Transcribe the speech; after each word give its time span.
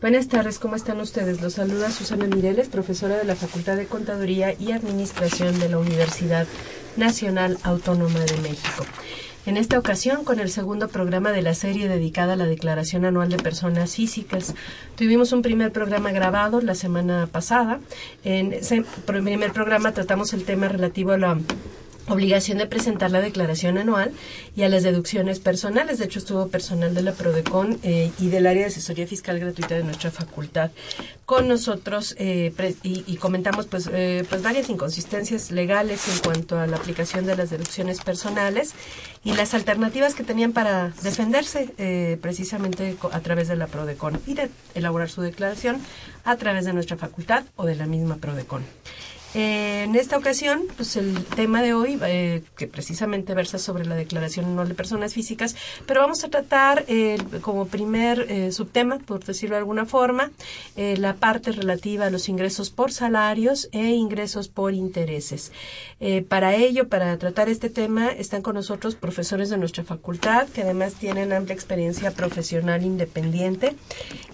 Buenas 0.00 0.28
tardes, 0.28 0.60
¿cómo 0.60 0.76
están 0.76 1.00
ustedes? 1.00 1.42
Los 1.42 1.54
saluda 1.54 1.90
Susana 1.90 2.28
Mireles, 2.28 2.68
profesora 2.68 3.16
de 3.16 3.24
la 3.24 3.34
Facultad 3.34 3.76
de 3.76 3.86
Contaduría 3.86 4.54
y 4.56 4.70
Administración 4.70 5.58
de 5.58 5.68
la 5.68 5.78
Universidad 5.78 6.46
Nacional 6.96 7.58
Autónoma 7.64 8.20
de 8.20 8.36
México. 8.36 8.86
En 9.44 9.56
esta 9.56 9.76
ocasión, 9.76 10.22
con 10.22 10.38
el 10.38 10.50
segundo 10.50 10.86
programa 10.86 11.32
de 11.32 11.42
la 11.42 11.52
serie 11.52 11.88
dedicada 11.88 12.34
a 12.34 12.36
la 12.36 12.46
Declaración 12.46 13.06
Anual 13.06 13.28
de 13.28 13.38
Personas 13.38 13.96
Físicas, 13.96 14.54
tuvimos 14.94 15.32
un 15.32 15.42
primer 15.42 15.72
programa 15.72 16.12
grabado 16.12 16.60
la 16.60 16.76
semana 16.76 17.26
pasada. 17.26 17.80
En 18.22 18.52
ese 18.52 18.84
primer 19.04 19.52
programa 19.52 19.94
tratamos 19.94 20.32
el 20.32 20.44
tema 20.44 20.68
relativo 20.68 21.10
a 21.10 21.18
la 21.18 21.38
obligación 22.08 22.58
de 22.58 22.66
presentar 22.66 23.10
la 23.10 23.20
declaración 23.20 23.78
anual 23.78 24.12
y 24.56 24.62
a 24.62 24.68
las 24.68 24.82
deducciones 24.82 25.40
personales. 25.40 25.98
De 25.98 26.06
hecho, 26.06 26.18
estuvo 26.18 26.48
personal 26.48 26.94
de 26.94 27.02
la 27.02 27.12
PRODECON 27.12 27.78
eh, 27.82 28.10
y 28.18 28.28
del 28.28 28.46
área 28.46 28.62
de 28.62 28.68
asesoría 28.68 29.06
fiscal 29.06 29.38
gratuita 29.38 29.74
de 29.74 29.84
nuestra 29.84 30.10
facultad 30.10 30.70
con 31.24 31.46
nosotros 31.46 32.14
eh, 32.18 32.52
y, 32.82 33.04
y, 33.06 33.16
comentamos 33.16 33.66
pues, 33.66 33.90
eh, 33.92 34.24
pues 34.28 34.42
varias 34.42 34.70
inconsistencias 34.70 35.50
legales 35.50 36.08
en 36.08 36.18
cuanto 36.20 36.58
a 36.58 36.66
la 36.66 36.76
aplicación 36.78 37.26
de 37.26 37.36
las 37.36 37.50
deducciones 37.50 38.00
personales 38.00 38.72
y 39.24 39.32
las 39.34 39.52
alternativas 39.52 40.14
que 40.14 40.24
tenían 40.24 40.52
para 40.52 40.92
defenderse 41.02 42.18
precisamente 42.22 42.96
a 43.12 43.20
través 43.20 43.48
de 43.48 43.56
la 43.56 43.66
PRODECON 43.66 44.20
y 44.26 44.34
de 44.34 44.48
elaborar 44.74 45.10
su 45.10 45.20
declaración 45.20 45.82
a 46.24 46.36
través 46.36 46.64
de 46.64 46.72
nuestra 46.72 46.96
facultad 46.96 47.44
o 47.56 47.66
de 47.66 47.74
la 47.74 47.86
misma 47.86 48.16
PRODECON. 48.16 48.62
Eh, 49.34 49.82
en 49.84 49.94
esta 49.94 50.16
ocasión, 50.16 50.62
pues 50.76 50.96
el 50.96 51.24
tema 51.24 51.60
de 51.62 51.74
hoy, 51.74 51.98
eh, 52.02 52.42
que 52.56 52.66
precisamente 52.66 53.34
versa 53.34 53.58
sobre 53.58 53.84
la 53.84 53.94
declaración 53.94 54.46
anual 54.46 54.68
de 54.68 54.74
personas 54.74 55.12
físicas, 55.12 55.54
pero 55.86 56.00
vamos 56.00 56.24
a 56.24 56.28
tratar 56.28 56.84
eh, 56.88 57.18
como 57.42 57.66
primer 57.66 58.52
subtema, 58.52 58.98
por 58.98 59.24
decirlo 59.24 59.56
de 59.56 59.60
alguna 59.60 59.84
forma, 59.86 60.30
la 60.76 61.14
parte 61.14 61.52
relativa 61.52 62.06
a 62.06 62.10
los 62.10 62.28
ingresos 62.28 62.70
por 62.70 62.92
salarios 62.92 63.68
e 63.72 63.90
ingresos 63.90 64.48
por 64.48 64.74
intereses. 64.74 65.52
para 66.28 66.54
ello, 66.54 66.88
para 66.88 67.16
tratar 67.18 67.48
este 67.48 67.70
tema, 67.70 68.08
están 68.08 68.42
con 68.42 68.54
nosotros 68.54 68.94
profesores 68.94 69.50
de 69.50 69.58
nuestra 69.58 69.84
facultad, 69.84 70.48
que 70.48 70.62
además 70.62 70.94
tienen 70.94 71.32
amplia 71.32 71.54
experiencia 71.54 72.10
profesional 72.12 72.84
independiente. 72.84 73.74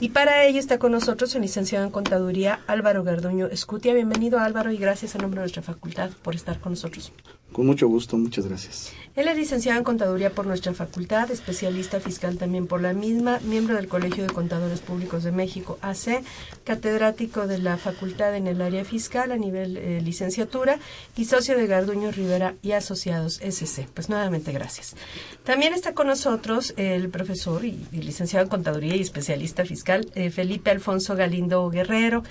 Y 0.00 0.10
para 0.10 0.44
ello 0.44 0.58
está 0.58 0.78
con 0.78 0.92
nosotros 0.92 1.34
el 1.34 1.42
licenciado 1.42 1.84
en 1.84 1.90
Contaduría 1.90 2.60
Álvaro 2.66 3.04
Garduño 3.04 3.46
Escutia. 3.46 3.94
Bienvenido 3.94 4.38
Álvaro 4.38 4.70
y 4.70 4.83
gracias 4.84 5.14
a 5.14 5.18
nombre 5.18 5.38
de 5.38 5.44
nuestra 5.44 5.62
facultad 5.62 6.10
por 6.22 6.34
estar 6.34 6.60
con 6.60 6.72
nosotros. 6.72 7.10
Con 7.54 7.66
mucho 7.66 7.86
gusto, 7.86 8.16
muchas 8.16 8.48
gracias. 8.48 8.92
Él 9.14 9.28
es 9.28 9.36
licenciado 9.36 9.78
en 9.78 9.84
Contaduría 9.84 10.30
por 10.30 10.44
nuestra 10.44 10.74
facultad, 10.74 11.30
especialista 11.30 12.00
fiscal 12.00 12.36
también 12.36 12.66
por 12.66 12.82
la 12.82 12.92
misma, 12.92 13.38
miembro 13.44 13.76
del 13.76 13.86
Colegio 13.86 14.24
de 14.24 14.32
Contadores 14.32 14.80
Públicos 14.80 15.22
de 15.22 15.30
México, 15.30 15.78
AC, 15.80 16.24
catedrático 16.64 17.46
de 17.46 17.58
la 17.58 17.76
facultad 17.76 18.34
en 18.34 18.48
el 18.48 18.60
área 18.60 18.84
fiscal 18.84 19.30
a 19.30 19.36
nivel 19.36 19.76
eh, 19.76 20.00
licenciatura 20.02 20.80
y 21.16 21.26
socio 21.26 21.56
de 21.56 21.68
Garduño 21.68 22.10
Rivera 22.10 22.56
y 22.60 22.72
Asociados 22.72 23.38
SC. 23.40 23.86
Pues 23.94 24.08
nuevamente 24.08 24.50
gracias. 24.50 24.96
También 25.44 25.74
está 25.74 25.94
con 25.94 26.08
nosotros 26.08 26.74
el 26.76 27.08
profesor 27.08 27.64
y, 27.64 27.78
y 27.92 27.98
licenciado 27.98 28.42
en 28.42 28.50
Contaduría 28.50 28.96
y 28.96 29.00
especialista 29.00 29.64
fiscal 29.64 30.10
eh, 30.16 30.30
Felipe 30.30 30.72
Alfonso 30.72 31.14
Galindo 31.14 31.70
Guerrero. 31.70 32.24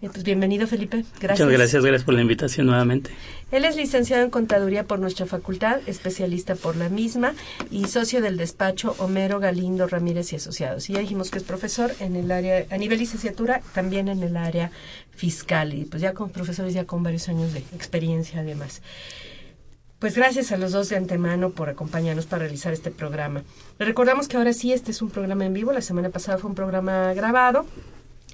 Eh, 0.00 0.08
pues 0.12 0.22
bienvenido, 0.22 0.66
Felipe. 0.66 1.04
Gracias. 1.20 1.46
Muchas 1.46 1.58
gracias, 1.58 1.84
gracias 1.84 2.04
por 2.04 2.14
la 2.14 2.20
invitación 2.20 2.66
nuevamente. 2.66 3.10
Él 3.50 3.64
es 3.64 3.76
licenciado 3.76 4.24
en 4.24 4.30
Contaduría 4.30 4.84
por 4.84 4.98
nuestra 4.98 5.24
facultad, 5.24 5.80
especialista 5.86 6.54
por 6.54 6.76
la 6.76 6.90
misma 6.90 7.34
y 7.70 7.86
socio 7.86 8.20
del 8.20 8.36
despacho 8.36 8.94
Homero 8.98 9.40
Galindo 9.40 9.86
Ramírez 9.86 10.32
y 10.32 10.36
Asociados. 10.36 10.90
Y 10.90 10.92
ya 10.92 11.00
dijimos 11.00 11.30
que 11.30 11.38
es 11.38 11.44
profesor 11.44 11.92
en 12.00 12.14
el 12.14 12.30
área, 12.30 12.66
a 12.70 12.76
nivel 12.76 12.98
licenciatura, 12.98 13.62
también 13.72 14.08
en 14.08 14.22
el 14.22 14.36
área 14.36 14.70
fiscal 15.12 15.72
y 15.72 15.86
pues 15.86 16.02
ya 16.02 16.12
con 16.12 16.28
profesores 16.28 16.74
ya 16.74 16.84
con 16.84 17.02
varios 17.02 17.28
años 17.30 17.54
de 17.54 17.60
experiencia 17.60 18.40
además. 18.40 18.82
Pues 19.98 20.14
gracias 20.14 20.52
a 20.52 20.58
los 20.58 20.72
dos 20.72 20.90
de 20.90 20.96
antemano 20.96 21.50
por 21.50 21.70
acompañarnos 21.70 22.26
para 22.26 22.42
realizar 22.42 22.72
este 22.72 22.90
programa. 22.90 23.42
Le 23.78 23.86
recordamos 23.86 24.28
que 24.28 24.36
ahora 24.36 24.52
sí, 24.52 24.72
este 24.72 24.92
es 24.92 25.02
un 25.02 25.10
programa 25.10 25.46
en 25.46 25.54
vivo. 25.54 25.72
La 25.72 25.80
semana 25.80 26.10
pasada 26.10 26.38
fue 26.38 26.50
un 26.50 26.54
programa 26.54 27.14
grabado. 27.14 27.66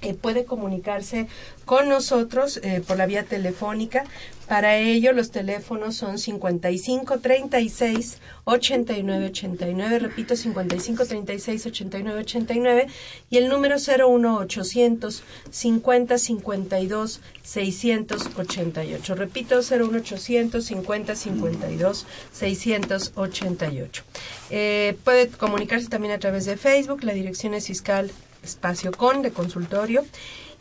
Eh, 0.01 0.13
puede 0.13 0.45
comunicarse 0.45 1.27
con 1.63 1.87
nosotros 1.87 2.59
eh, 2.63 2.81
por 2.85 2.97
la 2.97 3.05
vía 3.05 3.23
telefónica. 3.23 4.03
Para 4.47 4.77
ello, 4.77 5.13
los 5.13 5.31
teléfonos 5.31 5.95
son 5.95 6.19
55 6.19 7.19
36 7.19 8.19
89 8.43 9.25
89, 9.27 9.99
repito, 9.99 10.35
55 10.35 11.05
36 11.05 11.65
89 11.65 12.19
89 12.19 12.87
y 13.31 13.37
el 13.37 13.49
número 13.49 13.77
01 13.77 14.37
800 14.37 15.23
50 15.49 16.17
52 16.19 17.21
688. 17.41 19.15
Repito, 19.15 19.59
01 19.61 19.97
800 19.97 20.63
50 20.63 21.15
52 21.15 22.05
688. 22.31 24.03
Eh, 24.51 24.97
puede 25.03 25.29
comunicarse 25.29 25.87
también 25.87 26.13
a 26.13 26.19
través 26.19 26.45
de 26.45 26.57
Facebook, 26.57 27.03
la 27.03 27.13
dirección 27.13 27.55
es 27.55 27.65
fiscal 27.65 28.11
espacio 28.45 28.91
con 28.91 29.21
de 29.21 29.31
consultorio 29.31 30.05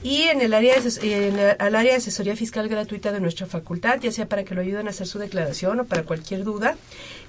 y 0.03 0.23
en 0.25 0.41
el 0.43 0.53
área 0.53 0.79
de, 0.79 1.57
al 1.59 1.75
área 1.75 1.93
de 1.93 1.97
asesoría 1.99 2.37
fiscal 2.37 2.69
gratuita 2.69 3.11
de 3.11 3.21
nuestra 3.21 3.47
facultad, 3.47 4.01
ya 4.01 4.13
sea 4.13 4.29
para 4.29 4.45
que 4.45 4.55
lo 4.55 4.61
ayuden 4.61 4.87
a 4.87 4.91
hacer 4.91 5.07
su 5.07 5.19
declaración 5.19 5.81
o 5.81 5.85
para 5.85 6.03
cualquier 6.03 6.45
duda. 6.45 6.77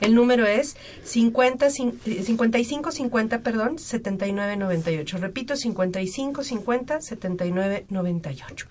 El 0.01 0.13
número 0.13 0.45
es 0.45 0.75
50, 1.05 1.69
55 1.69 2.91
50, 2.91 3.39
perdón, 3.39 3.79
79 3.79 4.57
98. 4.57 5.17
Repito, 5.19 5.55
55 5.55 6.43
50 6.43 7.01
79 7.01 7.85
98. 7.89 8.67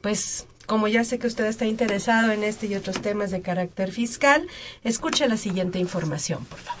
Pues 0.00 0.46
como 0.66 0.88
ya 0.88 1.04
sé 1.04 1.18
que 1.18 1.26
usted 1.26 1.44
está 1.44 1.66
interesado 1.66 2.32
en 2.32 2.44
este 2.44 2.66
y 2.68 2.74
otros 2.74 3.02
temas 3.02 3.30
de 3.30 3.42
carácter 3.42 3.92
fiscal, 3.92 4.46
escuche 4.84 5.28
la 5.28 5.36
siguiente 5.36 5.78
información, 5.78 6.46
por 6.46 6.58
favor. 6.58 6.80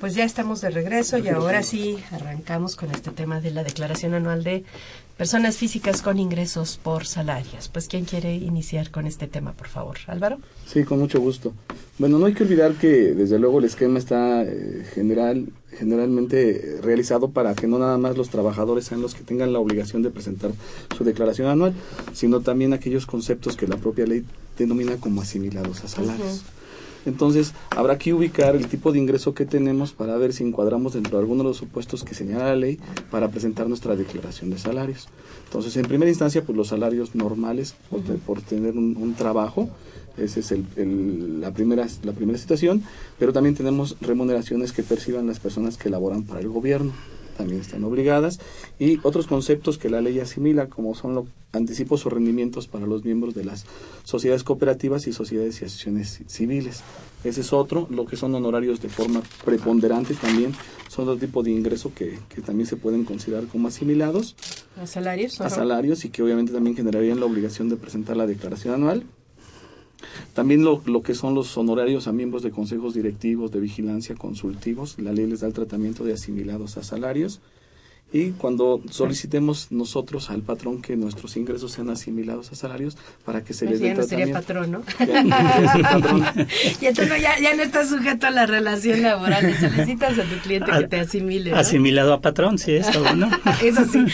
Pues 0.00 0.14
ya 0.14 0.24
estamos 0.24 0.60
de 0.60 0.70
regreso 0.70 1.18
y 1.18 1.28
ahora 1.28 1.64
sí 1.64 1.98
arrancamos 2.12 2.76
con 2.76 2.90
este 2.92 3.10
tema 3.10 3.40
de 3.40 3.50
la 3.50 3.64
declaración 3.64 4.14
anual 4.14 4.44
de 4.44 4.62
personas 5.16 5.56
físicas 5.56 6.02
con 6.02 6.20
ingresos 6.20 6.78
por 6.80 7.04
salarios. 7.04 7.68
Pues 7.68 7.88
¿quién 7.88 8.04
quiere 8.04 8.36
iniciar 8.36 8.92
con 8.92 9.08
este 9.08 9.26
tema, 9.26 9.54
por 9.54 9.66
favor? 9.66 9.96
Álvaro. 10.06 10.38
Sí, 10.66 10.84
con 10.84 11.00
mucho 11.00 11.20
gusto. 11.20 11.52
Bueno, 11.98 12.20
no 12.20 12.26
hay 12.26 12.34
que 12.34 12.44
olvidar 12.44 12.74
que 12.74 12.88
desde 13.12 13.40
luego 13.40 13.58
el 13.58 13.64
esquema 13.64 13.98
está 13.98 14.44
eh, 14.44 14.86
general, 14.94 15.48
generalmente 15.76 16.78
realizado 16.80 17.30
para 17.30 17.56
que 17.56 17.66
no 17.66 17.80
nada 17.80 17.98
más 17.98 18.16
los 18.16 18.30
trabajadores 18.30 18.84
sean 18.84 19.02
los 19.02 19.16
que 19.16 19.24
tengan 19.24 19.52
la 19.52 19.58
obligación 19.58 20.02
de 20.02 20.10
presentar 20.10 20.52
su 20.96 21.02
declaración 21.02 21.48
anual, 21.48 21.74
sino 22.12 22.40
también 22.40 22.72
aquellos 22.72 23.04
conceptos 23.04 23.56
que 23.56 23.66
la 23.66 23.78
propia 23.78 24.06
ley 24.06 24.24
denomina 24.56 24.96
como 24.98 25.22
asimilados 25.22 25.82
a 25.82 25.88
salarios. 25.88 26.20
Uh 26.20 26.36
-huh. 26.36 26.57
Entonces, 27.08 27.54
habrá 27.70 27.98
que 27.98 28.12
ubicar 28.12 28.54
el 28.54 28.68
tipo 28.68 28.92
de 28.92 28.98
ingreso 28.98 29.34
que 29.34 29.46
tenemos 29.46 29.92
para 29.92 30.16
ver 30.16 30.32
si 30.32 30.44
encuadramos 30.44 30.94
dentro 30.94 31.18
de 31.18 31.22
alguno 31.22 31.42
de 31.42 31.48
los 31.48 31.56
supuestos 31.56 32.04
que 32.04 32.14
señala 32.14 32.46
la 32.46 32.56
ley 32.56 32.78
para 33.10 33.28
presentar 33.28 33.68
nuestra 33.68 33.96
declaración 33.96 34.50
de 34.50 34.58
salarios. 34.58 35.08
Entonces, 35.44 35.76
en 35.76 35.86
primera 35.86 36.10
instancia, 36.10 36.44
pues 36.44 36.56
los 36.56 36.68
salarios 36.68 37.14
normales 37.14 37.74
por, 37.90 38.02
por 38.18 38.40
tener 38.42 38.76
un, 38.76 38.96
un 38.96 39.14
trabajo, 39.14 39.68
esa 40.18 40.40
es 40.40 40.52
el, 40.52 40.66
el, 40.76 41.40
la, 41.40 41.52
primera, 41.52 41.86
la 42.02 42.12
primera 42.12 42.38
situación, 42.38 42.82
pero 43.18 43.32
también 43.32 43.54
tenemos 43.54 43.96
remuneraciones 44.00 44.72
que 44.72 44.82
perciban 44.82 45.26
las 45.26 45.40
personas 45.40 45.76
que 45.76 45.90
laboran 45.90 46.24
para 46.24 46.40
el 46.40 46.48
gobierno, 46.48 46.92
también 47.38 47.60
están 47.62 47.84
obligadas, 47.84 48.40
y 48.78 48.98
otros 49.04 49.26
conceptos 49.26 49.78
que 49.78 49.88
la 49.88 50.02
ley 50.02 50.20
asimila, 50.20 50.68
como 50.68 50.94
son 50.94 51.14
los 51.14 51.26
anticipos 51.52 52.04
o 52.04 52.10
rendimientos 52.10 52.66
para 52.66 52.86
los 52.86 53.04
miembros 53.04 53.34
de 53.34 53.44
las 53.44 53.64
sociedades 54.04 54.44
cooperativas 54.44 55.06
y 55.06 55.14
sociedades 55.14 55.62
y 55.62 55.64
asociaciones 55.64 56.20
civiles. 56.26 56.82
Ese 57.24 57.40
es 57.40 57.52
otro, 57.52 57.86
lo 57.90 58.04
que 58.04 58.16
son 58.16 58.34
honorarios 58.34 58.82
de 58.82 58.88
forma 58.88 59.22
preponderante 59.44 60.14
también, 60.14 60.52
son 60.88 61.08
otro 61.08 61.18
tipo 61.18 61.42
de 61.42 61.52
ingreso 61.52 61.92
que, 61.94 62.18
que 62.28 62.42
también 62.42 62.66
se 62.66 62.76
pueden 62.76 63.04
considerar 63.04 63.46
como 63.46 63.68
asimilados. 63.68 64.36
A 64.76 64.86
salarios. 64.86 65.40
A 65.40 65.48
salarios 65.48 66.04
y 66.04 66.10
que 66.10 66.22
obviamente 66.22 66.52
también 66.52 66.76
generarían 66.76 67.20
la 67.20 67.26
obligación 67.26 67.68
de 67.68 67.76
presentar 67.76 68.16
la 68.16 68.26
declaración 68.26 68.74
anual 68.74 69.04
también 70.34 70.64
lo, 70.64 70.82
lo, 70.86 71.02
que 71.02 71.14
son 71.14 71.34
los 71.34 71.56
honorarios 71.56 72.08
a 72.08 72.12
miembros 72.12 72.42
de 72.42 72.50
consejos 72.50 72.94
directivos 72.94 73.50
de 73.50 73.60
vigilancia 73.60 74.14
consultivos, 74.14 74.98
la 74.98 75.12
ley 75.12 75.26
les 75.26 75.40
da 75.40 75.46
el 75.46 75.52
tratamiento 75.52 76.04
de 76.04 76.12
asimilados 76.14 76.76
a 76.76 76.82
salarios. 76.82 77.40
Y 78.10 78.30
cuando 78.30 78.80
solicitemos 78.90 79.70
nosotros 79.70 80.30
al 80.30 80.40
patrón 80.40 80.80
que 80.80 80.96
nuestros 80.96 81.36
ingresos 81.36 81.72
sean 81.72 81.90
asimilados 81.90 82.50
a 82.50 82.54
salarios 82.54 82.96
para 83.22 83.44
que 83.44 83.52
se 83.52 83.66
les 83.66 83.80
dé 83.80 83.88
ya 83.88 83.94
no 83.94 84.02
sería 84.02 84.32
patrón, 84.32 84.70
¿no? 84.70 84.82
Ya, 84.98 85.24
patrón. 85.82 86.24
y 86.80 86.86
entonces 86.86 87.20
ya, 87.20 87.38
ya, 87.38 87.54
no 87.54 87.62
está 87.62 87.86
sujeto 87.86 88.26
a 88.26 88.30
la 88.30 88.46
relación 88.46 89.02
laboral. 89.02 89.54
Solicitas 89.60 90.18
a 90.18 90.22
tu 90.22 90.38
cliente 90.42 90.70
que 90.72 90.88
te 90.88 91.00
asimile. 91.00 91.50
¿no? 91.50 91.58
Asimilado 91.58 92.14
a 92.14 92.22
patrón, 92.22 92.56
sí, 92.56 92.76
eso, 92.76 93.14
¿no? 93.14 93.28
eso 93.62 93.84
sí. 93.84 94.06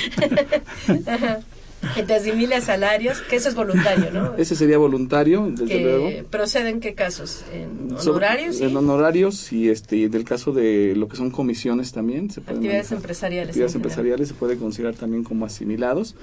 que 1.94 2.02
te 2.02 2.14
asimile 2.14 2.60
salarios, 2.60 3.20
que 3.22 3.36
eso 3.36 3.48
es 3.48 3.54
voluntario, 3.54 4.10
¿no? 4.12 4.34
Ese 4.38 4.56
sería 4.56 4.78
voluntario, 4.78 5.46
desde 5.50 5.66
que 5.66 5.80
luego. 5.82 6.10
¿Procede 6.30 6.70
en 6.70 6.80
qué 6.80 6.94
casos? 6.94 7.44
¿En 7.52 7.94
honorarios? 7.96 8.58
So, 8.58 8.64
en 8.64 8.76
honorarios 8.76 9.52
y 9.52 9.68
este 9.68 9.96
y 9.96 10.08
del 10.08 10.24
caso 10.24 10.52
de 10.52 10.94
lo 10.96 11.08
que 11.08 11.16
son 11.16 11.30
comisiones 11.30 11.92
también. 11.92 12.30
Se 12.30 12.40
pueden 12.40 12.56
actividades 12.56 12.86
manejar. 12.86 12.96
empresariales. 12.98 13.48
Actividades 13.48 13.74
empresariales 13.74 14.28
se 14.28 14.34
puede 14.34 14.56
considerar 14.56 14.94
también 14.94 15.24
como 15.24 15.46
asimilados. 15.46 16.14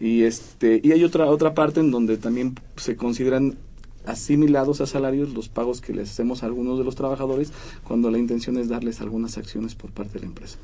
Y 0.00 0.24
este 0.24 0.80
y 0.82 0.92
hay 0.92 1.04
otra 1.04 1.26
otra 1.26 1.54
parte 1.54 1.80
en 1.80 1.90
donde 1.90 2.16
también 2.18 2.54
se 2.76 2.96
consideran 2.96 3.56
asimilados 4.04 4.80
a 4.80 4.86
salarios 4.86 5.30
los 5.34 5.48
pagos 5.48 5.80
que 5.80 5.92
les 5.92 6.10
hacemos 6.10 6.42
a 6.42 6.46
algunos 6.46 6.78
de 6.78 6.84
los 6.84 6.94
trabajadores 6.94 7.52
cuando 7.82 8.10
la 8.10 8.18
intención 8.18 8.56
es 8.56 8.68
darles 8.68 9.00
algunas 9.00 9.36
acciones 9.36 9.74
por 9.74 9.90
parte 9.90 10.14
de 10.14 10.20
la 10.20 10.26
empresa 10.26 10.58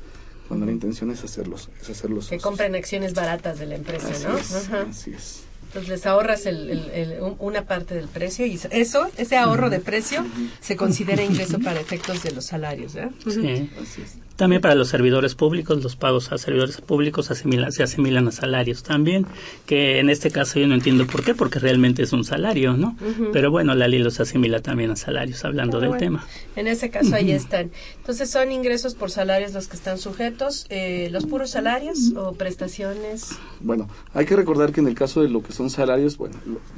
cuando 0.47 0.65
la 0.65 0.71
intención 0.71 1.11
es 1.11 1.23
hacerlos, 1.23 1.69
es 1.81 1.89
hacerlos 1.89 2.29
que 2.29 2.37
compren 2.37 2.75
acciones 2.75 3.13
baratas 3.13 3.59
de 3.59 3.65
la 3.65 3.75
empresa, 3.75 4.09
así 4.09 4.23
¿no? 4.25 4.37
Es, 4.37 4.53
Ajá. 4.55 4.85
Así 4.89 5.11
es. 5.11 5.43
Entonces 5.67 5.89
les 5.89 6.05
ahorras 6.05 6.45
el, 6.45 6.69
el, 6.69 6.89
el, 6.91 7.17
una 7.39 7.65
parte 7.65 7.95
del 7.95 8.07
precio 8.07 8.45
y 8.45 8.59
eso, 8.69 9.09
ese 9.17 9.37
ahorro 9.37 9.71
de 9.71 9.79
precio, 9.79 10.23
se 10.61 10.75
considera 10.75 11.23
ingreso 11.23 11.57
para 11.59 11.79
efectos 11.79 12.21
de 12.21 12.31
los 12.31 12.45
salarios, 12.45 12.95
¿eh? 12.95 13.09
Sí. 13.23 13.71
Así 13.81 14.03
es. 14.03 14.17
También 14.35 14.61
para 14.61 14.73
los 14.73 14.87
servidores 14.87 15.35
públicos, 15.35 15.83
los 15.83 15.95
pagos 15.95 16.31
a 16.31 16.39
servidores 16.39 16.81
públicos 16.81 17.29
asimilan, 17.29 17.71
se 17.71 17.83
asimilan 17.83 18.27
a 18.27 18.31
salarios 18.31 18.81
también, 18.81 19.27
que 19.67 19.99
en 19.99 20.09
este 20.09 20.31
caso 20.31 20.59
yo 20.59 20.67
no 20.67 20.73
entiendo 20.73 21.05
por 21.05 21.23
qué, 21.23 21.35
porque 21.35 21.59
realmente 21.59 22.01
es 22.01 22.13
un 22.13 22.23
salario, 22.23 22.75
¿no? 22.75 22.95
Uh 22.99 23.05
-huh. 23.05 23.29
Pero 23.31 23.51
bueno, 23.51 23.75
la 23.75 23.87
ley 23.87 23.99
los 23.99 24.19
asimila 24.19 24.59
también 24.59 24.89
a 24.89 24.95
salarios, 24.95 25.45
hablando 25.45 25.79
Pero 25.79 25.91
del 25.91 25.99
bueno, 25.99 26.17
tema. 26.21 26.27
En 26.55 26.65
ese 26.65 26.89
caso 26.89 27.09
uh 27.09 27.11
-huh. 27.11 27.15
ahí 27.15 27.31
están. 27.31 27.69
Entonces 27.97 28.29
son 28.31 28.51
ingresos 28.51 28.95
por 28.95 29.11
salarios 29.11 29.53
los 29.53 29.67
que 29.67 29.75
están 29.75 29.99
sujetos, 29.99 30.65
eh, 30.69 31.09
los 31.11 31.25
puros 31.27 31.51
salarios 31.51 31.99
uh 31.99 32.15
-huh. 32.15 32.27
o 32.29 32.33
prestaciones. 32.33 33.37
Bueno, 33.59 33.87
hay 34.15 34.25
que 34.25 34.35
recordar 34.35 34.71
que 34.71 34.81
en 34.81 34.87
el 34.87 34.95
caso 34.95 35.21
de 35.21 35.29
lo 35.29 35.43
que 35.43 35.53
son 35.53 35.69
salarios, 35.69 36.17
bueno, 36.17 36.35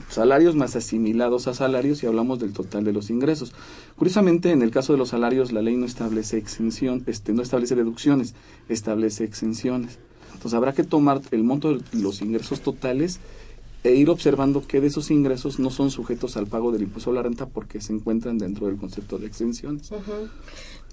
salarios 0.10 0.56
más 0.56 0.76
asimilados 0.76 1.48
a 1.48 1.54
salarios 1.54 2.04
y 2.04 2.08
hablamos 2.08 2.40
del 2.40 2.52
total 2.52 2.84
de 2.84 2.92
los 2.92 3.10
ingresos. 3.10 3.54
Curiosamente, 3.98 4.52
en 4.52 4.62
el 4.62 4.72
caso 4.72 4.92
de 4.94 5.00
los 5.00 5.10
salarios, 5.10 5.52
la 5.52 5.62
ley 5.62 5.78
no 5.78 5.86
establece 5.86 6.38
exención, 6.38 7.04
este, 7.08 7.32
no 7.32 7.42
establece 7.42 7.76
deducciones, 7.76 8.36
establece 8.68 9.24
exenciones. 9.24 10.00
Entonces 10.34 10.54
habrá 10.54 10.74
que 10.74 10.84
tomar 10.84 11.22
el 11.32 11.44
monto 11.44 11.74
de 11.74 11.82
los 11.94 12.22
ingresos 12.22 12.60
totales 12.60 13.20
e 13.86 13.96
ir 13.96 14.10
observando 14.10 14.66
que 14.68 14.82
de 14.82 14.88
esos 14.88 15.12
ingresos 15.12 15.60
no 15.60 15.70
son 15.70 15.92
sujetos 15.92 16.36
al 16.38 16.48
pago 16.48 16.72
del 16.72 16.82
impuesto 16.82 17.12
a 17.12 17.14
la 17.14 17.24
renta 17.24 17.46
porque 17.46 17.80
se 17.80 17.94
encuentran 17.94 18.38
dentro 18.38 18.68
del 18.68 18.78
concepto 18.78 19.18
de 19.18 19.28
exenciones. 19.28 19.92
Uh. 19.92 19.96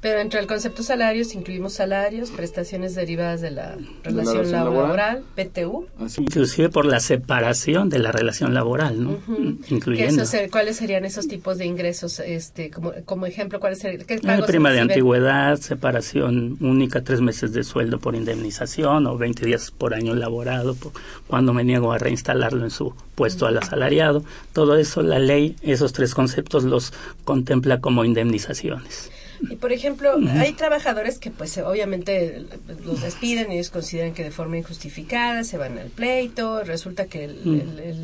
Pero 0.02 0.18
entre 0.18 0.40
el 0.40 0.48
concepto 0.48 0.82
salarios 0.82 1.32
incluimos 1.32 1.74
salarios, 1.74 2.32
prestaciones 2.32 2.96
derivadas 2.96 3.40
de 3.40 3.52
la 3.52 3.76
relación, 3.76 4.02
relación 4.02 4.50
laboral, 4.50 4.82
laboral, 4.88 5.24
PTU. 5.36 5.86
Así. 6.00 6.22
Inclusive 6.22 6.70
por 6.70 6.86
la 6.86 6.98
separación 6.98 7.88
de 7.88 8.00
la 8.00 8.10
relación 8.10 8.52
laboral, 8.52 9.00
¿no? 9.00 9.10
Uh 9.10 9.20
-huh. 9.28 9.58
Incluyendo. 9.68 10.24
Eso, 10.24 10.38
¿Cuáles 10.50 10.78
serían 10.78 11.04
esos 11.04 11.28
tipos 11.28 11.56
de 11.56 11.66
ingresos? 11.66 12.18
Este, 12.18 12.68
como, 12.68 12.92
como 13.04 13.26
ejemplo, 13.26 13.60
¿cuáles 13.60 13.78
serían? 13.78 14.04
¿Qué 14.04 14.18
pagos 14.18 14.48
prima 14.48 14.72
de 14.72 14.80
antigüedad, 14.80 15.56
separación 15.60 16.56
única, 16.60 17.04
tres 17.04 17.20
meses 17.20 17.52
de 17.52 17.62
sueldo 17.62 18.00
por 18.00 18.16
indemnización 18.16 19.06
o 19.06 19.16
20 19.16 19.46
días 19.46 19.70
por 19.70 19.94
año 19.94 20.16
laborado, 20.16 20.74
por, 20.74 20.90
cuando 21.28 21.54
me 21.54 21.62
niego 21.62 21.92
a 21.92 21.98
reinstalarlo 21.98 22.64
en 22.64 22.70
su 22.70 22.92
puesto 23.14 23.44
uh 23.44 23.48
-huh. 23.48 23.52
al 23.52 23.58
asalariado. 23.58 24.24
Todo 24.52 24.76
eso, 24.78 25.00
la 25.02 25.20
ley, 25.20 25.54
esos 25.62 25.92
tres 25.92 26.12
conceptos 26.12 26.64
los 26.64 26.92
contempla 27.24 27.80
como 27.80 28.04
indemnizaciones. 28.04 29.12
Y 29.50 29.56
por 29.56 29.72
ejemplo, 29.72 30.14
hay 30.38 30.52
trabajadores 30.52 31.18
que 31.18 31.30
pues 31.30 31.56
obviamente 31.58 32.44
los 32.84 33.02
despiden 33.02 33.50
y 33.52 33.54
ellos 33.56 33.70
consideran 33.70 34.14
que 34.14 34.24
de 34.24 34.30
forma 34.30 34.58
injustificada 34.58 35.44
se 35.44 35.58
van 35.58 35.78
al 35.78 35.88
pleito, 35.88 36.64
resulta 36.64 37.06
que 37.06 37.24
el, 37.24 37.44
-huh. 37.44 37.62
el, 37.62 37.78
el 37.80 37.96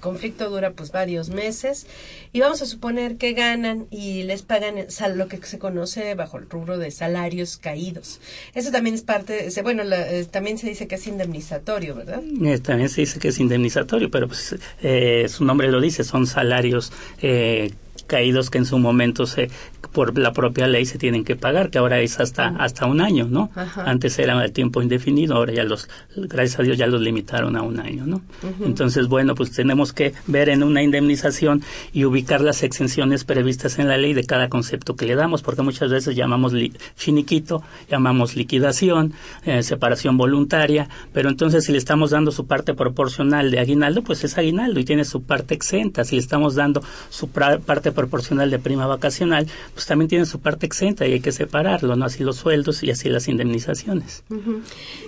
conflicto 0.00 0.50
dura 0.50 0.70
pues 0.70 0.92
varios 0.92 1.30
meses 1.30 1.86
y 2.32 2.38
vamos 2.40 2.62
a 2.62 2.66
suponer 2.66 3.16
que 3.16 3.32
ganan 3.32 3.86
y 3.90 4.22
les 4.22 4.42
pagan 4.42 4.74
lo 5.16 5.26
que 5.26 5.38
se 5.38 5.58
conoce 5.58 6.14
bajo 6.14 6.38
el 6.38 6.48
rubro 6.48 6.78
de 6.78 6.90
salarios 6.90 7.56
caídos. 7.56 8.20
Eso 8.54 8.70
también 8.70 8.94
es 8.94 9.02
parte, 9.02 9.48
bueno, 9.62 9.82
la, 9.82 10.08
eh, 10.12 10.24
también 10.26 10.58
se 10.58 10.68
dice 10.68 10.86
que 10.86 10.94
es 10.96 11.06
indemnizatorio, 11.06 11.94
¿verdad? 11.96 12.22
Eh, 12.44 12.58
también 12.58 12.88
se 12.88 13.00
dice 13.00 13.18
que 13.18 13.28
es 13.28 13.40
indemnizatorio, 13.40 14.10
pero 14.10 14.28
pues 14.28 14.54
eh, 14.82 15.26
su 15.28 15.44
nombre 15.44 15.70
lo 15.72 15.80
dice, 15.80 16.04
son 16.04 16.26
salarios 16.26 16.92
eh, 17.20 17.72
caídos 18.06 18.50
que 18.50 18.58
en 18.58 18.66
su 18.66 18.78
momento 18.78 19.26
se 19.26 19.50
por 19.92 20.18
la 20.18 20.32
propia 20.32 20.66
ley 20.66 20.84
se 20.84 20.98
tienen 20.98 21.24
que 21.24 21.36
pagar, 21.36 21.70
que 21.70 21.78
ahora 21.78 22.00
es 22.00 22.20
hasta 22.20 22.48
hasta 22.58 22.86
un 22.86 23.00
año, 23.00 23.28
¿no? 23.30 23.50
Ajá. 23.54 23.84
Antes 23.84 24.18
era 24.18 24.44
el 24.44 24.52
tiempo 24.52 24.82
indefinido, 24.82 25.36
ahora 25.36 25.52
ya 25.54 25.64
los 25.64 25.88
gracias 26.16 26.60
a 26.60 26.62
Dios 26.62 26.76
ya 26.76 26.86
los 26.86 27.00
limitaron 27.00 27.56
a 27.56 27.62
un 27.62 27.80
año, 27.80 28.04
¿no? 28.06 28.16
Uh 28.16 28.46
-huh. 28.46 28.66
Entonces, 28.66 29.08
bueno, 29.08 29.34
pues 29.34 29.52
tenemos 29.52 29.92
que 29.92 30.12
ver 30.26 30.48
en 30.48 30.62
una 30.62 30.82
indemnización 30.82 31.62
y 31.92 32.04
ubicar 32.04 32.40
las 32.40 32.62
exenciones 32.62 33.24
previstas 33.24 33.78
en 33.78 33.88
la 33.88 33.96
ley 33.96 34.12
de 34.12 34.24
cada 34.24 34.48
concepto 34.48 34.96
que 34.96 35.06
le 35.06 35.14
damos, 35.14 35.42
porque 35.42 35.62
muchas 35.62 35.90
veces 35.90 36.14
llamamos 36.14 36.52
finiquito, 36.94 37.62
llamamos 37.90 38.36
liquidación, 38.36 39.14
eh, 39.44 39.62
separación 39.62 40.16
voluntaria, 40.16 40.88
pero 41.12 41.28
entonces 41.28 41.64
si 41.64 41.72
le 41.72 41.78
estamos 41.78 42.10
dando 42.10 42.30
su 42.32 42.46
parte 42.46 42.74
proporcional 42.74 43.50
de 43.50 43.60
aguinaldo, 43.60 44.02
pues 44.02 44.24
es 44.24 44.36
aguinaldo 44.36 44.80
y 44.80 44.84
tiene 44.84 45.04
su 45.04 45.22
parte 45.22 45.54
exenta. 45.54 46.04
Si 46.04 46.16
le 46.16 46.20
estamos 46.20 46.54
dando 46.54 46.82
su 47.10 47.28
parte 47.28 47.92
proporcional 47.96 48.50
de 48.50 48.60
prima 48.60 48.86
vacacional, 48.86 49.48
pues 49.74 49.86
también 49.86 50.08
tiene 50.08 50.26
su 50.26 50.38
parte 50.40 50.66
exenta 50.66 51.06
y 51.06 51.14
hay 51.14 51.20
que 51.20 51.32
separarlo, 51.32 51.96
¿no? 51.96 52.04
Así 52.04 52.22
los 52.22 52.36
sueldos 52.36 52.84
y 52.84 52.90
así 52.90 53.08
las 53.08 53.26
indemnizaciones. 53.26 54.22
Uh 54.28 54.34
-huh. 54.34 54.62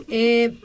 eh, 0.09 0.59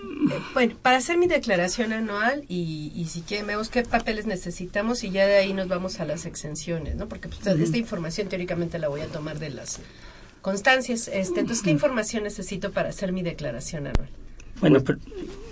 bueno, 0.54 0.76
para 0.82 0.98
hacer 0.98 1.18
mi 1.18 1.28
declaración 1.28 1.94
anual 1.94 2.46
y, 2.50 2.92
y, 2.96 3.06
si 3.06 3.22
quieren 3.22 3.46
vemos 3.46 3.70
qué 3.70 3.84
papeles 3.84 4.26
necesitamos 4.26 5.04
y 5.04 5.12
ya 5.12 5.28
de 5.28 5.36
ahí 5.36 5.54
nos 5.54 5.68
vamos 5.68 6.00
a 6.00 6.06
las 6.06 6.26
exenciones, 6.26 6.96
¿no? 6.96 7.08
Porque 7.08 7.28
pues, 7.28 7.42
uh 7.42 7.50
-huh. 7.52 7.62
esta 7.62 7.78
información 7.78 8.28
teóricamente 8.28 8.80
la 8.80 8.88
voy 8.88 9.02
a 9.02 9.08
tomar 9.08 9.38
de 9.38 9.52
las 9.52 9.80
constancias. 10.42 11.08
Este, 11.08 11.42
entonces, 11.42 11.64
¿qué 11.64 11.72
información 11.72 12.24
necesito 12.24 12.72
para 12.72 12.90
hacer 12.90 13.12
mi 13.12 13.22
declaración 13.22 13.88
anual? 13.88 14.10
Bueno, 14.60 14.82
pero, 14.84 15.00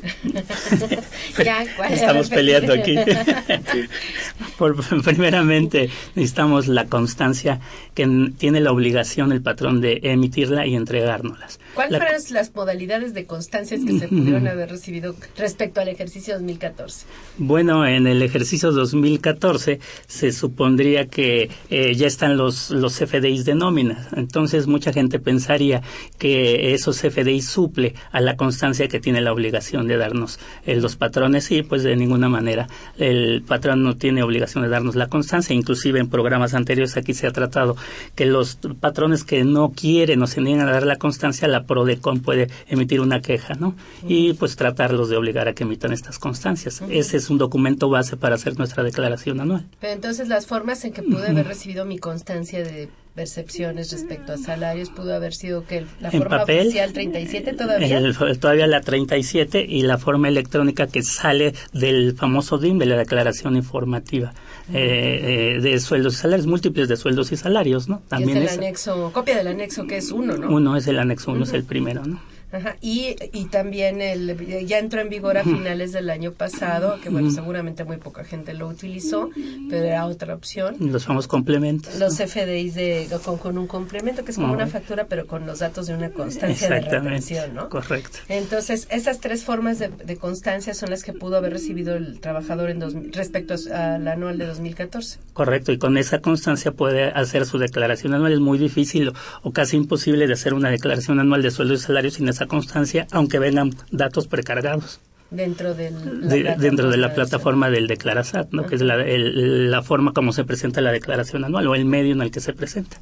ya, 1.43 1.63
estamos 1.89 2.29
peleando 2.29 2.73
aquí. 2.73 2.95
Por, 4.57 4.75
primeramente, 5.03 5.89
necesitamos 6.15 6.67
la 6.67 6.85
constancia 6.85 7.59
que 7.93 8.31
tiene 8.37 8.59
la 8.61 8.71
obligación 8.71 9.31
el 9.31 9.41
patrón 9.41 9.81
de 9.81 9.99
emitirla 10.03 10.65
y 10.65 10.75
entregárnoslas. 10.75 11.59
¿Cuáles 11.73 11.99
fueron 11.99 12.21
las 12.31 12.53
modalidades 12.53 13.13
de 13.13 13.25
constancias 13.25 13.81
que 13.85 13.99
se 13.99 14.07
pudieron 14.07 14.47
haber 14.47 14.69
recibido 14.69 15.15
respecto 15.37 15.81
al 15.81 15.87
ejercicio 15.87 16.33
2014? 16.35 17.05
Bueno, 17.37 17.85
en 17.85 18.07
el 18.07 18.21
ejercicio 18.21 18.71
2014 18.71 19.79
se 20.07 20.31
supondría 20.31 21.07
que 21.07 21.49
eh, 21.69 21.95
ya 21.95 22.07
están 22.07 22.37
los, 22.37 22.71
los 22.71 22.97
FDIs 22.97 23.45
de 23.45 23.55
nómina. 23.55 24.09
Entonces, 24.15 24.67
mucha 24.67 24.93
gente 24.93 25.19
pensaría 25.19 25.81
que 26.17 26.73
esos 26.73 26.99
FDIs 26.99 27.47
suple 27.47 27.95
a 28.11 28.21
la 28.21 28.35
constancia 28.35 28.87
que 28.87 28.99
tiene 28.99 29.21
la 29.21 29.33
obligación 29.33 29.87
de 29.91 29.97
darnos 29.97 30.39
eh, 30.65 30.75
los 30.75 30.95
patrones 30.95 31.51
y 31.51 31.63
pues 31.63 31.83
de 31.83 31.95
ninguna 31.95 32.29
manera 32.29 32.67
el 32.97 33.43
patrón 33.47 33.83
no 33.83 33.95
tiene 33.97 34.23
obligación 34.23 34.63
de 34.63 34.69
darnos 34.69 34.95
la 34.95 35.07
constancia. 35.07 35.55
Inclusive 35.55 35.99
en 35.99 36.09
programas 36.09 36.53
anteriores 36.53 36.97
aquí 36.97 37.13
se 37.13 37.27
ha 37.27 37.31
tratado 37.31 37.75
que 38.15 38.25
los 38.25 38.57
patrones 38.79 39.23
que 39.23 39.43
no 39.43 39.71
quieren 39.71 40.21
o 40.21 40.27
se 40.27 40.41
niegan 40.41 40.67
a 40.67 40.71
dar 40.71 40.85
la 40.85 40.97
constancia, 40.97 41.47
la 41.47 41.63
PRODECON 41.63 42.21
puede 42.21 42.49
emitir 42.67 43.01
una 43.01 43.21
queja, 43.21 43.55
¿no? 43.55 43.75
Y 44.07 44.33
pues 44.33 44.55
tratarlos 44.55 45.09
de 45.09 45.17
obligar 45.17 45.47
a 45.47 45.53
que 45.53 45.63
emitan 45.63 45.93
estas 45.93 46.19
constancias. 46.19 46.81
Ese 46.89 47.17
es 47.17 47.29
un 47.29 47.37
documento 47.37 47.89
base 47.89 48.17
para 48.17 48.35
hacer 48.35 48.57
nuestra 48.57 48.83
declaración 48.83 49.39
anual. 49.39 49.65
Pero 49.79 49.93
entonces 49.93 50.27
las 50.27 50.45
formas 50.47 50.83
en 50.85 50.93
que 50.93 51.03
pude 51.03 51.27
haber 51.27 51.47
recibido 51.47 51.85
mi 51.85 51.97
constancia 51.97 52.63
de 52.63 52.89
percepciones 53.15 53.91
respecto 53.91 54.33
a 54.33 54.37
salarios 54.37 54.89
pudo 54.89 55.13
haber 55.13 55.33
sido 55.33 55.65
que 55.65 55.85
la 55.99 56.11
forma 56.11 56.43
oficial 56.43 56.93
37 56.93 57.53
todavía. 57.53 58.01
Todavía 58.39 58.67
la 58.67 58.81
37 58.81 59.65
y 59.67 59.81
la 59.81 59.97
forma 59.97 60.29
electrónica 60.29 60.87
que 60.87 61.03
sale 61.03 61.53
del 61.73 62.15
famoso 62.15 62.57
DIM 62.57 62.77
de 62.77 62.85
la 62.85 62.97
declaración 62.97 63.55
informativa 63.55 64.33
eh, 64.73 65.55
eh, 65.57 65.61
de 65.61 65.79
sueldos 65.79 66.13
y 66.13 66.17
salarios 66.17 66.47
múltiples 66.47 66.87
de 66.87 66.95
sueldos 66.95 67.31
y 67.31 67.37
salarios 67.37 67.89
no 67.89 68.01
también 68.07 68.37
es 68.37 68.53
el 68.53 68.59
anexo 68.59 69.11
copia 69.11 69.37
del 69.37 69.47
anexo 69.47 69.85
que 69.85 69.97
es 69.97 70.11
uno 70.11 70.37
no 70.37 70.49
uno 70.49 70.77
es 70.77 70.87
el 70.87 70.99
anexo 70.99 71.31
uno 71.31 71.43
es 71.43 71.53
el 71.53 71.63
primero 71.63 72.05
no 72.05 72.21
Ajá. 72.51 72.75
Y, 72.81 73.15
y 73.33 73.45
también 73.45 74.01
el, 74.01 74.65
ya 74.65 74.79
entró 74.79 75.01
en 75.01 75.09
vigor 75.09 75.37
a 75.37 75.43
finales 75.43 75.91
del 75.91 76.09
año 76.09 76.33
pasado, 76.33 76.99
que 77.01 77.09
bueno, 77.09 77.31
seguramente 77.31 77.83
muy 77.83 77.97
poca 77.97 78.23
gente 78.23 78.53
lo 78.53 78.67
utilizó, 78.67 79.29
pero 79.69 79.85
era 79.85 80.05
otra 80.05 80.33
opción. 80.33 80.75
Los 80.79 81.05
famosos 81.05 81.27
complementos. 81.27 81.97
Los 81.99 82.17
FDIs 82.17 82.75
de, 82.75 83.07
con, 83.41 83.57
un 83.57 83.67
complemento, 83.67 84.23
que 84.23 84.31
es 84.31 84.37
como 84.37 84.53
una 84.53 84.67
factura, 84.67 85.05
pero 85.07 85.27
con 85.27 85.45
los 85.45 85.59
datos 85.59 85.87
de 85.87 85.93
una 85.93 86.11
constancia 86.11 86.69
de 86.69 86.81
retención, 86.81 87.53
¿no? 87.53 87.69
Correcto. 87.69 88.19
Entonces, 88.29 88.87
esas 88.89 89.19
tres 89.19 89.43
formas 89.43 89.79
de, 89.79 90.17
constancia 90.17 90.73
son 90.73 90.89
las 90.89 91.03
que 91.03 91.13
pudo 91.13 91.37
haber 91.37 91.53
recibido 91.53 91.95
el 91.95 92.19
trabajador 92.19 92.69
en 92.69 92.79
dos, 92.79 92.93
respecto 93.11 93.55
al 93.73 94.07
anual 94.07 94.37
de 94.37 94.45
2014. 94.45 95.19
Correcto, 95.33 95.71
y 95.71 95.77
con 95.77 95.97
esa 95.97 96.19
constancia 96.19 96.71
puede 96.71 97.05
hacer 97.05 97.45
su 97.45 97.57
declaración 97.57 98.13
anual. 98.13 98.33
Es 98.33 98.39
muy 98.39 98.57
difícil 98.57 99.11
o, 99.41 99.51
casi 99.51 99.77
imposible 99.77 100.27
de 100.27 100.33
hacer 100.33 100.53
una 100.53 100.69
declaración 100.69 101.19
anual 101.19 101.41
de 101.41 101.51
sueldos 101.51 101.81
y 101.81 101.83
salarios 101.83 102.15
sin 102.15 102.27
esa 102.29 102.40
constancia, 102.47 103.07
aunque 103.11 103.39
vengan 103.39 103.71
datos 103.91 104.27
precargados. 104.27 104.99
Dentro, 105.29 105.73
del, 105.73 106.57
dentro 106.57 106.89
de 106.89 106.97
la 106.97 107.13
plataforma 107.13 107.69
del 107.69 107.87
Declarasat, 107.87 108.51
¿no? 108.51 108.65
que 108.65 108.75
es 108.75 108.81
la, 108.81 108.97
la 108.97 109.81
forma 109.81 110.11
como 110.11 110.33
se 110.33 110.43
presenta 110.43 110.81
la 110.81 110.91
declaración 110.91 111.45
anual 111.45 111.67
o 111.67 111.75
el 111.75 111.85
medio 111.85 112.11
en 112.11 112.21
el 112.21 112.31
que 112.31 112.41
se 112.41 112.51
presenta. 112.51 112.99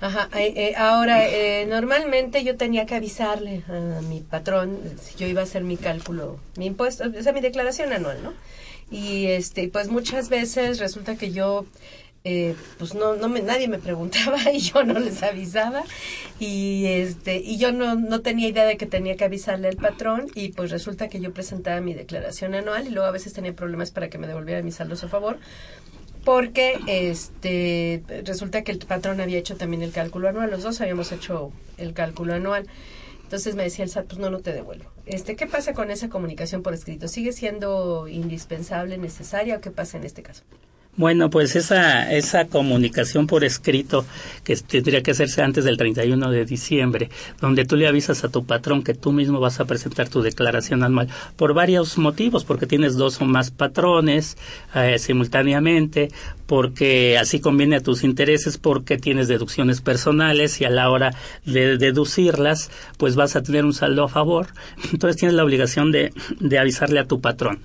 Ajá, 0.00 0.30
eh, 0.34 0.52
eh, 0.56 0.74
ahora, 0.76 1.28
eh, 1.28 1.66
normalmente 1.66 2.42
yo 2.42 2.56
tenía 2.56 2.86
que 2.86 2.94
avisarle 2.94 3.62
a 3.68 4.00
mi 4.00 4.20
patrón 4.20 4.78
si 4.98 5.18
yo 5.18 5.26
iba 5.26 5.42
a 5.42 5.44
hacer 5.44 5.62
mi 5.62 5.76
cálculo, 5.76 6.38
mi 6.56 6.66
impuesto, 6.66 7.04
o 7.18 7.22
sea, 7.22 7.34
mi 7.34 7.42
declaración 7.42 7.92
anual, 7.92 8.22
¿no? 8.22 8.32
Y 8.90 9.26
este, 9.26 9.68
pues 9.68 9.88
muchas 9.88 10.30
veces 10.30 10.78
resulta 10.78 11.16
que 11.16 11.32
yo 11.32 11.66
eh, 12.24 12.54
pues 12.78 12.94
no, 12.94 13.16
no 13.16 13.30
me, 13.30 13.40
nadie 13.40 13.66
me 13.66 13.78
preguntaba 13.78 14.38
y 14.52 14.58
yo 14.58 14.84
no 14.84 14.98
les 14.98 15.22
avisaba 15.22 15.84
y 16.38 16.84
este 16.86 17.36
y 17.36 17.56
yo 17.56 17.72
no, 17.72 17.94
no 17.94 18.20
tenía 18.20 18.48
idea 18.48 18.66
de 18.66 18.76
que 18.76 18.86
tenía 18.86 19.16
que 19.16 19.24
avisarle 19.24 19.68
al 19.68 19.76
patrón 19.76 20.26
y 20.34 20.50
pues 20.50 20.70
resulta 20.70 21.08
que 21.08 21.20
yo 21.20 21.32
presentaba 21.32 21.80
mi 21.80 21.94
declaración 21.94 22.54
anual 22.54 22.86
y 22.86 22.90
luego 22.90 23.08
a 23.08 23.12
veces 23.12 23.32
tenía 23.32 23.54
problemas 23.54 23.90
para 23.90 24.10
que 24.10 24.18
me 24.18 24.26
devolvieran 24.26 24.64
mis 24.64 24.74
saldos 24.74 25.02
a 25.02 25.08
favor 25.08 25.38
porque 26.24 26.78
este 26.86 28.02
resulta 28.24 28.62
que 28.64 28.72
el 28.72 28.78
patrón 28.78 29.22
había 29.22 29.38
hecho 29.38 29.56
también 29.56 29.82
el 29.82 29.92
cálculo 29.92 30.28
anual 30.28 30.50
los 30.50 30.62
dos 30.62 30.80
habíamos 30.82 31.12
hecho 31.12 31.52
el 31.78 31.94
cálculo 31.94 32.34
anual 32.34 32.68
entonces 33.22 33.54
me 33.54 33.62
decía 33.62 33.84
el 33.84 33.90
SAT, 33.92 34.06
pues 34.08 34.18
no, 34.18 34.28
no 34.28 34.40
te 34.40 34.52
devuelvo. 34.52 34.90
Este, 35.06 35.36
¿Qué 35.36 35.46
pasa 35.46 35.72
con 35.72 35.92
esa 35.92 36.08
comunicación 36.08 36.64
por 36.64 36.74
escrito? 36.74 37.06
¿Sigue 37.06 37.32
siendo 37.32 38.08
indispensable, 38.08 38.98
necesaria 38.98 39.58
o 39.58 39.60
qué 39.60 39.70
pasa 39.70 39.98
en 39.98 40.02
este 40.02 40.24
caso? 40.24 40.42
Bueno, 41.00 41.30
pues 41.30 41.56
esa, 41.56 42.12
esa 42.12 42.44
comunicación 42.44 43.26
por 43.26 43.42
escrito 43.42 44.04
que 44.44 44.54
tendría 44.54 45.02
que 45.02 45.12
hacerse 45.12 45.40
antes 45.40 45.64
del 45.64 45.78
31 45.78 46.30
de 46.30 46.44
diciembre, 46.44 47.08
donde 47.40 47.64
tú 47.64 47.76
le 47.76 47.88
avisas 47.88 48.22
a 48.22 48.28
tu 48.28 48.44
patrón 48.44 48.82
que 48.82 48.92
tú 48.92 49.10
mismo 49.10 49.40
vas 49.40 49.60
a 49.60 49.64
presentar 49.64 50.10
tu 50.10 50.20
declaración 50.20 50.82
anual 50.82 51.08
por 51.36 51.54
varios 51.54 51.96
motivos, 51.96 52.44
porque 52.44 52.66
tienes 52.66 52.96
dos 52.96 53.18
o 53.22 53.24
más 53.24 53.50
patrones 53.50 54.36
eh, 54.74 54.98
simultáneamente, 54.98 56.10
porque 56.44 57.16
así 57.16 57.40
conviene 57.40 57.76
a 57.76 57.80
tus 57.80 58.04
intereses, 58.04 58.58
porque 58.58 58.98
tienes 58.98 59.26
deducciones 59.26 59.80
personales 59.80 60.60
y 60.60 60.66
a 60.66 60.70
la 60.70 60.90
hora 60.90 61.14
de 61.46 61.78
deducirlas, 61.78 62.70
pues 62.98 63.16
vas 63.16 63.36
a 63.36 63.42
tener 63.42 63.64
un 63.64 63.72
saldo 63.72 64.04
a 64.04 64.08
favor. 64.10 64.48
Entonces 64.92 65.16
tienes 65.16 65.34
la 65.34 65.44
obligación 65.44 65.92
de, 65.92 66.12
de 66.40 66.58
avisarle 66.58 67.00
a 67.00 67.06
tu 67.06 67.22
patrón. 67.22 67.60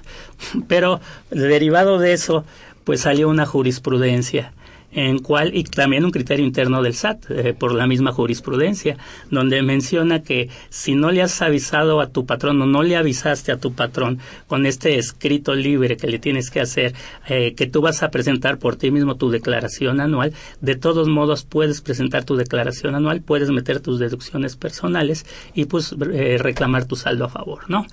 Pero 0.69 1.01
derivado 1.31 1.99
de 1.99 2.13
eso, 2.13 2.45
pues 2.85 3.01
salió 3.01 3.27
una 3.27 3.45
jurisprudencia 3.45 4.53
en 4.95 5.19
cual 5.19 5.51
y 5.53 5.63
también 5.65 6.05
un 6.05 6.11
criterio 6.11 6.45
interno 6.45 6.81
del 6.81 6.93
SAT 6.93 7.29
eh, 7.29 7.53
por 7.53 7.75
la 7.75 7.85
misma 7.85 8.13
jurisprudencia 8.13 8.97
donde 9.29 9.61
menciona 9.61 10.23
que 10.23 10.49
si 10.69 10.95
no 10.95 11.11
le 11.11 11.21
has 11.21 11.41
avisado 11.41 11.99
a 11.99 12.07
tu 12.07 12.25
patrón 12.25 12.61
o 12.61 12.65
no 12.65 12.81
le 12.81 12.95
avisaste 12.95 13.51
a 13.51 13.57
tu 13.57 13.73
patrón 13.73 14.19
con 14.47 14.65
este 14.65 14.97
escrito 14.97 15.53
libre 15.53 15.97
que 15.97 16.07
le 16.07 16.17
tienes 16.17 16.49
que 16.49 16.61
hacer 16.61 16.93
eh, 17.27 17.53
que 17.55 17.67
tú 17.67 17.81
vas 17.81 18.03
a 18.03 18.09
presentar 18.09 18.57
por 18.57 18.77
ti 18.77 18.89
mismo 18.89 19.15
tu 19.15 19.29
declaración 19.29 19.99
anual 19.99 20.33
de 20.61 20.75
todos 20.75 21.09
modos 21.09 21.43
puedes 21.43 21.81
presentar 21.81 22.23
tu 22.23 22.37
declaración 22.37 22.95
anual 22.95 23.21
puedes 23.21 23.51
meter 23.51 23.81
tus 23.81 23.99
deducciones 23.99 24.55
personales 24.55 25.25
y 25.53 25.65
pues 25.65 25.93
eh, 26.13 26.37
reclamar 26.39 26.85
tu 26.85 26.95
saldo 26.95 27.25
a 27.25 27.29
favor 27.29 27.69
no 27.69 27.85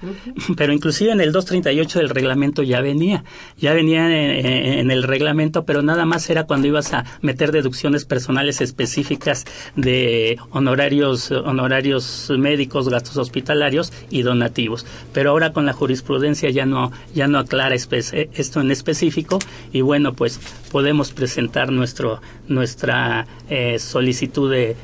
pero 0.56 0.72
inclusive 0.72 1.10
en 1.10 1.20
el 1.20 1.32
238 1.32 1.98
del 1.98 2.10
reglamento 2.10 2.62
ya 2.62 2.80
venía 2.80 3.24
ya 3.58 3.74
venía 3.74 4.06
en 4.12 4.90
el 4.90 5.02
reglamento 5.02 5.64
pero 5.64 5.82
nada 5.82 6.04
más 6.04 6.30
era 6.30 6.44
cuando 6.44 6.68
ibas 6.68 6.91
a 6.92 7.04
meter 7.20 7.52
deducciones 7.52 8.04
personales 8.04 8.60
específicas 8.60 9.44
de 9.76 10.38
honorarios, 10.50 11.30
honorarios 11.30 12.32
médicos, 12.36 12.88
gastos 12.88 13.16
hospitalarios 13.16 13.92
y 14.10 14.22
donativos. 14.22 14.86
Pero 15.12 15.30
ahora 15.30 15.52
con 15.52 15.66
la 15.66 15.72
jurisprudencia 15.72 16.50
ya 16.50 16.66
no, 16.66 16.92
ya 17.14 17.28
no 17.28 17.38
aclara 17.38 17.74
esto 17.74 18.60
en 18.60 18.70
específico 18.70 19.38
y 19.72 19.80
bueno, 19.80 20.14
pues 20.14 20.40
podemos 20.70 21.12
presentar 21.12 21.70
nuestro, 21.70 22.20
nuestra 22.48 23.26
eh, 23.48 23.78
solicitud 23.78 24.50
de, 24.50 24.76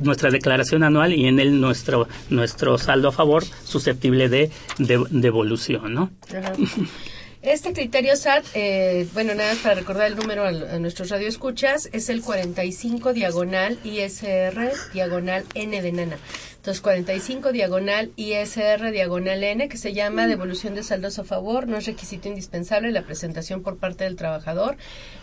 nuestra 0.00 0.30
declaración 0.30 0.82
anual 0.82 1.12
y 1.12 1.26
en 1.26 1.40
él 1.40 1.60
nuestro, 1.60 2.08
nuestro 2.30 2.78
saldo 2.78 3.08
a 3.08 3.12
favor 3.12 3.44
susceptible 3.64 4.28
de, 4.28 4.50
devolución, 4.78 5.94
¿no? 5.94 6.10
Este 7.46 7.72
criterio 7.72 8.16
SAT, 8.16 8.44
eh, 8.54 9.06
bueno, 9.14 9.32
nada 9.32 9.50
más 9.50 9.62
para 9.62 9.76
recordar 9.76 10.08
el 10.08 10.16
número 10.16 10.42
a, 10.42 10.48
a, 10.48 10.80
nuestros 10.80 11.10
radioescuchas, 11.10 11.88
es 11.92 12.08
el 12.08 12.20
45 12.20 13.12
diagonal 13.12 13.78
ISR 13.84 14.72
diagonal 14.92 15.44
N 15.54 15.80
de 15.80 15.92
nana. 15.92 16.18
Entonces, 16.56 16.80
45 16.80 17.52
diagonal 17.52 18.10
ISR 18.16 18.90
diagonal 18.90 19.44
N, 19.44 19.68
que 19.68 19.76
se 19.76 19.92
llama 19.92 20.26
devolución 20.26 20.74
de 20.74 20.82
saldos 20.82 21.20
a 21.20 21.22
favor, 21.22 21.68
no 21.68 21.76
es 21.76 21.86
requisito 21.86 22.28
indispensable 22.28 22.90
la 22.90 23.02
presentación 23.02 23.62
por 23.62 23.76
parte 23.76 24.02
del 24.02 24.16
trabajador 24.16 24.76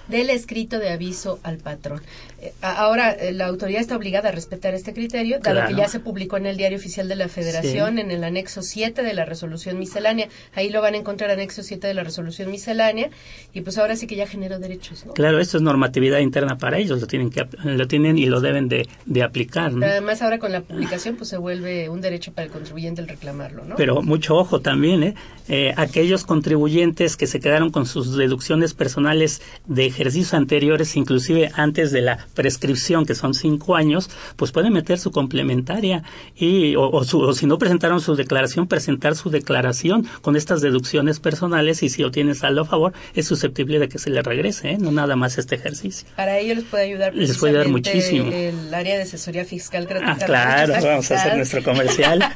del 0.08 0.30
escrito 0.30 0.80
de 0.80 0.90
aviso 0.90 1.40
al 1.44 1.58
patrón. 1.58 2.02
Eh, 2.42 2.54
ahora, 2.62 3.12
eh, 3.12 3.32
la 3.32 3.48
autoridad 3.48 3.80
está 3.80 3.96
obligada 3.96 4.30
a 4.30 4.32
respetar 4.32 4.74
este 4.74 4.94
criterio, 4.94 5.40
dado 5.40 5.68
que 5.68 5.76
ya 5.76 5.88
se 5.88 6.00
publicó 6.00 6.38
en 6.38 6.46
el 6.46 6.58
Diario 6.58 6.78
Oficial 6.78 7.08
de 7.08 7.16
la 7.16 7.30
Federación, 7.30 8.00
en 8.00 8.12
el 8.12 8.24
anexo 8.24 8.62
7 8.62 9.02
de 9.02 9.14
la 9.14 9.26
resolución 9.26 9.80
miscelánea. 9.80 10.28
Ahí 10.54 10.70
lo 10.70 10.82
van 10.82 10.96
a 10.96 10.98
encontrar, 10.98 11.32
anexo 11.32 11.64
7 11.64 11.88
de 11.88 11.94
la 11.94 12.04
resolución 12.04 12.52
miscelánea, 12.52 13.10
y 13.54 13.62
pues 13.62 13.78
ahora 13.78 13.96
sí 13.96 14.08
que 14.08 14.16
ya 14.16 14.28
generó 14.28 14.60
derechos. 14.60 15.06
Claro, 15.16 15.40
esto 15.40 15.58
es 15.58 15.64
normatividad 15.64 16.20
interna 16.20 16.58
para 16.58 16.78
ellos, 16.78 17.00
lo 17.00 17.08
tienen, 17.08 17.30
que, 17.30 17.48
lo 17.64 17.88
tienen 17.88 18.18
y 18.18 18.26
lo 18.26 18.42
deben 18.42 18.68
de, 18.68 18.88
aplicar. 19.24 19.72
además, 19.82 20.22
ahora 20.22 20.38
con 20.38 20.52
la 20.52 20.62
publicación, 20.62 21.16
pues 21.16 21.30
se 21.30 21.38
vuelve 21.38 21.88
un 21.88 22.02
derecho 22.02 22.34
para 22.34 22.46
el 22.46 22.52
contribuyente 22.52 23.02
el 23.02 23.08
reclamarlo, 23.08 23.64
¿no? 23.64 23.76
Pero 23.76 24.02
mucho 24.02 24.36
ojo 24.36 24.60
también, 24.60 25.04
¿eh? 25.04 25.16
¿eh? 25.48 25.74
aquellos 25.78 26.26
contribuyentes 26.26 27.16
que 27.16 27.28
se 27.28 27.40
quedaron 27.40 27.70
con 27.70 27.86
sus 27.86 28.18
deducciones 28.18 28.74
personales 28.74 29.42
de 29.66 29.93
ejercicios 29.94 30.34
anteriores, 30.34 30.96
inclusive 30.96 31.52
antes 31.56 31.92
de 31.92 32.02
la 32.02 32.28
prescripción, 32.34 33.06
que 33.06 33.16
son 33.16 33.34
cinco 33.34 33.76
años, 33.76 34.10
pues 34.36 34.52
pueden 34.52 34.74
meter 34.74 35.00
su 35.00 35.12
complementaria 35.12 36.04
y, 36.36 36.76
o, 36.76 37.04
si 37.34 37.46
no 37.46 37.58
presentaron 37.58 38.02
su 38.02 38.16
declaración, 38.16 38.68
presentar 38.68 39.16
su 39.16 39.30
declaración 39.30 40.08
con 40.22 40.36
estas 40.36 40.62
deducciones 40.62 41.20
personales 41.20 41.84
y 41.84 41.90
si 41.90 42.04
obtienen 42.04 42.36
saldo 42.36 42.62
a 42.62 42.66
favor, 42.66 42.94
es 43.14 43.28
susceptible 43.28 43.80
de 43.80 43.90
que 43.90 44.00
se 44.00 44.10
le 44.10 44.22
regrese, 44.22 44.72
¿eh? 44.72 44.78
no 44.80 44.92
nada 44.92 45.16
más 45.16 45.38
este 45.38 45.56
ejercicio. 45.56 46.08
Para 46.16 46.38
ello 46.40 46.56
les 46.56 46.64
puede 46.66 46.84
ayudar 46.84 47.14
les 47.16 47.38
puede 47.38 47.54
ayudar 47.54 47.70
muchísimo. 47.70 48.32
el 48.32 48.74
área 48.74 48.96
de 48.98 49.04
asesoría 49.04 49.46
fiscal 49.46 49.86
gratuita. 49.86 50.26
Ah, 50.26 50.26
claro, 50.26 50.74
vamos 50.82 51.12
a 51.12 51.16
hacer 51.16 51.38
nuestro 51.38 51.64
comercial. 51.64 52.20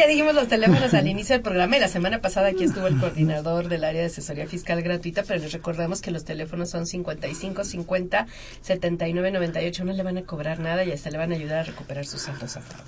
ya 0.00 0.06
dijimos 0.06 0.34
los 0.34 0.48
teléfonos 0.48 0.94
al 0.94 1.06
inicio 1.06 1.34
del 1.34 1.42
programa 1.42 1.76
y 1.76 1.80
la 1.80 1.88
semana 1.88 2.20
pasada 2.20 2.48
aquí 2.48 2.64
estuvo 2.64 2.86
el 2.86 2.98
coordinador 2.98 3.68
del 3.68 3.84
área 3.84 4.00
de 4.00 4.06
asesoría 4.06 4.46
fiscal 4.46 4.82
gratuita, 4.82 5.22
pero 5.26 5.40
les 5.40 5.52
recordamos 5.52 6.00
que 6.00 6.10
los 6.10 6.24
teléfonos 6.24 6.49
son 6.66 6.86
55 6.86 7.64
50 7.64 8.26
79 8.62 9.30
98. 9.32 9.84
No 9.84 9.92
le 9.92 10.02
van 10.02 10.18
a 10.18 10.22
cobrar 10.22 10.60
nada 10.60 10.84
y 10.84 10.92
hasta 10.92 11.10
le 11.10 11.18
van 11.18 11.32
a 11.32 11.36
ayudar 11.36 11.60
a 11.60 11.62
recuperar 11.64 12.06
sus 12.06 12.22
saldos 12.22 12.56
a 12.56 12.60
favor. 12.60 12.84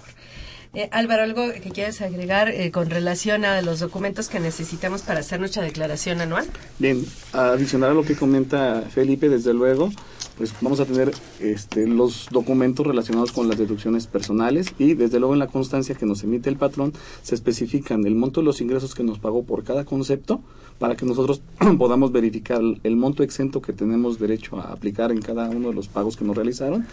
Eh, 0.74 0.88
Álvaro, 0.90 1.22
¿algo 1.22 1.52
que 1.52 1.70
quieres 1.70 2.00
agregar 2.00 2.48
eh, 2.48 2.70
con 2.70 2.88
relación 2.88 3.44
a 3.44 3.60
los 3.60 3.80
documentos 3.80 4.30
que 4.30 4.40
necesitamos 4.40 5.02
para 5.02 5.20
hacer 5.20 5.38
nuestra 5.38 5.62
declaración 5.62 6.22
anual? 6.22 6.46
Bien, 6.78 7.04
adicional 7.34 7.90
a 7.90 7.94
lo 7.94 8.04
que 8.04 8.16
comenta 8.16 8.82
Felipe, 8.90 9.28
desde 9.28 9.52
luego, 9.52 9.90
pues 10.42 10.56
vamos 10.60 10.80
a 10.80 10.86
tener 10.86 11.12
este, 11.38 11.86
los 11.86 12.26
documentos 12.32 12.84
relacionados 12.84 13.30
con 13.30 13.46
las 13.46 13.58
deducciones 13.58 14.08
personales 14.08 14.74
y 14.76 14.94
desde 14.94 15.20
luego 15.20 15.34
en 15.34 15.38
la 15.38 15.46
constancia 15.46 15.94
que 15.94 16.04
nos 16.04 16.24
emite 16.24 16.50
el 16.50 16.56
patrón 16.56 16.92
se 17.22 17.36
especifican 17.36 18.04
el 18.06 18.16
monto 18.16 18.40
de 18.40 18.46
los 18.46 18.60
ingresos 18.60 18.96
que 18.96 19.04
nos 19.04 19.20
pagó 19.20 19.44
por 19.44 19.62
cada 19.62 19.84
concepto 19.84 20.40
para 20.80 20.96
que 20.96 21.06
nosotros 21.06 21.42
podamos 21.78 22.10
verificar 22.10 22.60
el 22.82 22.96
monto 22.96 23.22
exento 23.22 23.62
que 23.62 23.72
tenemos 23.72 24.18
derecho 24.18 24.58
a 24.58 24.72
aplicar 24.72 25.12
en 25.12 25.22
cada 25.22 25.48
uno 25.48 25.68
de 25.68 25.74
los 25.74 25.86
pagos 25.86 26.16
que 26.16 26.24
nos 26.24 26.34
realizaron 26.34 26.88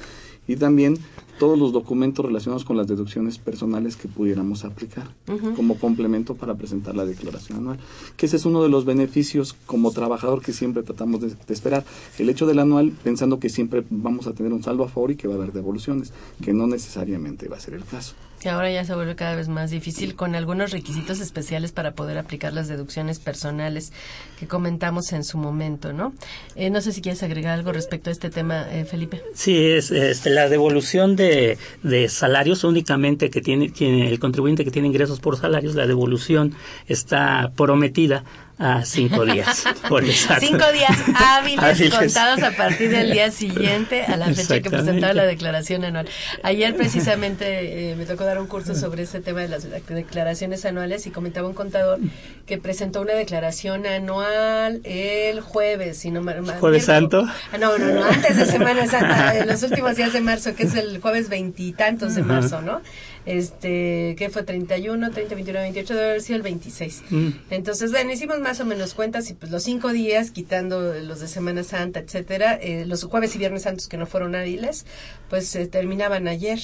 y 0.50 0.56
también 0.56 0.98
todos 1.38 1.58
los 1.58 1.72
documentos 1.72 2.26
relacionados 2.26 2.66
con 2.66 2.76
las 2.76 2.88
deducciones 2.88 3.38
personales 3.38 3.96
que 3.96 4.08
pudiéramos 4.08 4.66
aplicar 4.66 5.08
como 5.56 5.76
complemento 5.78 6.36
para 6.36 6.56
presentar 6.56 6.96
la 6.96 7.06
declaración 7.06 7.60
anual. 7.60 7.80
Que 8.18 8.26
ese 8.26 8.36
es 8.36 8.46
uno 8.46 8.62
de 8.62 8.68
los 8.68 8.84
beneficios 8.84 9.56
como 9.66 9.92
trabajador 9.92 10.42
que 10.42 10.52
siempre 10.52 10.84
tratamos 10.84 11.22
de, 11.22 11.30
de, 11.30 11.54
esperar. 11.54 11.86
El 12.18 12.30
hecho 12.30 12.46
del 12.46 12.60
anual 12.60 12.92
pensando 13.04 13.40
que 13.40 13.50
siempre 13.50 13.86
vamos 13.90 14.28
a 14.28 14.34
tener 14.34 14.52
un 14.52 14.64
saldo 14.64 14.84
a 14.84 14.90
favor 14.90 15.12
y 15.12 15.16
que 15.16 15.28
va 15.28 15.36
a 15.36 15.38
haber 15.38 15.54
devoluciones, 15.54 16.12
que 16.44 16.52
no 16.52 16.68
necesariamente 16.68 17.48
va 17.48 17.56
a 17.56 17.62
ser 17.62 17.76
el 17.76 17.86
caso 17.86 18.16
que 18.40 18.50
ahora 18.50 18.72
ya 18.72 18.86
se 18.86 18.96
vuelve 18.96 19.16
cada 19.16 19.36
vez 19.36 19.50
más 19.50 19.70
difícil 19.70 20.16
con 20.16 20.34
algunos 20.34 20.72
requisitos 20.72 21.20
especiales 21.20 21.72
para 21.72 21.92
poder 21.92 22.18
aplicar 22.18 22.54
las 22.54 22.68
deducciones 22.68 23.20
personales 23.20 23.92
que 24.40 24.48
comentamos 24.48 25.12
en 25.12 25.24
su 25.24 25.38
momento, 25.38 25.94
¿no? 25.94 26.14
Eh, 26.56 26.70
no 26.70 26.82
sé 26.82 26.94
si 26.94 27.02
quieres 27.02 27.22
agregar 27.22 27.58
algo 27.58 27.72
respecto 27.72 28.10
a 28.10 28.14
este 28.14 28.30
tema, 28.30 28.68
eh, 28.72 28.86
Felipe. 28.86 29.22
Sí, 29.34 29.58
es 29.58 29.92
este, 29.92 30.30
la 30.30 30.39
devolución 30.48 31.16
de, 31.16 31.58
de 31.84 32.08
salarios 32.08 32.64
únicamente 32.64 33.30
que 33.30 33.42
tiene, 33.42 33.70
tiene 33.70 34.08
el 34.08 34.20
contribuyente 34.20 34.64
que 34.64 34.72
tiene 34.72 34.88
ingresos 34.88 35.20
por 35.20 35.38
salarios, 35.38 35.76
la 35.76 35.88
devolución 35.88 36.54
está 36.88 37.52
prometida 37.56 38.24
a 38.60 38.86
cinco 38.86 39.26
días. 39.26 39.64
Por 39.88 40.06
cinco 40.06 40.72
días 40.72 40.98
hábiles, 41.16 41.90
contados 41.96 42.44
a 42.44 42.52
partir 42.52 42.92
del 42.92 43.12
día 43.12 43.32
siguiente 43.32 44.04
a 44.04 44.18
la 44.18 44.28
fecha 44.28 44.60
que 44.62 44.70
presentaba 44.70 45.14
la 45.14 45.26
declaración 45.26 45.84
anual. 45.86 46.08
Ayer 46.44 46.76
precisamente 46.76 47.92
eh, 47.92 47.96
me 47.96 48.06
tocó 48.06 48.26
dar 48.26 48.40
un 48.40 48.48
curso 48.48 48.76
sobre 48.76 49.04
este 49.04 49.22
tema 49.22 49.42
de 49.42 49.48
las 49.48 49.66
declaraciones 49.88 50.66
anuales 50.66 51.08
y 51.08 51.10
comentaba 51.10 51.48
un 51.48 51.54
contador 51.54 52.00
que 52.46 52.58
presentó 52.58 53.02
una 53.02 53.14
declaración 53.14 53.86
anual 53.88 54.82
el 54.84 55.42
jueves, 55.42 55.98
si 55.98 56.12
no 56.12 56.20
¿Jueves 56.60 56.86
Santo? 56.86 57.26
Ah, 57.54 57.58
no, 57.58 57.78
no, 57.78 57.88
no, 57.88 58.04
antes 58.04 58.38
de 58.38 58.46
Semana 58.46 58.86
Santa, 58.88 59.38
en 59.38 59.48
los 59.48 59.64
últimos 59.64 59.96
días 59.96 60.12
de 60.12 60.20
marzo, 60.20 60.54
que 60.54 60.64
es 60.64 60.76
el 60.76 61.00
jueves 61.00 61.30
veintitantos 61.30 62.16
de 62.16 62.24
marzo, 62.24 62.62
¿no? 62.62 62.82
Este, 63.30 64.16
que 64.18 64.30
fue 64.32 64.42
31, 64.42 65.12
30, 65.12 65.36
21, 65.36 65.60
28, 65.60 65.94
debe 65.94 66.06
haber 66.08 66.22
sido 66.22 66.38
el 66.38 66.42
26. 66.42 67.04
Mm. 67.12 67.30
Entonces, 67.52 67.92
bueno, 67.92 68.12
hicimos 68.12 68.40
más 68.40 68.60
o 68.60 68.66
menos 68.66 68.96
cuentas 68.96 69.30
y 69.30 69.36
pues 69.36 69.52
los 69.52 69.62
cinco 69.62 69.94
días, 69.94 70.32
quitando 70.32 70.96
los 70.96 71.20
de 71.20 71.28
Semana 71.28 71.64
Santa, 71.64 72.00
etcétera, 72.00 72.56
eh, 72.56 72.86
los 72.88 73.04
jueves 73.04 73.36
y 73.36 73.38
viernes 73.38 73.64
santos 73.64 73.88
que 73.88 73.98
no 73.98 74.08
fueron 74.08 74.34
hábiles, 74.34 74.88
pues 75.30 75.48
se 75.48 75.68
terminaban 75.68 76.28
ayer. 76.28 76.60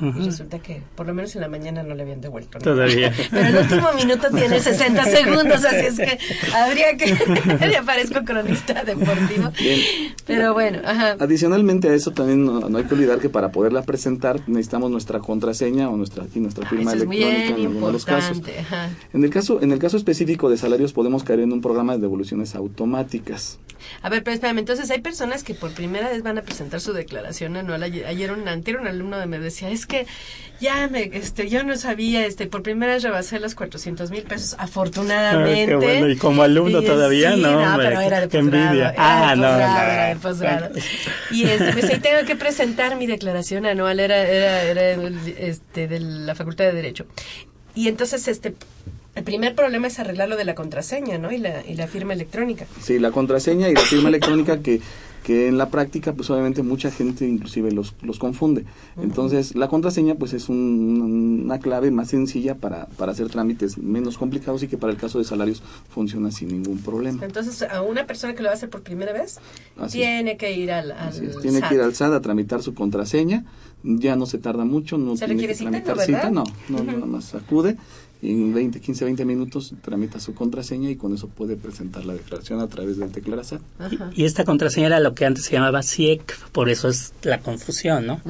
Y 0.00 0.24
resulta 0.24 0.58
que 0.58 0.82
por 0.96 1.06
lo 1.06 1.14
menos 1.14 1.36
en 1.36 1.42
la 1.42 1.48
mañana 1.48 1.84
no 1.84 1.94
le 1.94 2.02
habían 2.02 2.20
devuelto. 2.20 2.58
Todavía. 2.58 3.12
Pero 3.30 3.46
el 3.46 3.56
último 3.58 3.92
minuto 3.92 4.28
tiene 4.34 4.58
60 4.58 5.04
segundos, 5.04 5.64
así 5.64 5.86
es 5.86 5.96
que 5.96 6.18
habría 6.52 6.96
que... 6.96 7.16
ya 7.72 7.82
parezco 7.84 8.24
cronista 8.24 8.82
deportivo. 8.82 9.52
Pero 10.26 10.52
bueno, 10.52 10.80
ajá. 10.84 11.16
Adicionalmente 11.20 11.90
a 11.90 11.94
eso 11.94 12.10
también 12.10 12.44
no, 12.44 12.76
hay 12.76 12.84
que 12.84 12.94
olvidar 12.94 13.20
que 13.20 13.28
para 13.28 13.52
poderla 13.52 13.82
presentar 13.82 14.40
necesitamos 14.48 14.90
nuestra 14.90 15.20
contraseña 15.20 15.88
o 15.88 15.96
nuestra, 16.04 16.40
nuestra 16.40 16.68
firma 16.68 16.92
electrónica 16.92 17.56
en 17.56 17.66
algunos 17.66 18.04
casos. 18.04 18.42
En 19.12 19.24
el 19.24 19.30
caso, 19.30 19.62
en 19.62 19.72
el 19.72 19.78
caso 19.78 19.96
específico 19.96 20.50
de 20.50 20.56
salarios 20.56 20.92
podemos 20.92 21.24
caer 21.24 21.40
en 21.40 21.52
un 21.52 21.60
programa 21.60 21.94
de 21.94 22.00
devoluciones 22.00 22.54
automáticas. 22.54 23.58
A 24.02 24.08
ver, 24.08 24.22
pero 24.22 24.34
espérame, 24.34 24.58
entonces 24.58 24.90
hay 24.90 25.00
personas 25.00 25.44
que 25.44 25.54
por 25.54 25.72
primera 25.72 26.08
vez 26.08 26.22
van 26.22 26.38
a 26.38 26.42
presentar 26.42 26.80
su 26.80 26.92
declaración 26.92 27.56
anual. 27.56 27.82
Ayer, 27.82 28.32
un, 28.32 28.48
anterior 28.48 28.80
un 28.80 28.88
alumno 28.88 29.18
de 29.18 29.26
me 29.26 29.38
decía, 29.38 29.70
es 29.70 29.86
que 29.86 30.06
ya 30.60 30.88
me, 30.88 31.10
este, 31.12 31.48
yo 31.48 31.64
no 31.64 31.76
sabía, 31.76 32.24
este, 32.26 32.46
por 32.46 32.62
primera 32.62 32.94
vez 32.94 33.02
rebasé 33.02 33.40
los 33.40 33.54
400 33.54 34.10
mil 34.10 34.22
pesos, 34.22 34.56
afortunadamente. 34.58 35.76
bueno, 35.76 36.08
y 36.08 36.16
como 36.16 36.42
alumno 36.42 36.82
todavía, 36.82 37.36
¿no? 37.36 37.64
no 37.64 37.76
pero 37.76 38.00
era 38.00 38.20
de 38.20 38.28
qué 38.28 38.38
envidia. 38.38 38.94
ah, 38.96 39.34
no, 39.36 39.46
Era 39.46 40.08
de 40.08 40.16
posgrado. 40.16 40.70
Y 41.30 41.44
este, 41.44 41.72
pues 41.72 41.84
ahí 41.90 41.98
tengo 41.98 42.24
que 42.26 42.36
presentar 42.36 42.96
mi 42.96 43.06
declaración 43.06 43.66
anual, 43.66 44.00
era, 44.00 44.16
era, 44.16 44.62
era 44.62 44.92
este, 45.38 45.83
de 45.88 46.00
la 46.00 46.34
Facultad 46.34 46.64
de 46.64 46.72
Derecho. 46.72 47.06
Y 47.74 47.88
entonces, 47.88 48.28
este, 48.28 48.54
el 49.14 49.24
primer 49.24 49.54
problema 49.54 49.86
es 49.86 49.98
arreglar 49.98 50.28
lo 50.28 50.36
de 50.36 50.44
la 50.44 50.54
contraseña, 50.54 51.18
¿no? 51.18 51.32
Y 51.32 51.38
la, 51.38 51.64
y 51.66 51.74
la 51.74 51.86
firma 51.86 52.12
electrónica. 52.12 52.66
Sí, 52.80 52.98
la 52.98 53.10
contraseña 53.10 53.68
y 53.68 53.74
la 53.74 53.80
firma 53.80 54.08
electrónica 54.08 54.60
que, 54.60 54.80
que 55.24 55.48
en 55.48 55.56
la 55.56 55.70
práctica, 55.70 56.12
pues 56.12 56.28
obviamente 56.28 56.62
mucha 56.62 56.90
gente 56.90 57.26
inclusive 57.26 57.72
los, 57.72 57.94
los 58.02 58.18
confunde. 58.18 58.66
Entonces, 59.02 59.56
la 59.56 59.68
contraseña 59.68 60.16
pues 60.16 60.34
es 60.34 60.50
una 60.50 61.58
clave 61.58 61.90
más 61.90 62.10
sencilla 62.10 62.56
para, 62.56 62.86
para 62.98 63.12
hacer 63.12 63.30
trámites 63.30 63.78
menos 63.78 64.18
complicados 64.18 64.62
y 64.62 64.68
que 64.68 64.76
para 64.76 64.92
el 64.92 64.98
caso 64.98 65.18
de 65.18 65.24
salarios 65.24 65.62
funciona 65.88 66.30
sin 66.30 66.48
ningún 66.48 66.78
problema. 66.78 67.24
Entonces, 67.24 67.62
a 67.62 67.80
una 67.80 68.06
persona 68.06 68.34
que 68.34 68.42
lo 68.42 68.48
va 68.48 68.52
a 68.52 68.56
hacer 68.56 68.68
por 68.68 68.82
primera 68.82 69.14
vez, 69.14 69.40
tiene 69.90 70.36
que 70.36 70.52
ir 70.52 70.70
al, 70.70 70.92
al 70.92 71.12
Tiene 71.40 71.62
que 71.62 71.74
ir 71.74 71.80
al 71.80 71.94
SAT 71.94 72.12
a 72.12 72.20
tramitar 72.20 72.62
su 72.62 72.74
contraseña, 72.74 73.46
ya 73.82 74.16
no 74.16 74.26
se 74.26 74.36
tarda 74.36 74.66
mucho, 74.66 74.98
no 74.98 75.16
¿Se 75.16 75.24
tiene 75.24 75.46
que 75.46 75.54
tramitar 75.54 75.98
cita, 76.00 76.30
no, 76.30 76.44
no, 76.68 76.84
nada 76.84 77.06
más 77.06 77.34
acude 77.34 77.78
en 78.30 78.54
20, 78.54 78.80
15, 78.80 79.04
20 79.04 79.24
minutos 79.24 79.74
tramita 79.82 80.18
su 80.18 80.34
contraseña 80.34 80.90
y 80.90 80.96
con 80.96 81.14
eso 81.14 81.28
puede 81.28 81.56
presentar 81.56 82.04
la 82.04 82.14
declaración 82.14 82.60
a 82.60 82.68
través 82.68 82.98
del 82.98 83.12
Declarazar. 83.12 83.60
Y 84.14 84.24
esta 84.24 84.44
contraseña 84.44 84.86
era 84.86 85.00
lo 85.00 85.14
que 85.14 85.26
antes 85.26 85.44
se 85.44 85.52
llamaba 85.52 85.82
CIEC, 85.82 86.50
por 86.50 86.68
eso 86.68 86.88
es 86.88 87.12
la 87.22 87.40
confusión, 87.40 88.06
¿no? 88.06 88.20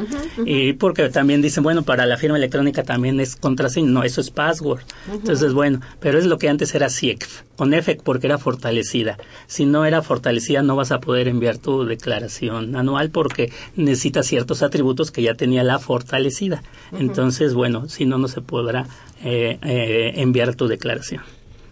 Y 0.45 0.75
porque 0.75 1.09
también 1.09 1.43
dicen, 1.43 1.63
bueno, 1.63 1.83
para 1.83 2.07
la 2.07 2.17
firma 2.17 2.37
electrónica 2.37 2.83
también 2.83 3.21
es 3.21 3.37
contraseña, 3.37 3.91
no, 3.91 4.03
eso 4.03 4.21
es 4.21 4.31
password. 4.31 4.83
Entonces, 5.13 5.53
bueno, 5.53 5.81
pero 6.01 6.19
es 6.19 6.27
lo 6.27 6.39
que 6.39 6.49
antes 6.49 6.75
era 6.75 6.91
CIEC, 6.91 7.27
con 7.57 7.73
EFEC 7.73 8.03
porque 8.03 8.27
era 8.27 8.39
fortalecida. 8.39 9.19
Si 9.47 9.65
no 9.65 9.85
era 9.85 10.03
fortalecida 10.03 10.63
no 10.63 10.77
vas 10.77 10.93
a 10.93 11.01
poder 11.01 11.29
enviar 11.29 11.59
tu 11.59 11.85
declaración 11.85 12.77
anual 12.77 13.11
porque 13.11 13.53
necesita 13.77 14.23
ciertos 14.23 14.63
atributos 14.63 15.11
que 15.11 15.23
ya 15.23 15.35
tenía 15.35 15.63
la 15.63 15.79
fortalecida. 15.79 16.63
Entonces, 16.93 17.55
bueno, 17.55 17.89
si 17.89 18.07
no, 18.07 18.19
no 18.19 18.29
se 18.29 18.41
podrá 18.41 18.87
eh, 19.25 19.59
eh, 19.63 20.13
enviar 20.17 20.55
tu 20.55 20.69
declaración. 20.69 21.23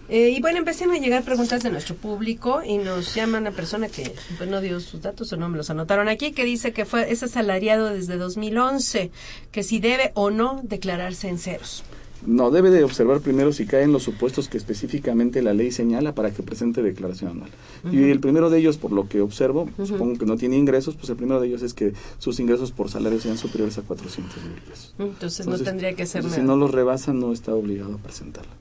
Eh, 0.08 0.30
y 0.30 0.40
bueno, 0.40 0.58
empecemos 0.58 0.96
a 0.96 1.00
llegar 1.00 1.22
preguntas 1.22 1.62
de 1.62 1.70
nuestro 1.70 1.94
público 1.94 2.62
y 2.62 2.76
nos 2.76 3.14
llama 3.14 3.38
una 3.38 3.50
persona 3.50 3.88
que 3.88 4.12
pues, 4.36 4.50
no 4.50 4.60
dio 4.60 4.80
sus 4.80 5.00
datos 5.00 5.32
o 5.32 5.36
no 5.36 5.48
me 5.48 5.56
los 5.56 5.70
anotaron 5.70 6.08
aquí, 6.08 6.32
que 6.32 6.44
dice 6.44 6.72
que 6.72 6.84
fue 6.84 7.10
es 7.10 7.22
asalariado 7.22 7.86
desde 7.86 8.18
2011, 8.18 9.10
que 9.50 9.62
si 9.62 9.78
debe 9.78 10.12
o 10.14 10.30
no 10.30 10.60
declararse 10.64 11.28
en 11.28 11.38
ceros. 11.38 11.84
No, 12.26 12.50
debe 12.50 12.70
de 12.70 12.84
observar 12.84 13.20
primero 13.20 13.52
si 13.52 13.66
caen 13.66 13.92
los 13.92 14.04
supuestos 14.04 14.48
que 14.48 14.56
específicamente 14.56 15.42
la 15.42 15.54
ley 15.54 15.72
señala 15.72 16.14
para 16.14 16.30
que 16.30 16.42
presente 16.42 16.82
declaración 16.82 17.32
anual. 17.32 17.50
Y 17.90 18.10
el 18.10 18.20
primero 18.20 18.48
de 18.48 18.58
ellos, 18.58 18.76
por 18.76 18.92
lo 18.92 19.08
que 19.08 19.20
observo, 19.20 19.68
supongo 19.84 20.18
que 20.18 20.26
no 20.26 20.36
tiene 20.36 20.56
ingresos, 20.56 20.94
pues 20.94 21.10
el 21.10 21.16
primero 21.16 21.40
de 21.40 21.48
ellos 21.48 21.62
es 21.62 21.74
que 21.74 21.92
sus 22.18 22.38
ingresos 22.38 22.70
por 22.70 22.88
salario 22.88 23.20
sean 23.20 23.38
superiores 23.38 23.78
a 23.78 23.82
400 23.82 24.36
mil 24.44 24.60
pesos. 24.62 24.94
Entonces, 24.98 25.46
no 25.46 25.58
tendría 25.58 25.94
que 25.94 26.06
ser 26.06 26.24
nada. 26.24 26.36
Si 26.36 26.42
no 26.42 26.56
los 26.56 26.70
rebasa, 26.70 27.12
no 27.12 27.32
está 27.32 27.54
obligado 27.54 27.94
a 27.94 27.98
presentarla. 27.98 28.52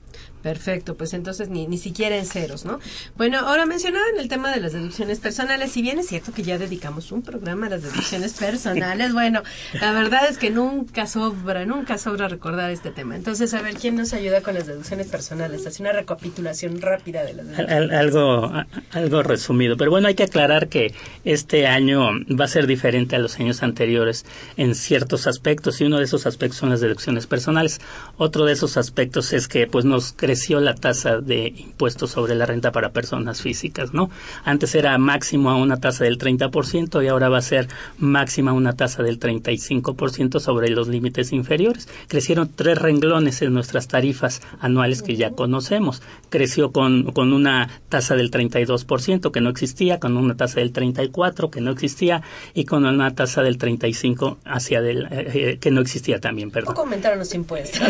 Perfecto, 0.42 0.96
pues 0.96 1.14
entonces 1.14 1.48
ni, 1.48 1.68
ni 1.68 1.78
siquiera 1.78 2.16
en 2.16 2.26
ceros, 2.26 2.64
¿no? 2.64 2.80
Bueno, 3.16 3.38
ahora 3.38 3.64
mencionaban 3.64 4.18
el 4.18 4.28
tema 4.28 4.50
de 4.50 4.60
las 4.60 4.72
deducciones 4.72 5.20
personales. 5.20 5.70
Si 5.70 5.82
bien 5.82 6.00
es 6.00 6.08
cierto 6.08 6.32
que 6.32 6.42
ya 6.42 6.58
dedicamos 6.58 7.12
un 7.12 7.22
programa 7.22 7.68
a 7.68 7.70
las 7.70 7.82
deducciones 7.82 8.34
personales, 8.34 9.12
bueno, 9.12 9.42
la 9.80 9.92
verdad 9.92 10.22
es 10.28 10.38
que 10.38 10.50
nunca 10.50 11.06
sobra, 11.06 11.64
nunca 11.64 11.96
sobra 11.96 12.26
recordar 12.26 12.72
este 12.72 12.90
tema. 12.90 13.14
Entonces, 13.14 13.54
a 13.54 13.62
ver, 13.62 13.74
¿quién 13.74 13.94
nos 13.94 14.12
ayuda 14.14 14.40
con 14.40 14.54
las 14.54 14.66
deducciones 14.66 15.06
personales? 15.06 15.64
Hace 15.64 15.82
una 15.82 15.92
recapitulación 15.92 16.80
rápida 16.80 17.22
de 17.22 17.34
las 17.34 17.46
deducciones. 17.46 17.92
algo, 17.92 18.52
algo 18.90 19.22
resumido, 19.22 19.76
pero 19.76 19.92
bueno, 19.92 20.08
hay 20.08 20.16
que 20.16 20.24
aclarar 20.24 20.68
que 20.68 20.92
este 21.24 21.68
año 21.68 22.10
va 22.28 22.46
a 22.46 22.48
ser 22.48 22.66
diferente 22.66 23.14
a 23.14 23.20
los 23.20 23.38
años 23.38 23.62
anteriores 23.62 24.26
en 24.56 24.74
ciertos 24.74 25.28
aspectos 25.28 25.80
y 25.80 25.84
uno 25.84 25.98
de 25.98 26.04
esos 26.04 26.26
aspectos 26.26 26.58
son 26.58 26.70
las 26.70 26.80
deducciones 26.80 27.28
personales. 27.28 27.80
Otro 28.16 28.44
de 28.44 28.54
esos 28.54 28.76
aspectos 28.76 29.32
es 29.32 29.46
que 29.46 29.68
pues 29.68 29.84
nos 29.84 30.12
creemos 30.12 30.31
creció 30.32 30.60
la 30.60 30.74
tasa 30.74 31.18
de 31.18 31.52
impuestos 31.54 32.12
sobre 32.12 32.34
la 32.34 32.46
renta 32.46 32.72
para 32.72 32.92
personas 32.92 33.42
físicas, 33.42 33.92
¿no? 33.92 34.08
Antes 34.44 34.74
era 34.74 34.96
máximo 34.96 35.50
a 35.50 35.56
una 35.56 35.76
tasa 35.76 36.04
del 36.04 36.16
30% 36.16 37.04
y 37.04 37.08
ahora 37.08 37.28
va 37.28 37.36
a 37.36 37.42
ser 37.42 37.68
máxima 37.98 38.54
una 38.54 38.72
tasa 38.72 39.02
del 39.02 39.20
35% 39.20 40.40
sobre 40.40 40.70
los 40.70 40.88
límites 40.88 41.34
inferiores. 41.34 41.86
Crecieron 42.08 42.50
tres 42.56 42.78
renglones 42.78 43.42
en 43.42 43.52
nuestras 43.52 43.88
tarifas 43.88 44.40
anuales 44.58 45.02
que 45.02 45.16
ya 45.16 45.32
conocemos. 45.32 46.00
Creció 46.30 46.72
con, 46.72 47.12
con 47.12 47.34
una 47.34 47.68
tasa 47.90 48.16
del 48.16 48.30
32% 48.30 49.32
que 49.32 49.40
no 49.42 49.50
existía, 49.50 50.00
con 50.00 50.16
una 50.16 50.34
tasa 50.34 50.60
del 50.60 50.72
34% 50.72 51.50
que 51.50 51.60
no 51.60 51.72
existía 51.72 52.22
y 52.54 52.64
con 52.64 52.86
una 52.86 53.14
tasa 53.14 53.42
del 53.42 53.58
35% 53.58 54.38
hacia 54.46 54.80
del, 54.80 55.08
eh, 55.10 55.30
eh, 55.34 55.58
que 55.60 55.70
no 55.70 55.82
existía 55.82 56.20
también, 56.20 56.50
perdón. 56.50 56.74
¿Cómo 56.74 56.84
aumentaron 56.84 57.18
los 57.18 57.34
impuestos? 57.34 57.82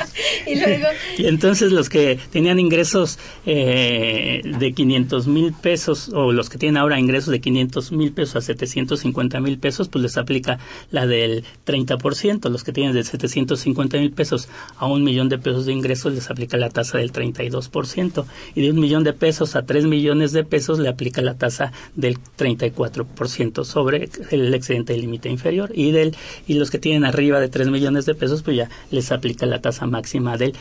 y 0.48 0.56
luego... 0.56 0.88
Y 1.20 1.26
entonces 1.26 1.70
los 1.70 1.90
que 1.90 2.18
tenían 2.32 2.58
ingresos 2.58 3.18
eh, 3.44 4.40
de 4.58 4.72
500 4.72 5.26
mil 5.26 5.52
pesos 5.52 6.08
o 6.14 6.32
los 6.32 6.48
que 6.48 6.56
tienen 6.56 6.78
ahora 6.78 6.98
ingresos 6.98 7.30
de 7.30 7.42
500 7.42 7.92
mil 7.92 8.12
pesos 8.12 8.36
a 8.36 8.40
750 8.40 9.38
mil 9.40 9.58
pesos, 9.58 9.90
pues 9.90 10.02
les 10.02 10.16
aplica 10.16 10.58
la 10.90 11.06
del 11.06 11.44
30%. 11.66 12.48
Los 12.48 12.64
que 12.64 12.72
tienen 12.72 12.94
de 12.94 13.04
750 13.04 13.98
mil 13.98 14.12
pesos 14.12 14.48
a 14.78 14.86
un 14.86 15.04
millón 15.04 15.28
de 15.28 15.36
pesos 15.36 15.66
de 15.66 15.74
ingresos 15.74 16.14
les 16.14 16.30
aplica 16.30 16.56
la 16.56 16.70
tasa 16.70 16.96
del 16.96 17.12
32%. 17.12 18.24
Y 18.54 18.62
de 18.62 18.70
un 18.70 18.80
millón 18.80 19.04
de 19.04 19.12
pesos 19.12 19.56
a 19.56 19.66
3 19.66 19.84
millones 19.84 20.32
de 20.32 20.44
pesos 20.44 20.78
le 20.78 20.88
aplica 20.88 21.20
la 21.20 21.34
tasa 21.34 21.70
del 21.96 22.16
34% 22.38 23.64
sobre 23.64 24.08
el 24.30 24.54
excedente 24.54 24.94
del 24.94 25.02
límite 25.02 25.28
inferior. 25.28 25.70
Y, 25.74 25.90
del, 25.90 26.16
y 26.46 26.54
los 26.54 26.70
que 26.70 26.78
tienen 26.78 27.04
arriba 27.04 27.40
de 27.40 27.50
3 27.50 27.68
millones 27.68 28.06
de 28.06 28.14
pesos, 28.14 28.42
pues 28.42 28.56
ya 28.56 28.70
les 28.90 29.12
aplica 29.12 29.44
la 29.44 29.60
tasa 29.60 29.84
máxima 29.86 30.38
del 30.38 30.54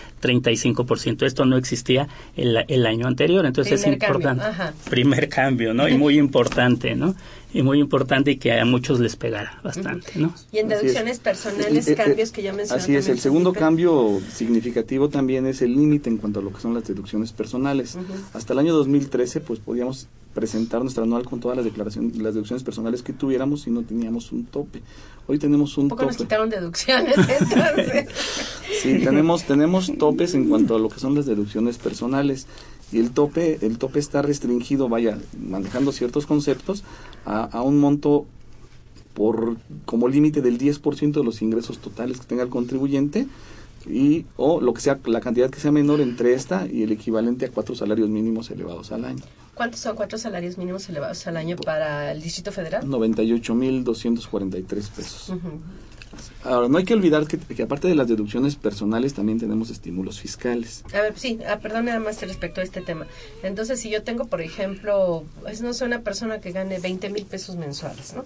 35%. 0.55 1.25
Esto 1.25 1.45
no 1.45 1.57
existía 1.57 2.07
el, 2.35 2.57
el 2.67 2.85
año 2.85 3.07
anterior, 3.07 3.45
entonces 3.45 3.81
Primer 3.81 3.97
es 3.97 4.03
importante. 4.09 4.41
cambio, 4.43 4.63
ajá. 4.63 4.73
Primer 4.89 5.29
cambio, 5.29 5.73
¿no? 5.73 5.87
Y 5.87 5.97
muy 5.97 6.17
importante, 6.25 6.95
¿no? 6.95 7.15
Y 7.51 7.63
muy 7.63 7.79
importante 7.79 8.31
y 8.31 8.37
que 8.37 8.51
a 8.53 8.63
muchos 8.63 8.99
les 8.99 9.15
pegará 9.15 9.59
bastante, 9.63 10.11
¿no? 10.19 10.33
Y 10.51 10.59
en 10.59 10.67
Así 10.67 10.75
es. 10.75 10.81
deducciones 10.81 11.19
personales, 11.19 11.87
Eh, 11.87 11.93
eh, 11.93 11.95
cambios 11.95 12.31
que 12.31 12.43
ya 12.43 12.53
mencioné. 12.53 12.81
Así 12.83 12.95
es, 12.95 13.07
el 13.09 13.19
segundo 13.19 13.53
cambio 13.53 14.19
significativo 14.31 15.09
también 15.09 15.47
es 15.47 15.61
el 15.63 15.75
límite 15.75 16.09
en 16.09 16.17
cuanto 16.17 16.41
a 16.41 16.43
lo 16.43 16.53
que 16.53 16.61
son 16.61 16.73
las 16.75 16.87
deducciones 16.87 17.31
personales. 17.31 17.97
Hasta 18.33 18.53
el 18.53 18.59
año 18.59 18.73
2013, 18.75 19.41
pues 19.41 19.59
podíamos 19.59 20.07
presentar 20.39 20.81
nuestra 20.81 21.03
anual 21.03 21.25
con 21.25 21.41
todas 21.41 21.57
las 21.57 21.65
declaraciones, 21.65 22.15
las 22.17 22.33
deducciones 22.33 22.63
personales 22.63 23.03
que 23.03 23.11
tuviéramos 23.11 23.67
y 23.67 23.71
no 23.71 23.81
teníamos 23.83 24.31
un 24.31 24.45
tope. 24.45 24.81
Hoy 25.27 25.37
tenemos 25.37 25.77
un 25.77 25.89
poco 25.89 26.05
nos 26.05 26.15
tope. 26.15 26.27
quitaron 26.27 26.49
deducciones, 26.49 27.17
entonces. 27.17 28.07
Sí, 28.81 28.99
tenemos 29.03 29.43
tenemos 29.43 29.91
topes 29.97 30.33
en 30.35 30.47
cuanto 30.47 30.77
a 30.77 30.79
lo 30.79 30.87
que 30.87 30.99
son 30.99 31.13
las 31.13 31.25
deducciones 31.25 31.77
personales 31.77 32.47
y 32.93 32.99
el 32.99 33.11
tope 33.11 33.59
el 33.61 33.77
tope 33.77 33.99
está 33.99 34.21
restringido, 34.21 34.87
vaya, 34.87 35.19
manejando 35.37 35.91
ciertos 35.91 36.25
conceptos 36.25 36.85
a, 37.25 37.43
a 37.43 37.61
un 37.61 37.77
monto 37.79 38.25
por 39.13 39.57
como 39.85 40.07
límite 40.07 40.41
del 40.41 40.57
10% 40.57 41.11
de 41.11 41.23
los 41.23 41.41
ingresos 41.41 41.79
totales 41.79 42.21
que 42.21 42.27
tenga 42.27 42.43
el 42.43 42.49
contribuyente 42.49 43.27
y 43.85 44.25
o 44.37 44.61
lo 44.61 44.73
que 44.73 44.81
sea 44.81 44.99
la 45.05 45.19
cantidad 45.19 45.49
que 45.49 45.59
sea 45.59 45.71
menor 45.71 46.01
entre 46.01 46.33
esta 46.33 46.67
y 46.67 46.83
el 46.83 46.91
equivalente 46.91 47.45
a 47.45 47.51
cuatro 47.51 47.75
salarios 47.75 48.09
mínimos 48.09 48.49
elevados 48.51 48.91
al 48.91 49.05
año. 49.05 49.23
¿Cuántos 49.59 49.81
son 49.81 49.97
cuatro 49.97 50.17
salarios 50.17 50.57
mínimos 50.57 50.87
elevados 50.87 51.27
al 51.27 51.35
año 51.35 51.57
para 51.57 52.13
el 52.13 52.21
Distrito 52.21 52.53
Federal? 52.53 52.85
98.243 52.85 54.89
pesos. 54.89 55.27
Ujú. 55.27 55.59
Ahora, 56.43 56.69
no 56.69 56.77
hay 56.77 56.85
que 56.85 56.93
olvidar 56.93 57.27
que, 57.27 57.37
que 57.37 57.63
aparte 57.63 57.87
de 57.89 57.95
las 57.95 58.07
deducciones 58.07 58.55
personales 58.55 59.13
también 59.13 59.39
tenemos 59.39 59.69
estímulos 59.69 60.21
fiscales. 60.21 60.83
A 60.93 61.01
ver, 61.01 61.13
sí, 61.17 61.39
ah, 61.47 61.59
perdón 61.59 61.85
nada 61.85 61.99
más 61.99 62.21
respecto 62.21 62.61
a 62.61 62.63
este 62.63 62.81
tema. 62.81 63.07
Entonces, 63.43 63.81
si 63.81 63.89
yo 63.89 64.03
tengo, 64.03 64.25
por 64.25 64.41
ejemplo, 64.41 65.25
pues, 65.41 65.61
no 65.61 65.73
sé, 65.73 65.83
una 65.83 65.99
persona 66.01 66.39
que 66.39 66.51
gane 66.51 66.79
20 66.79 67.09
mil 67.09 67.25
pesos 67.25 67.57
mensuales, 67.57 68.13
¿no? 68.13 68.23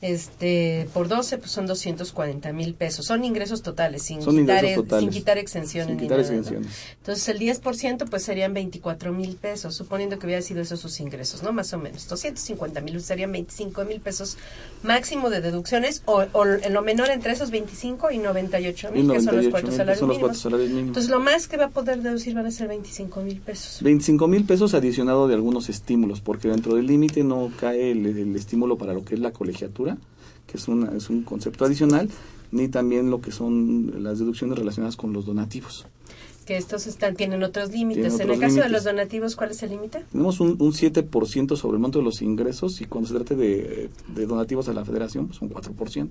Este, 0.00 0.88
por 0.94 1.08
12, 1.08 1.38
pues 1.38 1.50
son 1.50 1.66
240 1.66 2.52
mil 2.52 2.74
pesos. 2.74 3.04
Son 3.06 3.24
ingresos 3.24 3.62
totales, 3.62 4.02
sin, 4.04 4.22
Son 4.22 4.36
quitar, 4.36 4.58
ingresos 4.64 4.84
totales. 4.84 5.04
sin 5.04 5.12
quitar 5.12 5.38
exenciones. 5.38 5.88
Sin 5.88 5.96
ni 5.96 6.02
quitar. 6.02 6.20
Entonces, 6.20 7.28
el 7.28 7.38
10% 7.40 8.08
pues 8.08 8.22
serían 8.22 8.54
24 8.54 9.12
mil 9.12 9.36
pesos, 9.36 9.74
suponiendo 9.74 10.18
que 10.18 10.26
hubiera 10.26 10.42
sido 10.42 10.62
esos 10.62 10.80
sus 10.80 11.00
ingresos, 11.00 11.42
¿no? 11.42 11.52
Más 11.52 11.72
o 11.72 11.78
menos. 11.78 12.06
250 12.08 12.80
mil 12.80 13.00
serían 13.02 13.32
25 13.32 13.84
mil 13.84 14.00
pesos 14.00 14.38
máximo 14.82 15.30
de 15.30 15.40
deducciones, 15.40 16.02
o, 16.04 16.24
o 16.32 16.46
en 16.46 16.72
lo 16.72 16.82
menor 16.82 17.10
entre 17.10 17.32
esos 17.32 17.50
25 17.50 17.65
y 18.12 18.18
98 18.18 18.88
Y 18.94 19.02
mil, 19.02 19.12
que 19.12 19.20
son 19.20 19.36
los 19.36 19.44
98 19.44 19.50
cuatro 19.50 19.68
mil, 19.68 19.70
que 19.70 19.76
salarios 19.76 19.98
son 19.98 20.08
los 20.08 20.18
cuatro 20.18 20.28
mínimos. 20.32 20.38
salarios 20.42 20.68
mínimos. 20.70 20.88
Entonces, 20.88 21.10
lo 21.10 21.20
más 21.20 21.48
que 21.48 21.56
va 21.56 21.64
a 21.66 21.70
poder 21.70 22.02
deducir 22.02 22.34
van 22.34 22.46
a 22.46 22.50
ser 22.50 22.68
25 22.68 23.22
mil 23.22 23.40
pesos. 23.40 23.82
25 23.82 24.28
mil 24.28 24.44
pesos 24.44 24.74
adicionado 24.74 25.28
de 25.28 25.34
algunos 25.34 25.68
estímulos, 25.68 26.20
porque 26.20 26.48
dentro 26.48 26.74
del 26.76 26.86
límite 26.86 27.24
no 27.24 27.50
cae 27.58 27.90
el, 27.92 28.06
el 28.06 28.36
estímulo 28.36 28.76
para 28.78 28.92
lo 28.94 29.04
que 29.04 29.14
es 29.14 29.20
la 29.20 29.32
colegiatura, 29.32 29.98
que 30.46 30.56
es, 30.58 30.68
una, 30.68 30.96
es 30.96 31.10
un 31.10 31.22
concepto 31.22 31.64
adicional, 31.64 32.08
ni 32.52 32.68
también 32.68 33.10
lo 33.10 33.20
que 33.20 33.32
son 33.32 34.02
las 34.04 34.18
deducciones 34.18 34.58
relacionadas 34.58 34.96
con 34.96 35.12
los 35.12 35.26
donativos. 35.26 35.86
Que 36.46 36.56
estos 36.56 36.86
están, 36.86 37.16
tienen 37.16 37.42
otros 37.42 37.72
límites. 37.72 38.04
Tienen 38.04 38.20
En 38.20 38.26
el 38.28 38.36
otros 38.36 38.52
caso 38.54 38.62
de 38.62 38.68
los 38.68 38.84
donativos, 38.84 39.34
¿cuál 39.34 39.50
es 39.50 39.64
el 39.64 39.70
límite? 39.70 40.04
Tenemos 40.12 40.38
un, 40.38 40.50
un 40.60 40.72
7% 40.72 41.56
sobre 41.56 41.74
el 41.74 41.80
monto 41.80 41.98
de 41.98 42.04
los 42.04 42.22
ingresos 42.22 42.80
y 42.80 42.84
cuando 42.84 43.08
se 43.08 43.16
trate 43.16 43.34
de, 43.34 43.90
de 44.14 44.26
donativos 44.26 44.68
a 44.68 44.72
la 44.72 44.84
federación, 44.84 45.26
pues 45.26 45.42
un 45.42 45.50
4%. 45.50 46.04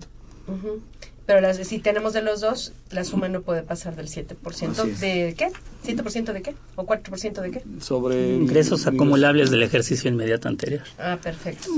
Ujú. 0.48 0.82
Pero 1.26 1.42
las, 1.42 1.58
si 1.58 1.80
tenemos 1.80 2.14
de 2.14 2.22
los 2.22 2.42
dos, 2.42 2.74
la 2.92 3.04
suma 3.04 3.28
no 3.30 3.42
puede 3.42 3.64
pasar 3.64 3.96
del 3.96 4.08
7%. 4.08 4.36
Así 4.70 4.90
es. 4.92 5.00
¿De 5.02 5.34
qué? 5.38 5.48
¿7% 5.84 6.34
de 6.34 6.42
qué? 6.42 6.56
¿O 6.76 6.86
4% 6.86 7.42
de 7.42 7.52
qué? 7.52 7.64
Sobre 7.82 8.34
Ingresos 8.36 8.86
acumulables 8.88 9.50
del 9.52 9.64
ejercicio 9.64 10.10
inmediato 10.10 10.48
anterior. 10.48 10.84
Ah, 11.00 11.18
perfecto. 11.22 11.70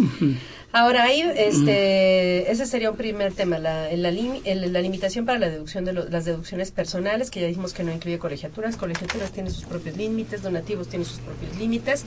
Ahora, 0.74 1.04
ahí, 1.04 1.22
este, 1.36 2.52
ese 2.52 2.66
sería 2.66 2.92
un 2.92 2.98
primer 2.98 3.34
tema, 3.34 3.58
la, 3.58 3.90
la, 3.96 4.12
lim- 4.12 4.42
el- 4.44 4.72
la 4.74 4.82
limitación 4.82 5.26
para 5.26 5.40
la 5.40 5.50
deducción 5.50 5.86
de 5.86 5.94
lo- 5.94 6.08
las 6.10 6.26
deducciones 6.26 6.72
personales, 6.72 7.32
que 7.32 7.40
ya 7.42 7.48
dijimos 7.48 7.74
que 7.74 7.84
no 7.84 7.92
incluye 7.94 8.20
colegiaturas. 8.20 8.76
Colegiaturas 8.76 9.32
tienen 9.32 9.52
sus 9.54 9.64
propios 9.64 9.96
límites, 9.98 10.42
donativos 10.44 10.88
tienen 10.90 11.06
sus 11.08 11.20
propios 11.20 11.56
límites, 11.58 12.04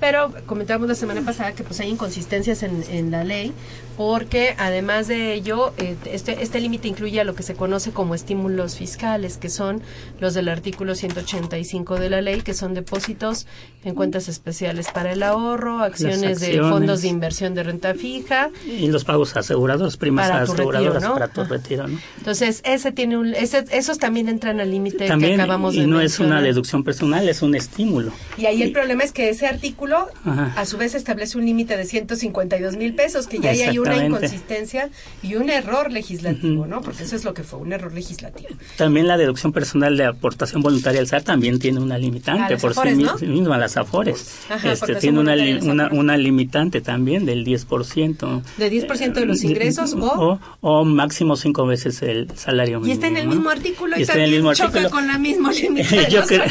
pero 0.00 0.32
comentábamos 0.46 0.88
la 0.88 0.94
semana 0.94 1.22
pasada 1.22 1.52
que 1.52 1.64
pues 1.64 1.80
hay 1.80 1.88
inconsistencias 1.90 2.62
en, 2.62 2.84
en 2.90 3.10
la 3.10 3.24
ley, 3.24 3.52
porque 3.96 4.54
además 4.58 5.08
de 5.08 5.34
ello, 5.34 5.72
eh, 5.78 5.96
este, 6.06 6.42
este 6.42 6.60
límite 6.60 6.83
incluye 6.88 7.20
a 7.20 7.24
lo 7.24 7.34
que 7.34 7.42
se 7.42 7.54
conoce 7.54 7.90
como 7.92 8.14
estímulos 8.14 8.76
fiscales, 8.76 9.36
que 9.36 9.48
son 9.48 9.82
los 10.20 10.34
del 10.34 10.48
artículo 10.48 10.94
185 10.94 11.96
de 11.98 12.10
la 12.10 12.20
ley, 12.20 12.40
que 12.42 12.54
son 12.54 12.74
depósitos 12.74 13.46
en 13.84 13.94
cuentas 13.94 14.28
especiales 14.28 14.88
para 14.92 15.12
el 15.12 15.22
ahorro, 15.22 15.80
acciones, 15.80 16.40
de 16.40 16.60
fondos 16.60 17.02
de 17.02 17.08
inversión 17.08 17.54
de 17.54 17.62
renta 17.62 17.94
fija. 17.94 18.50
Y 18.66 18.88
los 18.88 19.04
pagos 19.04 19.36
asegurados, 19.36 19.96
primas 19.96 20.28
Para 20.30 20.44
tu 20.44 20.52
aseguradoras 20.52 20.94
retiro, 20.94 21.08
¿no? 21.08 21.14
para 21.14 21.28
tu 21.28 21.40
Ajá. 21.42 21.50
retiro, 21.50 21.88
¿no? 21.88 21.98
Entonces, 22.18 22.62
ese 22.64 22.92
tiene 22.92 23.16
un, 23.18 23.34
ese, 23.34 23.64
esos 23.70 23.98
también 23.98 24.28
entran 24.28 24.60
al 24.60 24.70
límite 24.70 25.06
que 25.06 25.34
acabamos 25.34 25.74
y 25.74 25.80
de 25.80 25.86
no 25.86 26.00
es 26.00 26.18
una 26.20 26.40
deducción 26.40 26.84
personal, 26.84 27.28
es 27.28 27.42
un 27.42 27.54
estímulo. 27.54 28.12
Y 28.38 28.46
ahí 28.46 28.62
el 28.62 28.72
problema 28.72 29.04
es 29.04 29.12
que 29.12 29.28
ese 29.28 29.46
artículo, 29.46 30.08
Ajá. 30.24 30.52
a 30.56 30.66
su 30.66 30.76
vez, 30.78 30.94
establece 30.94 31.38
un 31.38 31.44
límite 31.44 31.76
de 31.76 31.84
152 31.84 32.76
mil 32.76 32.94
pesos, 32.94 33.26
que 33.26 33.38
ya 33.38 33.50
ahí 33.50 33.62
hay 33.62 33.78
una 33.78 34.04
inconsistencia 34.06 34.90
y 35.22 35.34
un 35.34 35.50
error 35.50 35.92
legislativo, 35.92 36.66
¿no? 36.66 36.73
Porque 36.80 37.02
eso 37.04 37.16
es 37.16 37.24
lo 37.24 37.34
que 37.34 37.42
fue, 37.42 37.58
un 37.58 37.72
error 37.72 37.92
legislativo. 37.92 38.48
También 38.76 39.06
la 39.08 39.16
deducción 39.16 39.52
personal 39.52 39.96
de 39.96 40.04
aportación 40.06 40.62
voluntaria 40.62 41.00
al 41.00 41.06
SAR 41.06 41.22
también 41.22 41.58
tiene 41.58 41.80
una 41.80 41.98
limitante 41.98 42.56
por 42.56 42.72
Afores, 42.72 42.96
sí 42.96 43.02
¿no? 43.02 43.14
mis- 43.14 43.28
misma, 43.28 43.58
las 43.58 43.76
AFORES. 43.76 44.40
Ajá, 44.50 44.72
este, 44.72 44.94
tiene 44.96 45.20
una, 45.20 45.88
una, 45.92 46.16
limitante 46.16 46.80
también 46.80 47.26
del 47.26 47.44
10%. 47.44 48.42
De 48.56 48.70
10% 48.72 49.12
de 49.14 49.26
los 49.26 49.42
Eh, 49.42 49.46
ingresos 49.48 49.94
o... 49.94 50.06
o, 50.06 50.40
o 50.60 50.84
máximo 50.84 51.36
cinco 51.36 51.66
veces 51.66 52.02
el 52.02 52.28
salario 52.36 52.80
mínimo. 52.80 52.88
Y 52.88 52.92
está 52.94 53.06
en 53.08 53.16
el 53.16 53.28
mismo 53.28 53.50
artículo 53.50 53.96
y, 53.98 54.02
está 54.02 54.14
en 54.14 54.20
el 54.20 54.24
también 54.26 54.42
mismo 54.42 54.54
choca 54.54 54.66
artículo. 54.80 54.90
con 54.90 55.06
la 55.06 55.18
misma 55.18 55.52
límite 55.52 55.96
de 55.96 56.10
yo 56.10 56.22
creo, 56.26 56.42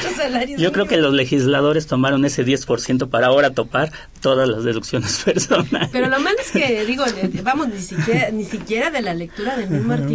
yo 0.58 0.72
creo 0.72 0.86
que 0.88 0.98
los 0.98 1.14
legisladores 1.14 1.88
tomaron 1.88 2.24
ese 2.26 2.46
10% 2.46 3.10
para 3.10 3.28
ahora 3.28 3.52
topar 3.52 3.92
todas 4.22 4.48
las 4.48 4.64
deducciones 4.64 5.22
personales. 5.26 5.90
Pero 5.92 6.08
lo 6.10 6.20
malo 6.20 6.38
es 6.40 6.52
que, 6.52 6.86
digo, 6.86 7.04
vamos, 7.44 7.70
ni 7.70 7.80
siquiera, 7.82 8.30
ni 8.32 8.44
siquiera 8.46 8.92
de 8.92 9.02
la 9.02 9.14
lectura 9.14 9.58
del 9.58 9.70
mismo 9.70 9.94
artículo 9.94 10.13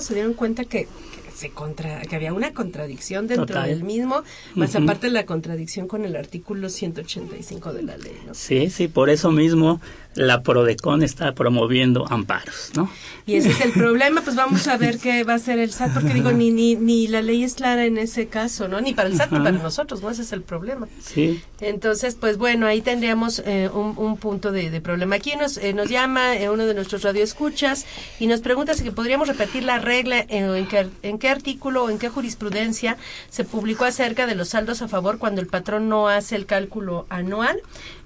se 0.00 0.14
dieron 0.14 0.34
cuenta 0.34 0.64
que, 0.64 0.84
que 0.84 1.30
se 1.34 1.50
contra, 1.50 2.02
que 2.02 2.16
había 2.16 2.32
una 2.32 2.52
contradicción 2.52 3.26
dentro 3.26 3.46
Total. 3.46 3.68
del 3.68 3.84
mismo, 3.84 4.22
más 4.54 4.74
Ujú. 4.74 4.84
aparte 4.84 5.10
la 5.10 5.26
contradicción 5.26 5.86
con 5.86 6.04
el 6.04 6.16
artículo 6.16 6.68
185 6.68 7.72
de 7.72 7.82
la 7.82 7.96
ley, 7.96 8.16
¿no? 8.26 8.34
Sí, 8.34 8.70
sí, 8.70 8.88
por 8.88 9.10
eso 9.10 9.30
mismo 9.30 9.80
la 10.16 10.42
PRODECON 10.42 11.02
está 11.02 11.32
promoviendo 11.32 12.06
amparos, 12.10 12.72
¿no? 12.74 12.90
Y 13.26 13.34
ese 13.34 13.50
es 13.50 13.60
el 13.60 13.72
problema, 13.72 14.20
pues 14.22 14.36
vamos 14.36 14.68
a 14.68 14.76
ver 14.76 14.98
qué 14.98 15.24
va 15.24 15.34
a 15.34 15.36
hacer 15.36 15.58
el 15.58 15.72
SAT, 15.72 15.92
porque 15.94 16.14
digo, 16.14 16.32
ni, 16.32 16.50
ni, 16.50 16.76
ni 16.76 17.08
la 17.08 17.22
ley 17.22 17.42
es 17.42 17.54
clara 17.54 17.84
en 17.84 17.98
ese 17.98 18.28
caso, 18.28 18.68
¿no? 18.68 18.80
Ni 18.80 18.94
para 18.94 19.08
el 19.08 19.16
SAT 19.16 19.32
ni 19.32 19.38
para 19.38 19.52
nosotros, 19.52 20.00
¿no? 20.00 20.10
Ese 20.10 20.22
es 20.22 20.32
el 20.32 20.42
problema. 20.42 20.86
Sí. 21.00 21.42
Entonces, 21.60 22.14
pues 22.14 22.38
bueno, 22.38 22.66
ahí 22.66 22.82
tendríamos 22.82 23.42
eh, 23.44 23.68
un, 23.72 23.94
un, 23.96 24.16
punto 24.16 24.52
de, 24.52 24.70
de, 24.70 24.80
problema. 24.80 25.16
Aquí 25.16 25.34
nos, 25.36 25.56
eh, 25.58 25.72
nos 25.72 25.88
llama 25.88 26.36
eh, 26.36 26.48
uno 26.50 26.66
de 26.66 26.74
nuestros 26.74 27.02
radioescuchas 27.02 27.84
y 28.20 28.26
nos 28.28 28.40
pregunta 28.40 28.74
si 28.74 28.88
podríamos 28.90 29.28
repetir 29.28 29.64
la 29.64 29.78
regla, 29.78 30.24
en, 30.28 30.66
qué, 30.66 30.88
en 31.02 31.18
qué 31.18 31.28
artículo 31.28 31.84
o 31.84 31.90
en 31.90 31.98
qué 31.98 32.08
jurisprudencia 32.08 32.96
se 33.28 33.44
publicó 33.44 33.84
acerca 33.84 34.26
de 34.26 34.34
los 34.36 34.50
saldos 34.50 34.82
a 34.82 34.88
favor 34.88 35.18
cuando 35.18 35.40
el 35.40 35.48
patrón 35.48 35.88
no 35.88 36.08
hace 36.08 36.36
el 36.36 36.46
cálculo 36.46 37.06
anual 37.08 37.60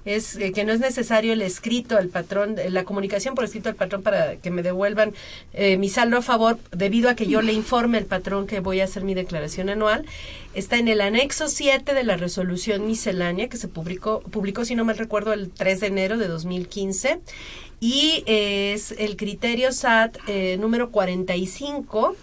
es 0.05 0.35
eh, 0.35 0.51
que 0.51 0.63
no 0.63 0.73
es 0.73 0.79
necesario 0.79 1.33
el 1.33 1.41
escrito 1.41 1.97
al 1.97 2.09
patrón, 2.09 2.55
la 2.69 2.83
comunicación 2.83 3.35
por 3.35 3.43
escrito 3.43 3.69
al 3.69 3.75
patrón 3.75 4.01
para 4.01 4.37
que 4.37 4.51
me 4.51 4.63
devuelvan 4.63 5.13
eh, 5.53 5.77
mi 5.77 5.89
saldo 5.89 6.17
a 6.17 6.21
favor, 6.21 6.57
debido 6.71 7.09
a 7.09 7.15
que 7.15 7.27
yo 7.27 7.41
le 7.41 7.53
informe 7.53 7.97
al 7.97 8.05
patrón 8.05 8.47
que 8.47 8.59
voy 8.59 8.81
a 8.81 8.85
hacer 8.85 9.03
mi 9.03 9.13
declaración 9.13 9.69
anual. 9.69 10.05
Está 10.53 10.77
en 10.77 10.87
el 10.87 11.01
anexo 11.01 11.47
7 11.47 11.93
de 11.93 12.03
la 12.03 12.17
resolución 12.17 12.85
miscelánea 12.85 13.47
que 13.47 13.57
se 13.57 13.67
publicó, 13.67 14.21
publicó, 14.21 14.65
si 14.65 14.75
no 14.75 14.85
mal 14.85 14.97
recuerdo, 14.97 15.33
el 15.33 15.49
3 15.49 15.79
de 15.79 15.87
enero 15.87 16.17
de 16.17 16.27
2015 16.27 17.19
y 17.79 18.23
es 18.27 18.91
el 18.91 19.17
criterio 19.17 19.71
SAT 19.71 20.17
eh, 20.27 20.57
número 20.59 20.91
45 20.91 22.15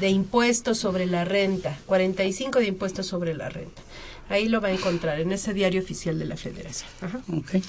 de 0.00 0.08
impuestos 0.08 0.78
sobre 0.78 1.06
la 1.06 1.24
renta, 1.24 1.78
45 1.86 2.58
de 2.58 2.66
impuestos 2.66 3.06
sobre 3.06 3.34
la 3.34 3.48
renta. 3.48 3.82
Ahí 4.28 4.48
lo 4.48 4.60
va 4.60 4.68
a 4.68 4.72
encontrar 4.72 5.20
en 5.20 5.32
ese 5.32 5.54
diario 5.54 5.80
oficial 5.80 6.18
de 6.18 6.24
la 6.24 6.36
Federación. 6.36 6.90
Ajá. 7.00 7.20
Okay. 7.32 7.62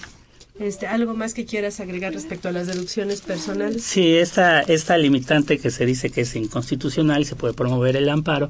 Este, 0.60 0.88
¿Algo 0.88 1.14
más 1.14 1.34
que 1.34 1.46
quieras 1.46 1.80
agregar 1.80 2.14
respecto 2.14 2.50
a 2.50 2.52
las 2.52 2.68
deducciones 2.68 3.22
personales? 3.22 3.82
Sí, 3.82 4.18
esta, 4.18 4.60
esta 4.60 4.98
limitante 4.98 5.58
que 5.58 5.72
se 5.72 5.86
dice 5.86 6.10
que 6.10 6.22
es 6.22 6.36
inconstitucional 6.36 7.22
y 7.22 7.26
se 7.26 7.38
puede 7.38 7.54
promover 7.54 7.96
el 7.96 8.10
amparo, 8.10 8.50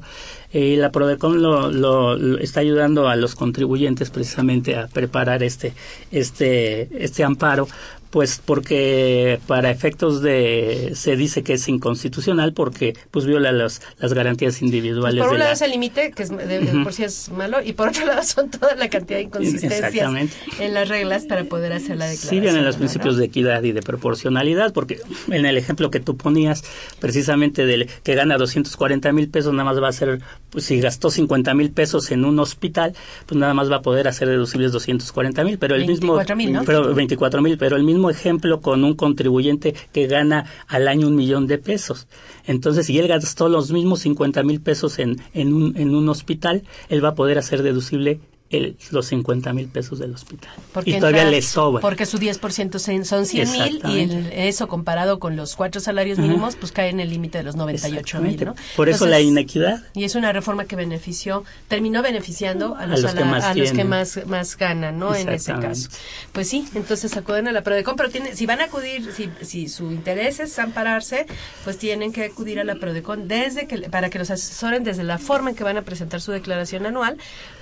eh, 0.52 0.76
la 0.76 0.90
PRODECON 0.90 1.40
lo, 1.40 1.70
lo, 1.70 2.16
lo, 2.16 2.38
está 2.38 2.60
ayudando 2.60 3.08
a 3.08 3.14
los 3.14 3.36
contribuyentes 3.36 4.10
precisamente 4.10 4.74
a 4.74 4.88
preparar 4.88 5.44
este, 5.44 5.72
este, 6.10 6.88
este 7.04 7.22
amparo 7.22 7.68
pues 8.10 8.42
porque 8.44 9.38
para 9.46 9.70
efectos 9.70 10.20
de 10.20 10.92
se 10.94 11.16
dice 11.16 11.42
que 11.42 11.54
es 11.54 11.68
inconstitucional 11.68 12.52
porque 12.52 12.96
pues 13.10 13.24
viola 13.24 13.52
las 13.52 13.82
las 13.98 14.12
garantías 14.12 14.62
individuales 14.62 15.20
pues 15.20 15.28
por 15.28 15.34
un 15.34 15.38
lado 15.38 15.50
la... 15.50 15.54
es 15.54 15.62
el 15.62 15.70
límite 15.70 16.10
que 16.10 16.24
es 16.24 16.30
de, 16.30 16.46
de, 16.46 16.82
por 16.82 16.92
sí 16.92 17.04
es 17.04 17.30
malo 17.30 17.58
y 17.62 17.72
por 17.72 17.88
otro 17.88 18.04
lado 18.06 18.22
son 18.24 18.50
toda 18.50 18.74
la 18.74 18.88
cantidad 18.88 19.18
de 19.18 19.24
inconsistencias 19.24 20.12
en 20.58 20.74
las 20.74 20.88
reglas 20.88 21.24
para 21.26 21.44
poder 21.44 21.72
hacer 21.72 21.96
la 21.98 22.06
declaración 22.06 22.30
sí 22.30 22.40
vienen 22.40 22.64
los 22.64 22.76
principios 22.76 23.16
de 23.16 23.26
equidad 23.26 23.62
y 23.62 23.72
de 23.72 23.82
proporcionalidad 23.82 24.72
porque 24.72 25.00
en 25.28 25.46
el 25.46 25.56
ejemplo 25.56 25.90
que 25.90 26.00
tú 26.00 26.16
ponías 26.16 26.64
precisamente 26.98 27.64
del 27.64 27.88
que 28.02 28.14
gana 28.16 28.38
240 28.38 29.12
mil 29.12 29.28
pesos 29.28 29.52
nada 29.52 29.64
más 29.64 29.80
va 29.80 29.88
a 29.88 29.92
ser 29.92 30.20
pues 30.50 30.64
si 30.64 30.80
gastó 30.80 31.10
50 31.10 31.54
mil 31.54 31.70
pesos 31.70 32.10
en 32.10 32.24
un 32.24 32.40
hospital 32.40 32.94
pues 33.26 33.38
nada 33.38 33.54
más 33.54 33.70
va 33.70 33.76
a 33.76 33.82
poder 33.82 34.08
hacer 34.08 34.28
deducibles 34.28 34.72
240 34.72 35.44
mil 35.44 35.58
pero 35.58 35.76
el 35.76 35.86
24 35.86 36.36
mismo 36.36 36.50
mil, 36.50 36.52
¿no? 36.52 36.64
pero 36.64 36.92
24 36.92 37.40
mil 37.40 37.56
pero 37.56 37.76
el 37.76 37.84
mismo 37.84 37.99
ejemplo 38.08 38.62
con 38.62 38.84
un 38.84 38.94
contribuyente 38.94 39.74
que 39.92 40.06
gana 40.06 40.46
al 40.68 40.88
año 40.88 41.08
un 41.08 41.16
millón 41.16 41.46
de 41.46 41.58
pesos. 41.58 42.06
Entonces, 42.46 42.86
si 42.86 42.98
él 42.98 43.08
gastó 43.08 43.48
los 43.48 43.72
mismos 43.72 44.00
50 44.00 44.42
mil 44.44 44.60
pesos 44.62 44.98
en, 44.98 45.20
en, 45.34 45.52
un, 45.52 45.76
en 45.76 45.94
un 45.94 46.08
hospital, 46.08 46.62
él 46.88 47.04
va 47.04 47.10
a 47.10 47.14
poder 47.14 47.36
hacer 47.36 47.62
deducible 47.62 48.20
el, 48.50 48.76
los 48.90 49.06
50 49.06 49.52
mil 49.52 49.68
pesos 49.68 49.98
del 50.00 50.12
hospital. 50.12 50.50
Porque 50.72 50.90
y 50.90 50.98
todavía 50.98 51.22
entra- 51.22 51.30
le 51.30 51.42
sobra. 51.42 51.80
Porque 51.80 52.04
su 52.04 52.18
10% 52.18 53.04
son 53.04 53.24
100 53.26 53.50
mil 53.52 53.80
y 53.88 54.00
el- 54.00 54.32
eso 54.32 54.66
comparado 54.68 55.18
con 55.20 55.36
los 55.36 55.54
cuatro 55.56 55.80
salarios 55.80 56.18
mínimos, 56.18 56.56
pues 56.56 56.72
cae 56.72 56.88
en 56.90 56.98
el 57.00 57.10
límite 57.10 57.38
de 57.38 57.44
los 57.44 57.54
98 57.56 58.20
mil. 58.20 58.44
¿no? 58.44 58.54
Por 58.76 58.88
eso 58.88 59.04
Entonces, 59.04 59.08
la 59.10 59.20
inequidad. 59.20 59.82
Y 59.94 60.04
es 60.04 60.14
una 60.16 60.32
reforma 60.32 60.64
que 60.64 60.74
benefició, 60.76 61.44
terminó 61.68 62.02
beneficiando 62.02 62.74
a 62.76 62.86
los, 62.86 63.02
los 63.02 63.14
que 63.14 63.24
más 63.24 63.44
a 63.44 63.54
los 63.54 63.72
que 63.72 63.84
más, 63.84 64.20
más 64.26 64.56
ganan, 64.56 64.98
¿no? 64.98 65.14
En 65.14 65.28
ese 65.28 65.52
caso. 65.52 65.88
Pues 66.32 66.48
sí, 66.48 66.66
entonces 66.74 67.16
acuden 67.16 67.46
a 67.48 67.52
la 67.52 67.62
Prodecon, 67.62 67.94
pero 67.96 68.10
tiene, 68.10 68.34
si 68.34 68.46
van 68.46 68.60
a 68.60 68.64
acudir, 68.64 69.12
si, 69.12 69.30
si 69.42 69.68
su 69.68 69.90
interés 69.92 70.40
es 70.40 70.58
ampararse, 70.58 71.26
pues 71.64 71.78
tienen 71.78 72.12
que 72.12 72.24
acudir 72.24 72.58
a 72.58 72.64
la 72.64 72.74
Prodecon 72.74 73.28
desde 73.28 73.66
que, 73.68 73.78
para 73.90 74.10
que 74.10 74.18
los 74.18 74.30
asesoren 74.30 74.82
desde 74.82 75.04
la 75.04 75.18
forma 75.18 75.50
en 75.50 75.56
que 75.56 75.62
van 75.64 75.76
a 75.76 75.82
presentar 75.82 76.20
su 76.20 76.32
declaración 76.32 76.84
anual, 76.86 77.16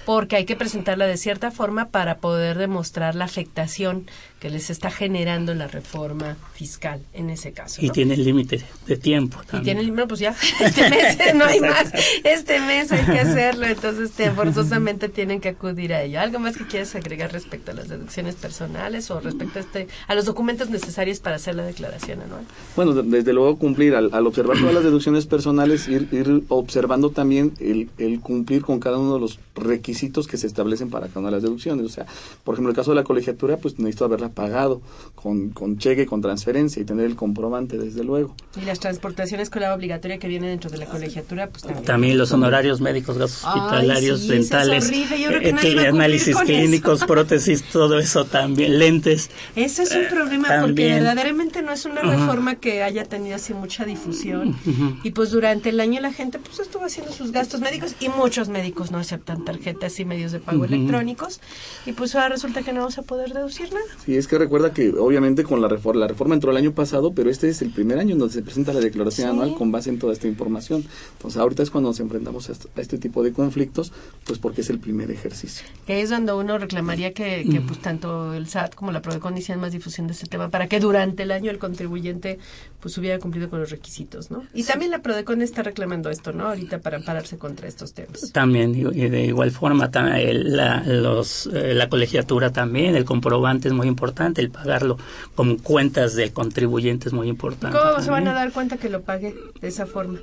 porque 0.09 0.37
hay 0.37 0.47
que 0.47 0.57
presentarla 0.57 1.07
de 1.07 1.19
cierta 1.19 1.51
forma 1.51 1.91
para 1.91 2.17
poder 2.17 2.57
demostrar 2.57 3.15
la 3.15 3.27
afectación 3.27 4.07
que 4.41 4.51
les 4.51 4.71
está 4.71 4.91
generando 4.91 5.55
la 5.55 5.67
reforma 5.67 6.37
fiscal 6.55 7.01
en 7.13 7.31
ese 7.31 7.53
caso. 7.53 7.81
Y 7.85 7.91
tiene 7.91 8.17
límite 8.17 8.65
de 8.87 8.97
tiempo 8.97 9.39
Y 9.53 9.61
tiene 9.63 9.81
el 9.81 9.93
pues 10.07 10.21
ya, 10.21 10.35
este 10.61 10.89
mes 10.91 11.19
no 11.35 11.45
hay 11.45 11.61
más, 11.61 11.93
este 12.25 12.61
mes 12.61 12.93
hay 12.93 13.05
que 13.05 13.19
hacerlo, 13.19 13.67
entonces 13.67 14.13
te- 14.13 14.31
forzosamente 14.39 15.09
tienen 15.09 15.41
que 15.41 15.49
acudir 15.51 15.93
a 15.93 16.03
ello. 16.03 16.21
¿Algo 16.21 16.39
más 16.39 16.57
que 16.57 16.67
quieres 16.67 16.95
agregar 16.95 17.33
respecto 17.33 17.73
a 17.73 17.75
las 17.75 17.89
deducciones 17.89 18.37
personales 18.37 19.11
o 19.11 19.19
respecto 19.21 19.59
a 19.59 19.63
este, 19.63 19.89
a 20.07 20.15
los 20.15 20.25
documentos 20.27 20.71
necesarios 20.71 21.19
para 21.21 21.37
hacer 21.37 21.55
la 21.57 21.65
declaración 21.65 22.23
anual? 22.23 22.43
Bueno, 22.77 22.93
de- 22.95 23.03
desde 23.03 23.33
luego 23.33 23.59
cumplir, 23.59 23.95
al, 23.97 24.11
al 24.13 24.27
observar 24.27 24.57
todas 24.59 24.75
las 24.75 24.85
deducciones 24.85 25.27
personales, 25.27 25.89
ir, 25.89 26.09
ir 26.13 26.45
observando 26.49 27.11
también 27.11 27.55
el, 27.61 27.91
el 27.99 28.21
cumplir 28.21 28.63
con 28.63 28.79
cada 28.79 28.99
uno 28.99 29.15
de 29.15 29.21
los 29.21 29.39
requisitos 29.57 30.27
que 30.29 30.37
se 30.37 30.47
establecen 30.47 30.91
para 30.91 31.09
cada 31.09 31.21
una 31.21 31.29
de 31.31 31.37
las 31.37 31.43
deducciones. 31.43 31.85
O 31.87 31.89
sea, 31.89 32.07
por 32.45 32.55
ejemplo, 32.55 32.71
el 32.71 32.77
caso 32.77 32.93
de 32.93 32.97
la 32.97 33.05
colegiatura, 33.05 33.57
pues 33.57 33.79
necesito 33.79 34.05
haberla 34.05 34.28
pagado 34.31 34.81
con, 35.15 35.51
con 35.51 35.79
cheque, 35.79 36.07
con 36.07 36.23
transferencia 36.23 36.81
y 36.81 36.85
tener 36.85 37.07
el 37.07 37.17
comprobante, 37.17 37.77
desde 37.77 38.05
luego. 38.05 38.37
Y 38.61 38.65
las 38.65 38.79
transportaciones 38.79 39.51
con 39.51 39.63
la 39.63 39.75
obligatoria 39.75 40.19
que 40.19 40.29
viene 40.29 40.49
dentro 40.49 40.71
de 40.71 40.79
la 40.79 40.87
colegiatura, 40.87 41.49
pues 41.49 41.65
también. 41.65 41.85
También 41.85 42.19
los 42.19 42.31
honorarios 42.33 42.81
médicos, 42.81 43.19
gastos 43.19 43.45
Ay, 43.45 43.59
hospitalarios, 43.59 44.21
sí, 44.21 44.27
es 44.27 44.49
dentales, 44.51 44.87
horrible. 44.87 45.21
Yo 45.21 45.29
creo 45.29 45.41
que 45.41 45.73
eh, 45.73 45.89
análisis 45.89 46.37
clínicos, 46.37 46.99
eso. 46.99 47.07
prótesis, 47.07 47.65
todo 47.65 47.99
eso 47.99 48.25
también, 48.27 48.79
lentes. 48.79 49.31
Ese 49.57 49.83
es 49.83 49.93
un 49.93 50.07
problema 50.09 50.49
porque 50.61 50.95
verdaderamente 50.95 51.63
no 51.63 51.73
es 51.73 51.85
una 51.85 52.03
reforma 52.03 52.57
que 52.57 52.83
haya 52.83 53.05
tenido 53.05 53.37
así 53.37 53.55
mucha 53.55 53.85
difusión 53.85 54.57
y 55.03 55.11
pues 55.11 55.31
durante 55.31 55.71
el 55.71 55.81
año 55.81 56.01
la 56.01 56.13
gente 56.13 56.39
pues 56.39 56.61
estuvo 56.61 56.85
haciendo 56.85 57.13
sus 57.13 57.33
gastos 57.33 57.61
médicos 57.61 57.95
y 58.01 58.09
muchos 58.09 58.49
médicos 58.49 58.91
no 58.91 58.99
aceptan 58.99 59.45
tarjetas 59.45 59.99
y 60.01 60.05
medios 60.05 60.33
de 60.33 60.41
pago 60.41 60.65
electrónicos 60.65 61.41
y 61.87 61.93
pues 61.93 62.15
ahora 62.15 62.31
resulta 62.31 62.63
que 62.63 62.73
no 62.73 62.81
vamos 62.81 62.99
a 62.99 63.03
poder 63.03 63.33
deducir 63.33 63.73
nada. 63.73 63.87
Sí, 64.05 64.17
es 64.19 64.27
que 64.29 64.39
recuerda 64.39 64.73
que 64.73 64.91
obviamente 64.91 65.45
con 65.45 65.61
la 65.61 65.69
reforma, 65.69 66.01
la 66.01 66.09
reforma 66.09 66.35
entró 66.35 66.51
el 66.51 66.57
año 66.57 66.73
pasado, 66.73 67.13
pero 67.13 67.31
este 67.31 67.49
es 67.49 67.63
el 67.63 67.71
primer 67.71 67.99
año 67.99 68.13
en 68.13 68.19
donde 68.19 68.35
se 68.35 68.43
presenta 68.43 68.73
la 68.73 68.81
declaración 68.81 69.29
Sí. 69.29 69.33
anual 69.33 69.55
con 69.55 69.71
base 69.73 69.91
en 69.91 69.99
toda 69.99 70.13
esta 70.13 70.27
información. 70.29 70.85
Entonces 71.13 71.41
ahorita 71.41 71.63
es 71.63 71.71
cuando 71.71 71.91
nos 71.91 72.01
enfrentamos 72.01 72.49
a 72.49 72.53
est- 72.53 72.67
a 72.77 72.81
este 72.81 72.99
tipo 72.99 73.23
de 73.23 73.33
conflictos, 73.33 73.93
pues 74.25 74.39
porque 74.39 74.61
es 74.63 74.71
el 74.71 74.79
primer 74.79 75.11
ejercicio. 75.11 75.67
Que 75.87 76.01
es 76.03 76.11
donde 76.11 76.33
uno 76.33 76.59
reclamaría 76.59 77.13
que, 77.13 77.47
que, 77.51 77.61
pues 77.61 77.81
tanto 77.81 78.35
el 78.35 78.47
SAT 78.49 78.75
como 78.75 78.93
la 78.93 79.01
Prodecon 79.03 79.37
hicieran 79.39 79.61
más 79.61 79.73
difusión 79.73 80.07
de 80.07 80.13
este 80.13 80.27
tema 80.27 80.49
para 80.51 80.67
que 80.69 80.81
durante 80.81 81.23
el 81.23 81.31
año 81.31 81.51
el 81.51 81.59
contribuyente 81.59 82.39
pues 82.81 82.97
hubiera 82.99 83.19
cumplido 83.19 83.51
con 83.51 83.61
los 83.61 83.71
requisitos, 83.71 84.31
¿no? 84.31 84.45
Y 84.55 84.63
también 84.65 84.91
la 84.91 85.01
Prodecon 85.03 85.43
está 85.43 85.63
reclamando 85.63 86.11
esto, 86.11 86.33
¿no? 86.33 86.47
Ahorita 86.49 86.79
para 86.81 86.97
ampararse 86.99 87.37
contra 87.39 87.67
estos 87.69 87.93
temas. 87.93 88.33
También, 88.33 88.75
y 88.75 89.09
de 89.09 89.25
igual 89.27 89.51
forma, 89.51 89.91
la, 89.93 90.83
los, 90.85 91.47
eh, 91.53 91.75
la 91.75 91.89
colegiatura 91.89 92.53
también, 92.53 92.95
el 92.97 93.05
comprobante 93.05 93.69
es 93.69 93.75
muy 93.75 93.87
importante, 93.89 94.08
el 94.41 94.51
pagarlo 94.51 94.97
con 95.35 95.57
cuentas 95.57 96.15
del 96.15 96.33
contribuyente 96.33 97.09
es 97.09 97.13
muy 97.13 97.29
importante. 97.29 97.77
¿Cómo 97.79 98.01
se 98.03 98.11
van 98.11 98.25
también. 98.25 98.29
a 98.29 98.35
dar 98.35 98.53
cuenta 98.53 98.77
que 98.77 98.89
lo 98.89 99.03
pague 99.03 99.35
de 99.61 99.69
esa 99.69 99.87
forma? 99.87 100.19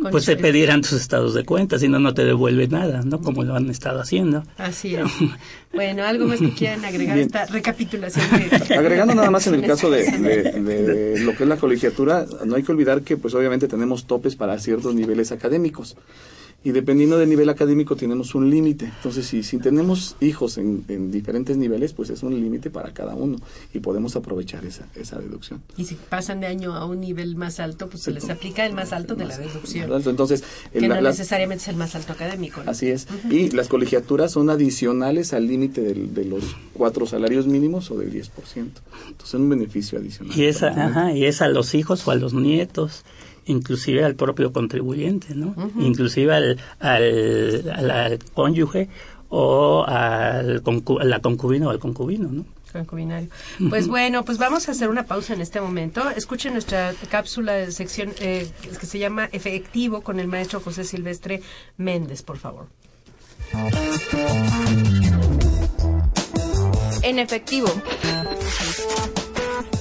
Con 0.00 0.12
Pues 0.12 0.26
te 0.26 0.36
pedirán 0.36 0.80
tus 0.80 0.92
estados 0.92 1.34
de 1.34 1.44
cuenta, 1.44 1.76
si 1.76 1.88
no, 1.88 1.98
no 1.98 2.14
te 2.14 2.24
devuelve 2.24 2.68
nada, 2.68 3.02
¿no? 3.04 3.20
Como 3.20 3.42
lo 3.42 3.56
han 3.56 3.68
estado 3.68 4.00
haciendo. 4.00 4.44
Así 4.56 4.94
es. 4.94 5.02
Bueno, 5.74 6.04
algo 6.04 6.26
más 6.26 6.38
que 6.38 6.50
quieran 6.54 6.84
agregar 6.84 7.12
a 7.12 7.16
Bien. 7.16 7.26
esta 7.26 7.46
recapitulación. 7.46 8.24
de- 8.30 8.74
Agregando 8.76 9.16
nada 9.16 9.28
más 9.32 9.44
en 9.48 9.54
el 9.56 9.62
caso 9.66 9.90
de, 9.90 10.04
de- 10.08 10.52
de 10.62 11.20
lo 11.20 11.34
que 11.36 11.42
es 11.42 11.48
la 11.48 11.56
colegiatura, 11.56 12.26
no 12.46 12.54
hay 12.54 12.62
que 12.62 12.70
olvidar 12.70 13.02
que 13.02 13.16
pues 13.16 13.34
obviamente 13.34 13.66
tenemos 13.66 14.06
topes 14.06 14.36
para 14.36 14.56
ciertos 14.60 14.94
niveles 14.94 15.32
académicos. 15.32 15.96
Y 16.64 16.72
dependiendo 16.72 17.16
del 17.18 17.28
nivel 17.30 17.48
académico 17.50 17.94
tenemos 17.94 18.34
un 18.34 18.50
límite. 18.50 18.86
Entonces, 18.86 19.26
si, 19.26 19.44
si 19.44 19.58
tenemos 19.58 20.16
hijos 20.20 20.58
en, 20.58 20.84
en 20.88 21.12
diferentes 21.12 21.56
niveles, 21.56 21.92
pues 21.92 22.10
es 22.10 22.24
un 22.24 22.34
límite 22.38 22.68
para 22.68 22.92
cada 22.92 23.14
uno 23.14 23.38
y 23.72 23.78
podemos 23.78 24.16
aprovechar 24.16 24.64
esa, 24.66 24.86
esa 24.96 25.18
deducción. 25.20 25.62
Y 25.76 25.84
si 25.84 25.94
pasan 25.94 26.40
de 26.40 26.48
año 26.48 26.74
a 26.74 26.84
un 26.84 26.98
nivel 27.00 27.36
más 27.36 27.60
alto, 27.60 27.88
pues 27.88 28.02
se 28.02 28.10
les 28.10 28.28
aplica 28.28 28.66
el 28.66 28.74
más 28.74 28.92
alto 28.92 29.14
de 29.14 29.24
la 29.26 29.38
deducción. 29.38 29.90
Entonces, 30.04 30.42
Que 30.72 30.78
el- 30.78 30.88
no 30.88 31.00
la- 31.00 31.10
necesariamente 31.10 31.62
es 31.62 31.68
el 31.68 31.76
más 31.76 31.94
alto 31.94 32.12
académico. 32.12 32.62
¿no? 32.64 32.70
Así 32.72 32.88
es. 32.88 33.06
Y 33.30 33.50
las 33.50 33.68
colegiaturas 33.68 34.32
son 34.32 34.50
adicionales 34.50 35.32
al 35.32 35.46
límite 35.46 35.80
del- 35.80 36.12
de 36.12 36.24
los 36.24 36.56
cuatro 36.74 37.06
salarios 37.06 37.46
mínimos 37.46 37.88
o 37.92 37.96
del 37.96 38.10
10%. 38.12 38.82
Entonces, 39.06 39.28
es 39.28 39.34
un 39.34 39.48
beneficio 39.48 39.98
adicional. 40.00 40.36
Y 40.36 40.44
es, 40.46 40.62
ajá, 40.64 41.12
y 41.12 41.24
es 41.24 41.40
a 41.40 41.46
los 41.48 41.74
hijos 41.76 42.06
o 42.06 42.10
a 42.10 42.16
los 42.16 42.34
nietos, 42.34 43.04
inclusive 43.48 44.04
al 44.04 44.14
propio 44.14 44.52
contribuyente, 44.52 45.34
¿no? 45.34 45.54
Inclusive 45.78 46.32
al, 46.34 46.58
al, 46.78 47.64
al- 47.74 47.90
al 47.90 48.18
cónyuge 48.34 48.88
o 49.28 49.84
al 49.86 50.62
concu- 50.62 51.00
a 51.00 51.04
la 51.04 51.20
concubina 51.20 51.66
o 51.66 51.70
al 51.70 51.78
concubino, 51.80 52.28
¿no? 52.30 52.44
Concubinario. 52.72 53.28
Pues 53.70 53.88
bueno, 53.88 54.24
pues 54.26 54.36
vamos 54.36 54.68
a 54.68 54.72
hacer 54.72 54.90
una 54.90 55.04
pausa 55.06 55.32
en 55.32 55.40
este 55.40 55.58
momento. 55.60 56.08
Escuchen 56.10 56.52
nuestra 56.52 56.92
cápsula 57.10 57.54
de 57.54 57.72
sección 57.72 58.12
eh, 58.20 58.46
que 58.78 58.84
se 58.86 58.98
llama 58.98 59.28
Efectivo 59.32 60.02
con 60.02 60.20
el 60.20 60.28
maestro 60.28 60.60
José 60.60 60.84
Silvestre 60.84 61.40
Méndez, 61.78 62.22
por 62.22 62.36
favor. 62.36 62.66
En 67.02 67.18
efectivo, 67.18 67.68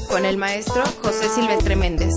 con 0.09 0.23
el 0.25 0.37
maestro 0.37 0.83
José 1.03 1.27
Silvestre 1.29 1.75
Méndez. 1.75 2.13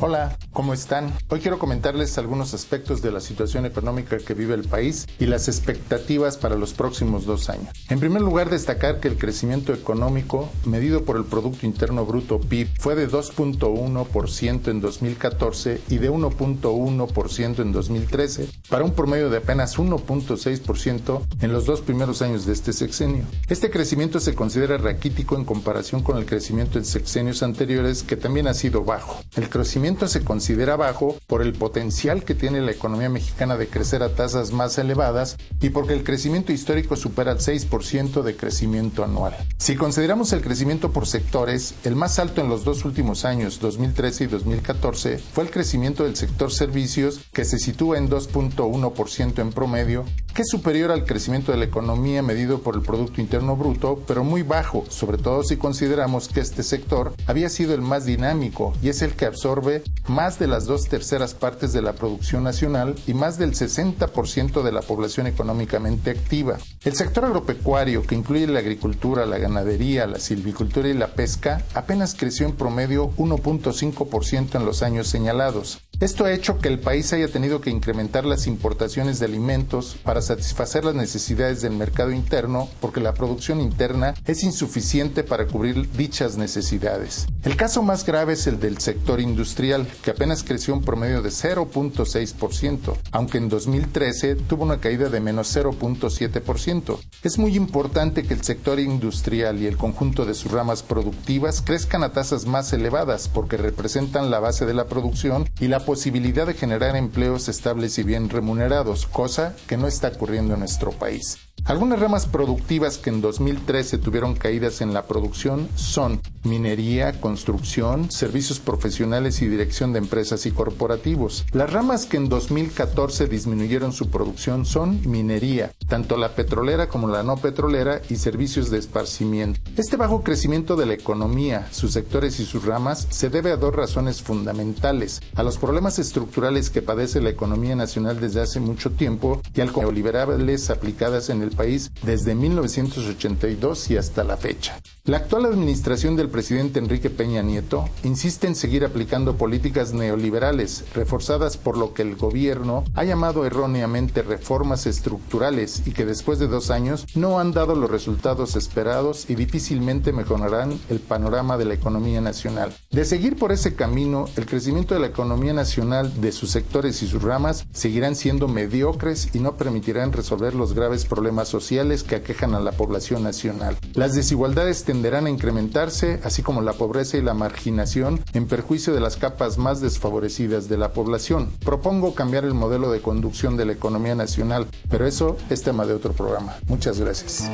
Hola, 0.00 0.36
¿cómo 0.52 0.74
están? 0.74 1.12
Hoy 1.28 1.40
quiero 1.40 1.58
comentarles 1.58 2.18
algunos 2.18 2.54
aspectos 2.54 3.02
de 3.02 3.12
la 3.12 3.20
situación 3.20 3.66
económica 3.66 4.18
que 4.18 4.34
vive 4.34 4.54
el 4.54 4.64
país 4.64 5.06
y 5.18 5.26
las 5.26 5.46
expectativas 5.46 6.36
para 6.36 6.56
los 6.56 6.72
próximos 6.72 7.24
dos 7.24 7.48
años. 7.48 7.68
En 7.88 8.00
primer 8.00 8.22
lugar, 8.22 8.50
destacar 8.50 8.98
que 8.98 9.08
el 9.08 9.18
crecimiento 9.18 9.72
económico, 9.72 10.48
medido 10.64 11.04
por 11.04 11.16
el 11.16 11.24
Producto 11.24 11.66
Interno 11.66 12.04
Bruto 12.04 12.40
PIB, 12.40 12.68
fue 12.78 12.94
de 12.94 13.08
2.1% 13.08 14.68
en 14.68 14.80
2014 14.80 15.80
y 15.88 15.98
de 15.98 16.10
1.1% 16.10 17.60
en 17.60 17.72
2013, 17.72 18.48
para 18.68 18.84
un 18.84 18.94
promedio 18.94 19.30
de 19.30 19.38
apenas 19.38 19.78
1.6% 19.78 21.22
en 21.40 21.52
los 21.52 21.66
dos 21.66 21.80
primeros 21.80 22.22
años 22.22 22.46
de 22.46 22.52
este 22.52 22.72
sexenio. 22.72 23.24
Este 23.48 23.70
crecimiento 23.70 24.20
se 24.20 24.34
considera 24.34 24.78
raquítico 24.78 25.36
en 25.36 25.44
comparación 25.44 26.02
con 26.02 26.18
el 26.18 26.26
crecimiento 26.26 26.78
en 26.78 26.84
sexenios 26.84 27.42
anteriores, 27.42 28.02
que 28.02 28.16
también 28.16 28.48
ha 28.48 28.54
sido 28.54 28.84
bajo. 28.84 29.20
El 29.36 29.48
crecimiento 29.48 29.81
se 29.82 30.22
considera 30.22 30.76
bajo 30.76 31.16
por 31.26 31.42
el 31.42 31.54
potencial 31.54 32.22
que 32.22 32.36
tiene 32.36 32.60
la 32.60 32.70
economía 32.70 33.08
mexicana 33.08 33.56
de 33.56 33.66
crecer 33.66 34.04
a 34.04 34.14
tasas 34.14 34.52
más 34.52 34.78
elevadas 34.78 35.36
y 35.60 35.70
porque 35.70 35.92
el 35.92 36.04
crecimiento 36.04 36.52
histórico 36.52 36.94
supera 36.94 37.32
el 37.32 37.38
6% 37.38 38.22
de 38.22 38.36
crecimiento 38.36 39.02
anual. 39.02 39.36
Si 39.58 39.74
consideramos 39.74 40.32
el 40.32 40.40
crecimiento 40.40 40.92
por 40.92 41.08
sectores, 41.08 41.74
el 41.82 41.96
más 41.96 42.20
alto 42.20 42.40
en 42.40 42.48
los 42.48 42.64
dos 42.64 42.84
últimos 42.84 43.24
años, 43.24 43.58
2013 43.58 44.24
y 44.24 44.26
2014, 44.28 45.18
fue 45.18 45.44
el 45.44 45.50
crecimiento 45.50 46.04
del 46.04 46.14
sector 46.14 46.52
servicios 46.52 47.20
que 47.32 47.44
se 47.44 47.58
sitúa 47.58 47.98
en 47.98 48.08
2.1% 48.08 49.40
en 49.40 49.50
promedio, 49.50 50.04
que 50.32 50.42
es 50.42 50.48
superior 50.48 50.90
al 50.90 51.04
crecimiento 51.04 51.52
de 51.52 51.58
la 51.58 51.64
economía 51.64 52.22
medido 52.22 52.60
por 52.60 52.74
el 52.74 52.82
Producto 52.82 53.20
Interno 53.20 53.56
Bruto, 53.56 54.02
pero 54.06 54.24
muy 54.24 54.42
bajo, 54.42 54.84
sobre 54.88 55.18
todo 55.18 55.42
si 55.42 55.56
consideramos 55.56 56.28
que 56.28 56.40
este 56.40 56.62
sector 56.62 57.12
había 57.26 57.48
sido 57.48 57.74
el 57.74 57.82
más 57.82 58.06
dinámico 58.06 58.72
y 58.82 58.88
es 58.88 59.02
el 59.02 59.12
que 59.12 59.26
absorbe 59.26 59.82
más 60.08 60.38
de 60.38 60.46
las 60.46 60.66
dos 60.66 60.88
terceras 60.88 61.34
partes 61.34 61.72
de 61.72 61.82
la 61.82 61.92
producción 61.92 62.44
nacional 62.44 62.94
y 63.06 63.14
más 63.14 63.38
del 63.38 63.52
60% 63.52 64.62
de 64.62 64.72
la 64.72 64.80
población 64.80 65.26
económicamente 65.26 66.10
activa. 66.10 66.58
El 66.84 66.94
sector 66.94 67.24
agropecuario, 67.24 68.02
que 68.02 68.14
incluye 68.14 68.46
la 68.46 68.60
agricultura, 68.60 69.26
la 69.26 69.38
ganadería, 69.38 70.06
la 70.06 70.18
silvicultura 70.18 70.88
y 70.88 70.94
la 70.94 71.08
pesca, 71.08 71.62
apenas 71.74 72.14
creció 72.14 72.46
en 72.46 72.56
promedio 72.56 73.10
1.5% 73.16 74.54
en 74.54 74.64
los 74.64 74.82
años 74.82 75.08
señalados. 75.08 75.81
Esto 76.02 76.24
ha 76.24 76.32
hecho 76.32 76.58
que 76.58 76.66
el 76.66 76.80
país 76.80 77.12
haya 77.12 77.28
tenido 77.28 77.60
que 77.60 77.70
incrementar 77.70 78.24
las 78.24 78.48
importaciones 78.48 79.20
de 79.20 79.26
alimentos 79.26 79.96
para 80.02 80.20
satisfacer 80.20 80.84
las 80.84 80.96
necesidades 80.96 81.62
del 81.62 81.74
mercado 81.74 82.10
interno 82.10 82.68
porque 82.80 82.98
la 82.98 83.14
producción 83.14 83.60
interna 83.60 84.12
es 84.26 84.42
insuficiente 84.42 85.22
para 85.22 85.46
cubrir 85.46 85.88
dichas 85.92 86.36
necesidades. 86.36 87.28
El 87.44 87.54
caso 87.54 87.84
más 87.84 88.04
grave 88.04 88.32
es 88.32 88.48
el 88.48 88.58
del 88.58 88.78
sector 88.78 89.20
industrial, 89.20 89.86
que 90.02 90.10
apenas 90.10 90.42
creció 90.42 90.74
un 90.74 90.82
promedio 90.82 91.22
de 91.22 91.28
0.6%, 91.28 92.96
aunque 93.12 93.38
en 93.38 93.48
2013 93.48 94.34
tuvo 94.34 94.64
una 94.64 94.80
caída 94.80 95.08
de 95.08 95.20
menos 95.20 95.56
0.7%. 95.56 96.98
Es 97.22 97.38
muy 97.38 97.54
importante 97.54 98.24
que 98.24 98.34
el 98.34 98.42
sector 98.42 98.80
industrial 98.80 99.60
y 99.60 99.66
el 99.66 99.76
conjunto 99.76 100.24
de 100.24 100.34
sus 100.34 100.50
ramas 100.50 100.82
productivas 100.82 101.62
crezcan 101.62 102.02
a 102.02 102.12
tasas 102.12 102.46
más 102.46 102.72
elevadas 102.72 103.28
porque 103.28 103.56
representan 103.56 104.32
la 104.32 104.40
base 104.40 104.66
de 104.66 104.74
la 104.74 104.86
producción 104.86 105.48
y 105.60 105.68
la 105.68 105.84
posibilidad 105.92 106.46
de 106.46 106.54
generar 106.54 106.96
empleos 106.96 107.50
estables 107.50 107.98
y 107.98 108.02
bien 108.02 108.30
remunerados, 108.30 109.04
cosa 109.04 109.54
que 109.68 109.76
no 109.76 109.86
está 109.86 110.08
ocurriendo 110.08 110.54
en 110.54 110.60
nuestro 110.60 110.90
país. 110.90 111.51
Algunas 111.64 112.00
ramas 112.00 112.26
productivas 112.26 112.98
que 112.98 113.10
en 113.10 113.20
2013 113.20 113.98
tuvieron 113.98 114.34
caídas 114.34 114.80
en 114.80 114.92
la 114.92 115.06
producción 115.06 115.68
son 115.76 116.20
minería, 116.42 117.20
construcción, 117.20 118.10
servicios 118.10 118.58
profesionales 118.58 119.40
y 119.42 119.48
dirección 119.48 119.92
de 119.92 120.00
empresas 120.00 120.44
y 120.44 120.50
corporativos. 120.50 121.46
Las 121.52 121.72
ramas 121.72 122.06
que 122.06 122.16
en 122.16 122.28
2014 122.28 123.26
disminuyeron 123.26 123.92
su 123.92 124.10
producción 124.10 124.64
son 124.66 125.00
minería, 125.08 125.70
tanto 125.86 126.16
la 126.16 126.34
petrolera 126.34 126.88
como 126.88 127.06
la 127.06 127.22
no 127.22 127.36
petrolera 127.36 128.02
y 128.10 128.16
servicios 128.16 128.70
de 128.70 128.78
esparcimiento. 128.78 129.60
Este 129.76 129.96
bajo 129.96 130.24
crecimiento 130.24 130.74
de 130.74 130.86
la 130.86 130.94
economía, 130.94 131.68
sus 131.70 131.92
sectores 131.92 132.40
y 132.40 132.44
sus 132.44 132.64
ramas 132.64 133.06
se 133.10 133.30
debe 133.30 133.52
a 133.52 133.56
dos 133.56 133.74
razones 133.74 134.20
fundamentales, 134.20 135.22
a 135.36 135.44
los 135.44 135.58
problemas 135.58 136.00
estructurales 136.00 136.70
que 136.70 136.82
padece 136.82 137.20
la 137.20 137.30
economía 137.30 137.76
nacional 137.76 138.20
desde 138.20 138.40
hace 138.40 138.58
mucho 138.58 138.90
tiempo 138.90 139.40
y 139.54 139.60
al 139.60 139.72
neoliberales 139.72 140.68
aplicadas 140.70 141.30
en 141.30 141.41
el 141.42 141.50
país 141.50 141.90
desde 142.02 142.34
1982 142.34 143.90
y 143.90 143.96
hasta 143.96 144.24
la 144.24 144.36
fecha. 144.36 144.80
La 145.04 145.16
actual 145.16 145.46
administración 145.46 146.14
del 146.14 146.28
presidente 146.28 146.78
Enrique 146.78 147.10
Peña 147.10 147.42
Nieto 147.42 147.88
insiste 148.04 148.46
en 148.46 148.54
seguir 148.54 148.84
aplicando 148.84 149.36
políticas 149.36 149.92
neoliberales, 149.92 150.84
reforzadas 150.94 151.56
por 151.56 151.76
lo 151.76 151.92
que 151.92 152.02
el 152.02 152.14
gobierno 152.14 152.84
ha 152.94 153.02
llamado 153.02 153.44
erróneamente 153.44 154.22
reformas 154.22 154.86
estructurales 154.86 155.82
y 155.86 155.90
que 155.90 156.06
después 156.06 156.38
de 156.38 156.46
dos 156.46 156.70
años 156.70 157.04
no 157.16 157.40
han 157.40 157.50
dado 157.50 157.74
los 157.74 157.90
resultados 157.90 158.54
esperados 158.54 159.28
y 159.28 159.34
difícilmente 159.34 160.12
mejorarán 160.12 160.78
el 160.88 161.00
panorama 161.00 161.58
de 161.58 161.64
la 161.64 161.74
economía 161.74 162.20
nacional. 162.20 162.72
De 162.92 163.04
seguir 163.04 163.36
por 163.36 163.50
ese 163.50 163.74
camino, 163.74 164.26
el 164.36 164.46
crecimiento 164.46 164.94
de 164.94 165.00
la 165.00 165.08
economía 165.08 165.52
nacional, 165.52 166.20
de 166.20 166.30
sus 166.30 166.52
sectores 166.52 167.02
y 167.02 167.08
sus 167.08 167.24
ramas, 167.24 167.66
seguirán 167.72 168.14
siendo 168.14 168.46
mediocres 168.46 169.34
y 169.34 169.40
no 169.40 169.56
permitirán 169.56 170.12
resolver 170.12 170.54
los 170.54 170.74
graves 170.74 171.06
problemas 171.06 171.48
sociales 171.48 172.04
que 172.04 172.14
aquejan 172.14 172.54
a 172.54 172.60
la 172.60 172.70
población 172.70 173.24
nacional. 173.24 173.76
Las 173.94 174.14
desigualdades 174.14 174.84
tenderán 174.92 175.24
a 175.24 175.30
incrementarse, 175.30 176.20
así 176.22 176.42
como 176.42 176.60
la 176.60 176.74
pobreza 176.74 177.16
y 177.16 177.22
la 177.22 177.32
marginación, 177.32 178.22
en 178.34 178.46
perjuicio 178.46 178.92
de 178.92 179.00
las 179.00 179.16
capas 179.16 179.56
más 179.56 179.80
desfavorecidas 179.80 180.68
de 180.68 180.76
la 180.76 180.92
población. 180.92 181.50
Propongo 181.64 182.14
cambiar 182.14 182.44
el 182.44 182.52
modelo 182.52 182.92
de 182.92 183.00
conducción 183.00 183.56
de 183.56 183.64
la 183.64 183.72
economía 183.72 184.14
nacional, 184.14 184.66
pero 184.90 185.06
eso 185.06 185.38
es 185.48 185.62
tema 185.62 185.86
de 185.86 185.94
otro 185.94 186.12
programa. 186.12 186.56
Muchas 186.68 187.00
gracias. 187.00 187.48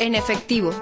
En 0.00 0.16
efectivo. 0.16 0.72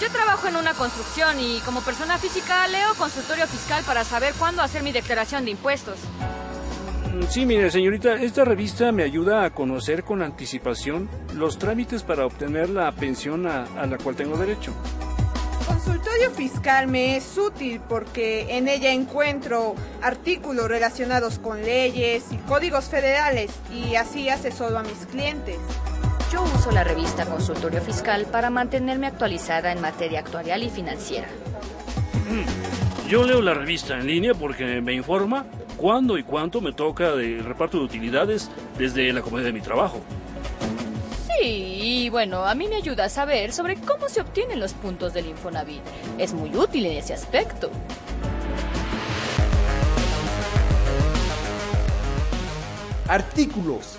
Yo 0.00 0.10
trabajo 0.10 0.48
en 0.48 0.56
una 0.56 0.72
construcción 0.72 1.38
y 1.38 1.60
como 1.60 1.82
persona 1.82 2.16
física 2.16 2.66
leo 2.68 2.94
consultorio 2.94 3.46
fiscal 3.46 3.84
para 3.84 4.02
saber 4.02 4.32
cuándo 4.38 4.62
hacer 4.62 4.82
mi 4.82 4.92
declaración 4.92 5.44
de 5.44 5.50
impuestos. 5.50 5.98
Sí, 7.28 7.44
mire, 7.44 7.70
señorita, 7.70 8.14
esta 8.14 8.46
revista 8.46 8.92
me 8.92 9.02
ayuda 9.02 9.44
a 9.44 9.50
conocer 9.50 10.02
con 10.02 10.22
anticipación 10.22 11.10
los 11.34 11.58
trámites 11.58 12.02
para 12.02 12.24
obtener 12.24 12.70
la 12.70 12.90
pensión 12.92 13.46
a, 13.46 13.64
a 13.78 13.86
la 13.86 13.98
cual 13.98 14.16
tengo 14.16 14.38
derecho. 14.38 14.72
Consultorio 15.66 16.30
fiscal 16.30 16.86
me 16.86 17.16
es 17.16 17.36
útil 17.36 17.82
porque 17.86 18.56
en 18.56 18.68
ella 18.68 18.92
encuentro 18.92 19.74
artículos 20.00 20.66
relacionados 20.68 21.38
con 21.38 21.60
leyes 21.60 22.24
y 22.30 22.36
códigos 22.48 22.86
federales 22.86 23.50
y 23.70 23.96
así 23.96 24.30
asesoro 24.30 24.78
a 24.78 24.82
mis 24.82 25.06
clientes. 25.10 25.58
Yo 26.30 26.42
uso 26.44 26.70
la 26.70 26.84
revista 26.84 27.26
Consultorio 27.26 27.82
Fiscal 27.82 28.24
para 28.26 28.50
mantenerme 28.50 29.08
actualizada 29.08 29.72
en 29.72 29.80
materia 29.80 30.20
actuarial 30.20 30.62
y 30.62 30.70
financiera. 30.70 31.26
Yo 33.08 33.24
leo 33.24 33.42
la 33.42 33.52
revista 33.52 33.98
en 33.98 34.06
línea 34.06 34.32
porque 34.34 34.80
me 34.80 34.92
informa 34.92 35.46
cuándo 35.76 36.16
y 36.18 36.22
cuánto 36.22 36.60
me 36.60 36.72
toca 36.72 37.16
de 37.16 37.42
reparto 37.42 37.78
de 37.78 37.84
utilidades 37.84 38.48
desde 38.78 39.12
la 39.12 39.22
comodidad 39.22 39.46
de 39.46 39.54
mi 39.54 39.60
trabajo. 39.60 40.00
Sí, 41.26 41.44
y 41.44 42.08
bueno, 42.10 42.44
a 42.44 42.54
mí 42.54 42.68
me 42.68 42.76
ayuda 42.76 43.06
a 43.06 43.08
saber 43.08 43.52
sobre 43.52 43.74
cómo 43.74 44.08
se 44.08 44.20
obtienen 44.20 44.60
los 44.60 44.72
puntos 44.74 45.12
del 45.12 45.26
Infonavit. 45.26 45.82
Es 46.16 46.32
muy 46.32 46.54
útil 46.54 46.86
en 46.86 46.98
ese 46.98 47.12
aspecto. 47.12 47.72
Artículos, 53.08 53.98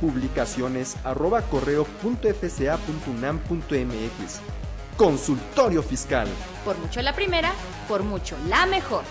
publicaciones 0.00 0.96
arroba 1.04 1.42
correo 1.42 1.84
punto 1.84 2.28
fca 2.28 2.76
punto 2.78 3.10
unam 3.10 3.38
punto 3.38 3.74
mx. 3.74 4.40
Consultorio 4.96 5.82
Fiscal. 5.82 6.28
Por 6.64 6.76
mucho 6.78 7.00
la 7.02 7.14
primera, 7.14 7.52
por 7.88 8.02
mucho 8.02 8.36
la 8.48 8.66
mejor. 8.66 9.04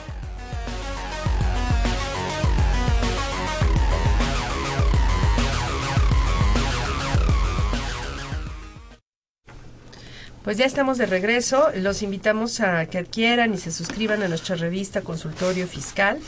Pues 10.47 10.55
ya 10.55 10.65
estamos 10.65 10.97
de 10.97 11.07
regreso. 11.07 11.67
Los 11.75 12.01
invitamos 12.03 12.61
a 12.61 12.85
que 12.85 12.99
adquieran 12.99 13.53
y 13.53 13.57
se 13.57 13.69
suscriban 13.69 14.23
a 14.23 14.29
nuestra 14.29 14.55
revista 14.55 15.01
Consultorio 15.01 15.67
Fiscal. 15.67 16.19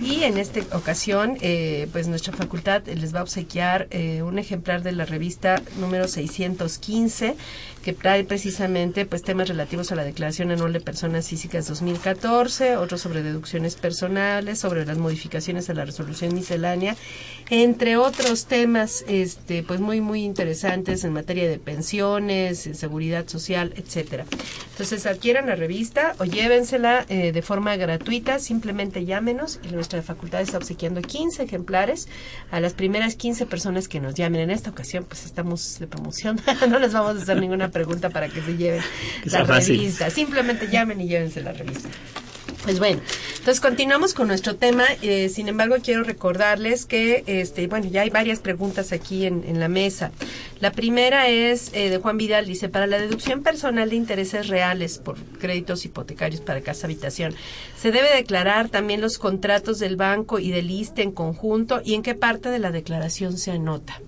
Y 0.00 0.22
en 0.22 0.38
esta 0.38 0.60
ocasión, 0.74 1.36
eh, 1.42 1.86
pues 1.92 2.08
nuestra 2.08 2.32
facultad 2.32 2.86
les 2.86 3.14
va 3.14 3.20
a 3.20 3.24
obsequiar 3.24 3.86
eh, 3.90 4.22
un 4.22 4.38
ejemplar 4.38 4.82
de 4.82 4.92
la 4.92 5.04
revista 5.04 5.60
número 5.78 6.08
615 6.08 7.36
que 7.82 7.92
trae 7.94 8.24
precisamente 8.24 9.06
pues 9.06 9.22
temas 9.22 9.48
relativos 9.48 9.92
a 9.92 9.94
la 9.94 10.04
Declaración 10.04 10.50
Anual 10.50 10.74
de 10.74 10.80
Personas 10.80 11.28
Físicas 11.28 11.66
2014, 11.68 12.76
otros 12.76 13.00
sobre 13.00 13.22
deducciones 13.22 13.76
personales, 13.76 14.58
sobre 14.58 14.84
las 14.84 14.98
modificaciones 14.98 15.70
a 15.70 15.74
la 15.74 15.86
resolución 15.86 16.34
miscelánea, 16.34 16.96
entre 17.48 17.96
otros 17.96 18.44
temas 18.44 19.04
este 19.08 19.62
pues 19.62 19.80
muy 19.80 20.02
muy 20.02 20.22
interesantes 20.22 21.02
en 21.04 21.14
materia 21.14 21.48
de 21.48 21.58
pensiones, 21.58 22.68
seguridad 22.74 23.26
social, 23.26 23.57
etcétera. 23.62 24.24
Entonces 24.70 25.06
adquieran 25.06 25.46
la 25.46 25.56
revista 25.56 26.14
o 26.18 26.24
llévensela 26.24 27.04
eh, 27.08 27.32
de 27.32 27.42
forma 27.42 27.76
gratuita, 27.76 28.38
simplemente 28.38 29.04
llámenos 29.04 29.60
y 29.68 29.72
nuestra 29.72 30.02
facultad 30.02 30.40
está 30.40 30.58
obsequiando 30.58 31.02
15 31.02 31.42
ejemplares 31.42 32.08
a 32.50 32.60
las 32.60 32.74
primeras 32.74 33.16
15 33.16 33.46
personas 33.46 33.88
que 33.88 34.00
nos 34.00 34.14
llamen. 34.14 34.42
En 34.42 34.50
esta 34.50 34.70
ocasión 34.70 35.04
pues 35.04 35.24
estamos 35.24 35.78
de 35.78 35.86
promoción, 35.86 36.40
no 36.68 36.78
les 36.78 36.92
vamos 36.92 37.18
a 37.18 37.22
hacer 37.22 37.40
ninguna 37.40 37.70
pregunta 37.70 38.10
para 38.10 38.28
que 38.28 38.40
se 38.40 38.56
lleven 38.56 38.82
la 39.24 39.44
revista. 39.44 40.10
Simplemente 40.10 40.68
llamen 40.68 41.00
y 41.00 41.08
llévense 41.08 41.42
la 41.42 41.52
revista. 41.52 41.88
Pues 42.68 42.80
bueno, 42.80 43.00
entonces 43.38 43.60
continuamos 43.62 44.12
con 44.12 44.28
nuestro 44.28 44.56
tema. 44.56 44.84
Eh, 45.00 45.30
sin 45.30 45.48
embargo, 45.48 45.76
quiero 45.82 46.02
recordarles 46.02 46.84
que, 46.84 47.24
este, 47.26 47.66
bueno, 47.66 47.86
ya 47.86 48.02
hay 48.02 48.10
varias 48.10 48.40
preguntas 48.40 48.92
aquí 48.92 49.24
en, 49.24 49.58
la 49.58 49.68
mesa. 49.68 50.12
La 50.60 50.70
primera 50.70 51.28
es 51.28 51.72
eh, 51.72 51.88
de 51.88 51.96
Juan 51.96 52.18
Vidal, 52.18 52.44
dice, 52.44 52.68
para 52.68 52.86
la 52.86 52.98
deducción 52.98 53.42
personal 53.42 53.88
de 53.88 53.96
intereses 53.96 54.48
reales 54.48 54.98
por 54.98 55.16
créditos 55.38 55.86
hipotecarios 55.86 56.42
para 56.42 56.60
casa 56.60 56.86
habitación, 56.86 57.34
¿se 57.74 57.90
debe 57.90 58.14
declarar 58.14 58.68
también 58.68 59.00
los 59.00 59.16
contratos 59.16 59.78
del 59.78 59.96
banco 59.96 60.38
y 60.38 60.50
del 60.50 60.70
ISTE 60.70 61.00
en 61.00 61.12
conjunto 61.12 61.80
y 61.82 61.94
en 61.94 62.02
qué 62.02 62.14
parte 62.14 62.50
de 62.50 62.58
la 62.58 62.70
declaración 62.70 63.38
se 63.38 63.50
anota? 63.50 64.02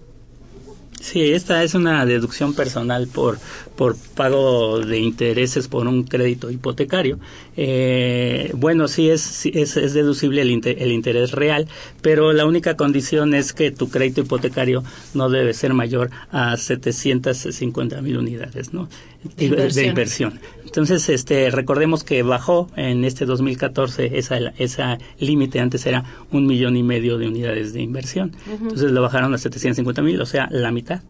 Sí, 1.01 1.33
esta 1.33 1.65
es 1.65 1.75
una 1.75 2.05
deducción 2.05 2.53
personal 2.55 3.09
por, 3.09 3.39
por 3.75 3.97
pago 4.15 4.81
de 4.81 4.99
intereses 4.99 5.67
por 5.67 5.87
un 5.87 6.05
crédito 6.05 6.51
hipotecario. 6.51 7.19
Eh, 7.57 8.53
bueno, 8.55 8.87
sí 8.87 9.09
es, 9.09 9.47
es, 9.47 9.79
es 9.79 9.95
deducible 9.95 10.43
el, 10.43 10.61
el, 10.63 10.93
interés 10.93 11.33
real, 11.33 11.69
pero 12.03 12.35
la 12.35 12.45
única 12.45 12.77
condición 12.77 13.33
es 13.33 13.55
que 13.55 13.71
tu 13.71 13.89
crédito 13.89 14.21
hipotecario 14.21 14.85
no 15.15 15.31
debe 15.31 15.55
ser 15.55 15.73
mayor 15.73 16.11
a 16.31 16.59
750 16.59 18.03
mil 18.03 18.19
unidades 18.19 18.75
¿no? 18.75 18.89
De 19.37 19.47
inversión. 19.47 19.83
de 19.83 19.89
inversión. 19.89 20.41
Entonces, 20.71 21.09
este, 21.09 21.51
recordemos 21.51 22.05
que 22.05 22.23
bajó 22.23 22.69
en 22.77 23.05
este 23.05 23.27
2014 23.27 24.17
esa, 24.19 24.39
esa 24.57 24.99
límite, 25.19 25.59
antes 25.59 25.85
era 25.85 26.05
un 26.31 26.47
millón 26.47 26.77
y 26.77 26.85
medio 26.85 27.19
de 27.19 27.27
unidades 27.27 27.73
de 27.73 27.83
inversión. 27.83 28.37
Entonces 28.49 28.93
lo 28.93 29.03
bajaron 29.03 29.35
a 29.35 29.39
750 29.39 30.01
mil, 30.03 30.21
o 30.21 30.27
sea, 30.27 30.47
la 30.53 30.71
mitad. 30.71 31.03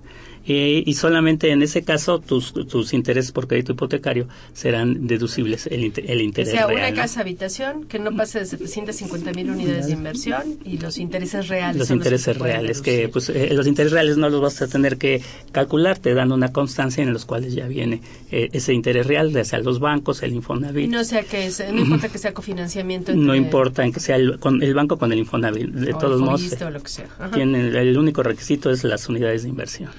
Eh, 0.47 0.83
y 0.87 0.95
solamente 0.95 1.51
en 1.51 1.63
ese 1.63 1.83
caso 1.83 2.19
tus, 2.19 2.53
tus 2.53 2.95
intereses 2.95 3.31
por 3.31 3.47
crédito 3.47 3.73
hipotecario 3.73 4.27
serán 4.55 5.07
deducibles 5.07 5.67
el, 5.67 5.93
el 5.95 6.21
interés 6.23 6.53
sea 6.53 6.67
una 6.67 6.77
real. 6.77 6.91
¿no? 6.93 6.97
casa 6.97 7.21
habitación 7.21 7.85
que 7.85 7.99
no 7.99 8.17
pase 8.17 8.41
de 8.41 8.47
750 8.47 9.33
mil 9.33 9.51
unidades 9.51 9.87
de 9.87 9.93
inversión 9.93 10.59
y 10.65 10.79
los 10.79 10.97
intereses 10.99 11.49
reales. 11.49 11.77
los 11.77 11.91
intereses 11.91 12.37
que 12.37 12.43
reales, 12.43 12.81
que 12.81 13.09
pues 13.09 13.29
eh, 13.29 13.51
los 13.53 13.67
intereses 13.67 13.93
reales 13.93 14.17
no 14.17 14.31
los 14.31 14.41
vas 14.41 14.63
a 14.63 14.69
tener 14.69 14.97
que 14.97 15.23
calcular, 15.53 15.99
te 15.99 16.15
dan 16.15 16.33
una 16.33 16.53
constancia 16.53 17.03
en 17.03 17.13
los 17.13 17.27
cuales 17.27 17.55
ya 17.55 17.67
viene 17.67 18.01
eh, 18.31 18.49
ese 18.53 18.73
interés 18.73 19.07
real, 19.07 19.33
ya 19.33 19.45
sea 19.45 19.59
los 19.59 19.79
bancos, 19.79 20.23
el 20.23 20.33
Infonavit. 20.33 20.91
no 20.91 21.05
sea 21.05 21.23
que 21.23 21.51
no 21.73 21.81
importa 21.81 22.09
que 22.09 22.19
sea 22.19 22.33
cofinanciamiento. 22.33 23.15
No 23.15 23.35
importa 23.35 23.85
en 23.85 23.93
que 23.93 24.01
sea 24.01 24.17
el, 24.17 24.39
con 24.39 24.63
el 24.63 24.75
banco 24.75 24.99
con 24.99 25.13
el 25.13 25.19
Infonavit, 25.19 25.69
de 25.69 25.93
O 25.93 25.99
todos 25.99 26.21
modos, 26.21 26.43
o 26.43 26.89
sea. 26.89 27.07
Ajá. 27.19 27.31
tienen, 27.31 27.75
el 27.75 27.99
único 27.99 28.23
requisito 28.23 28.71
es 28.71 28.85
las 28.85 29.09
unidades 29.09 29.43
de 29.43 29.51
inversión. 29.51 29.91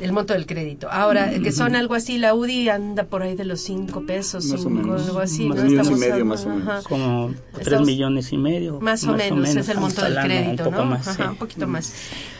El 0.00 0.12
monto 0.12 0.34
del 0.34 0.46
crédito. 0.46 0.88
Ahora, 0.90 1.30
que 1.42 1.52
son 1.52 1.74
algo 1.74 1.94
así, 1.94 2.18
la 2.18 2.34
UDI 2.34 2.68
anda 2.68 3.04
por 3.04 3.22
ahí 3.22 3.34
de 3.34 3.44
los 3.44 3.60
5 3.62 4.04
pesos, 4.04 4.44
Más 4.46 4.60
o 4.60 4.68
cinco, 4.68 4.70
menos. 4.82 5.06
algo 5.06 5.18
así. 5.20 5.46
Más 5.48 5.58
y 5.58 5.94
medio, 5.94 6.24
más 6.24 6.44
o 6.44 6.48
menos. 6.50 6.68
ajá. 6.68 6.82
Como 6.88 7.34
tres 7.52 7.66
Estamos- 7.68 7.86
millones 7.86 8.32
y 8.32 8.36
medio. 8.38 8.80
Más 8.80 9.04
o 9.04 9.14
menos, 9.14 9.48
es 9.56 9.68
el 9.68 9.78
monto 9.78 10.02
del 10.02 10.18
crédito, 10.20 10.64
un 10.64 10.70
poco 10.70 10.84
¿no? 10.84 10.90
más, 10.90 11.08
Ajá, 11.08 11.24
sí. 11.24 11.28
un 11.30 11.36
poquito 11.36 11.66
más. 11.66 11.92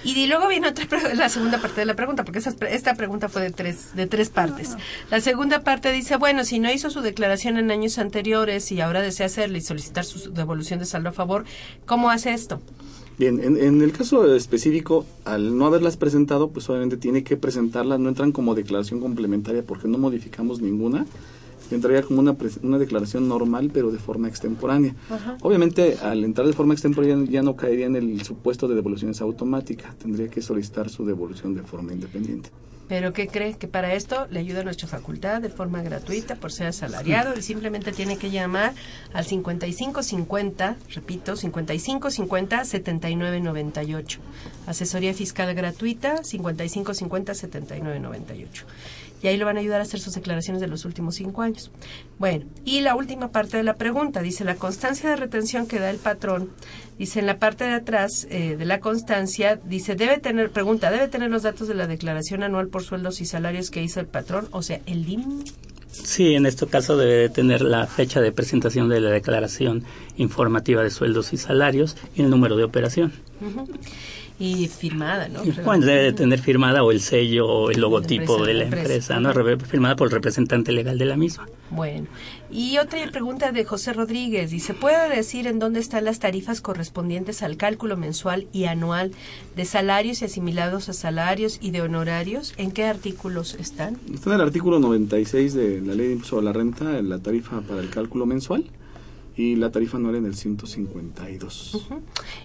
Y 0.04 0.26
luego 0.26 0.48
viene 0.48 0.68
otra 0.68 0.86
la 1.14 1.28
segunda 1.28 1.58
parte 1.58 1.80
de 1.80 1.86
la 1.86 1.94
pregunta, 1.94 2.24
porque 2.24 2.40
pre- 2.40 2.74
esta 2.74 2.94
pregunta 2.94 3.28
fue 3.28 3.42
de 3.42 3.50
tres, 3.50 3.94
de 3.96 4.06
tres 4.06 4.28
partes. 4.28 4.76
La 5.10 5.20
segunda 5.20 5.60
parte 5.62 5.90
dice, 5.92 6.16
bueno, 6.16 6.44
si 6.44 6.58
no 6.60 6.70
hizo 6.70 6.90
su 6.90 7.00
declaración 7.00 7.56
en 7.56 7.70
años 7.70 7.98
anteriores 7.98 8.70
y 8.70 8.80
ahora 8.80 9.00
desea 9.02 9.26
hacerla 9.26 9.58
y 9.58 9.62
solicitar 9.62 10.04
su 10.04 10.30
devolución 10.32 10.78
de 10.78 10.84
saldo 10.84 11.08
a 11.08 11.12
favor, 11.12 11.44
¿cómo 11.86 12.10
hace 12.10 12.32
esto? 12.34 12.60
Bien, 13.18 13.40
en, 13.42 13.56
en 13.56 13.80
el 13.80 13.92
caso 13.92 14.34
específico, 14.34 15.06
al 15.24 15.56
no 15.56 15.66
haberlas 15.66 15.96
presentado, 15.96 16.50
pues 16.50 16.68
obviamente 16.68 16.98
tiene 16.98 17.24
que 17.24 17.38
presentarlas, 17.38 17.98
no 17.98 18.10
entran 18.10 18.30
como 18.30 18.54
declaración 18.54 19.00
complementaria 19.00 19.62
porque 19.62 19.88
no 19.88 19.96
modificamos 19.96 20.60
ninguna. 20.60 21.06
Entraría 21.70 22.02
como 22.02 22.20
una, 22.20 22.36
una 22.62 22.78
declaración 22.78 23.26
normal, 23.26 23.70
pero 23.72 23.90
de 23.90 23.98
forma 23.98 24.28
extemporánea. 24.28 24.94
Ajá. 25.10 25.36
Obviamente, 25.42 25.96
al 26.00 26.24
entrar 26.24 26.46
de 26.46 26.52
forma 26.52 26.74
extemporánea 26.74 27.26
ya 27.28 27.42
no 27.42 27.56
caería 27.56 27.86
en 27.86 27.96
el 27.96 28.22
supuesto 28.22 28.68
de 28.68 28.76
devoluciones 28.76 29.20
automáticas, 29.20 29.96
tendría 29.96 30.28
que 30.28 30.42
solicitar 30.42 30.90
su 30.90 31.04
devolución 31.04 31.54
de 31.54 31.62
forma 31.62 31.92
independiente. 31.92 32.50
Pero 32.88 33.12
¿qué 33.12 33.26
cree? 33.26 33.54
Que 33.54 33.66
para 33.66 33.94
esto 33.94 34.26
le 34.30 34.40
ayuda 34.40 34.60
a 34.60 34.64
nuestra 34.64 34.86
facultad 34.86 35.40
de 35.40 35.48
forma 35.48 35.82
gratuita 35.82 36.36
por 36.36 36.52
ser 36.52 36.68
asalariado 36.68 37.36
y 37.36 37.42
simplemente 37.42 37.92
tiene 37.92 38.16
que 38.16 38.30
llamar 38.30 38.74
al 39.12 39.24
5550, 39.24 40.76
repito, 40.94 41.36
5550 41.36 42.64
7998. 42.64 44.20
Asesoría 44.66 45.14
fiscal 45.14 45.52
gratuita 45.54 46.22
5550 46.22 47.34
7998. 47.34 48.66
Y 49.26 49.28
ahí 49.28 49.38
lo 49.38 49.46
van 49.46 49.56
a 49.56 49.60
ayudar 49.60 49.80
a 49.80 49.82
hacer 49.82 49.98
sus 49.98 50.14
declaraciones 50.14 50.60
de 50.60 50.68
los 50.68 50.84
últimos 50.84 51.16
cinco 51.16 51.42
años. 51.42 51.72
Bueno, 52.16 52.44
y 52.64 52.82
la 52.82 52.94
última 52.94 53.32
parte 53.32 53.56
de 53.56 53.64
la 53.64 53.74
pregunta, 53.74 54.22
dice 54.22 54.44
la 54.44 54.54
constancia 54.54 55.10
de 55.10 55.16
retención 55.16 55.66
que 55.66 55.80
da 55.80 55.90
el 55.90 55.96
patrón, 55.96 56.52
dice 56.96 57.18
en 57.18 57.26
la 57.26 57.40
parte 57.40 57.64
de 57.64 57.72
atrás 57.72 58.28
eh, 58.30 58.54
de 58.56 58.64
la 58.64 58.78
constancia, 58.78 59.56
dice, 59.56 59.96
debe 59.96 60.18
tener, 60.18 60.52
pregunta, 60.52 60.92
debe 60.92 61.08
tener 61.08 61.28
los 61.28 61.42
datos 61.42 61.66
de 61.66 61.74
la 61.74 61.88
declaración 61.88 62.44
anual 62.44 62.68
por 62.68 62.84
sueldos 62.84 63.20
y 63.20 63.24
salarios 63.24 63.72
que 63.72 63.82
hizo 63.82 63.98
el 63.98 64.06
patrón, 64.06 64.46
o 64.52 64.62
sea, 64.62 64.80
el 64.86 65.04
DIM. 65.04 65.42
Sí, 65.90 66.36
en 66.36 66.46
este 66.46 66.68
caso 66.68 66.96
debe 66.96 67.14
de 67.14 67.28
tener 67.28 67.62
la 67.62 67.88
fecha 67.88 68.20
de 68.20 68.30
presentación 68.30 68.88
de 68.88 69.00
la 69.00 69.10
declaración 69.10 69.82
informativa 70.16 70.84
de 70.84 70.90
sueldos 70.90 71.32
y 71.32 71.36
salarios 71.36 71.96
y 72.14 72.22
el 72.22 72.30
número 72.30 72.56
de 72.56 72.62
operación. 72.62 73.12
Y 74.38 74.68
firmada, 74.68 75.28
¿no? 75.28 75.42
Bueno, 75.64 75.86
debe 75.86 76.02
de 76.02 76.12
tener 76.12 76.38
firmada 76.40 76.82
o 76.84 76.92
el 76.92 77.00
sello 77.00 77.46
o 77.48 77.70
el 77.70 77.80
logotipo 77.80 78.36
empresa, 78.36 78.46
de 78.46 78.52
la 78.52 78.58
la 78.58 78.64
empresa. 78.64 79.16
empresa, 79.16 79.20
¿no? 79.20 79.66
Firmada 79.66 79.96
por 79.96 80.08
el 80.08 80.12
representante 80.12 80.72
legal 80.72 80.98
de 80.98 81.06
la 81.06 81.16
misma. 81.16 81.46
Bueno, 81.70 82.06
y 82.50 82.76
otra 82.78 82.98
pregunta 83.10 83.50
de 83.50 83.64
José 83.64 83.94
Rodríguez. 83.94 84.50
Dice, 84.50 84.74
¿puede 84.74 85.08
decir 85.08 85.46
en 85.46 85.58
dónde 85.58 85.80
están 85.80 86.04
las 86.04 86.18
tarifas 86.18 86.60
correspondientes 86.60 87.42
al 87.42 87.56
cálculo 87.56 87.96
mensual 87.96 88.46
y 88.52 88.64
anual 88.66 89.12
de 89.56 89.64
salarios 89.64 90.20
y 90.20 90.26
asimilados 90.26 90.88
a 90.90 90.92
salarios 90.92 91.58
y 91.62 91.70
de 91.70 91.80
honorarios? 91.80 92.52
¿En 92.58 92.72
qué 92.72 92.84
artículos 92.84 93.54
están? 93.54 93.96
Está 94.12 94.30
en 94.30 94.36
el 94.36 94.42
artículo 94.42 94.78
96 94.78 95.54
de 95.54 95.80
la 95.80 95.94
Ley 95.94 96.08
de 96.08 96.12
Impuesto 96.12 96.38
a 96.38 96.42
la 96.42 96.52
Renta, 96.52 96.98
en 96.98 97.08
la 97.08 97.18
tarifa 97.18 97.62
para 97.62 97.80
el 97.80 97.88
cálculo 97.88 98.26
mensual. 98.26 98.64
Y 99.36 99.54
la 99.56 99.70
tarifa 99.70 99.98
anual 99.98 100.16
en 100.16 100.26
el 100.26 100.34
152. 100.34 101.88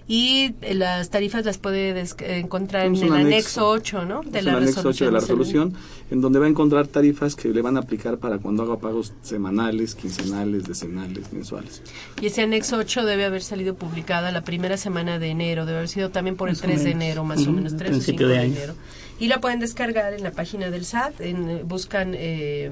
Y 0.07 0.53
eh, 0.61 0.73
las 0.73 1.09
tarifas 1.09 1.45
las 1.45 1.57
puede 1.57 1.97
eh, 1.97 2.05
encontrar 2.19 2.85
en 2.87 2.95
el 2.95 3.03
anexo, 3.03 3.15
anexo. 3.15 3.69
8, 3.69 4.05
¿no? 4.05 4.21
De 4.23 4.41
la 4.41 4.51
el 4.51 4.57
anexo 4.57 4.89
8 4.89 5.05
de 5.05 5.11
la 5.11 5.19
resolución. 5.21 5.73
en 6.09 6.19
donde 6.19 6.39
va 6.39 6.47
a 6.47 6.49
encontrar 6.49 6.87
tarifas 6.87 7.35
que 7.35 7.47
le 7.49 7.61
van 7.61 7.77
a 7.77 7.81
aplicar 7.81 8.17
para 8.17 8.39
cuando 8.39 8.63
haga 8.63 8.77
pagos 8.77 9.13
semanales, 9.21 9.95
quincenales, 9.95 10.65
decenales, 10.65 11.31
mensuales. 11.31 11.81
Y 12.21 12.25
ese 12.25 12.41
anexo 12.41 12.75
8 12.75 13.05
debe 13.05 13.23
haber 13.23 13.41
salido 13.41 13.75
publicada 13.75 14.31
la 14.31 14.43
primera 14.43 14.75
semana 14.75 15.17
de 15.17 15.29
enero, 15.29 15.65
debe 15.65 15.77
haber 15.77 15.89
sido 15.89 16.09
también 16.09 16.35
por 16.35 16.49
el 16.49 16.55
Más 16.55 16.63
o 16.63 16.67
3 16.67 16.83
de 16.83 16.91
enero, 16.91 17.23
más 17.23 17.47
o 17.47 17.53
menos, 17.53 17.77
3 17.77 17.89
o 17.89 17.93
5 17.93 18.03
principio 18.03 18.27
de, 18.27 18.33
de 18.33 18.39
año. 18.39 18.53
enero. 18.53 18.73
Y 19.17 19.27
la 19.27 19.39
pueden 19.39 19.59
descargar 19.59 20.13
en 20.15 20.23
la 20.23 20.31
página 20.31 20.71
del 20.71 20.83
SAT, 20.83 21.21
en, 21.21 21.49
eh, 21.49 21.63
buscan 21.63 22.13
eh, 22.15 22.71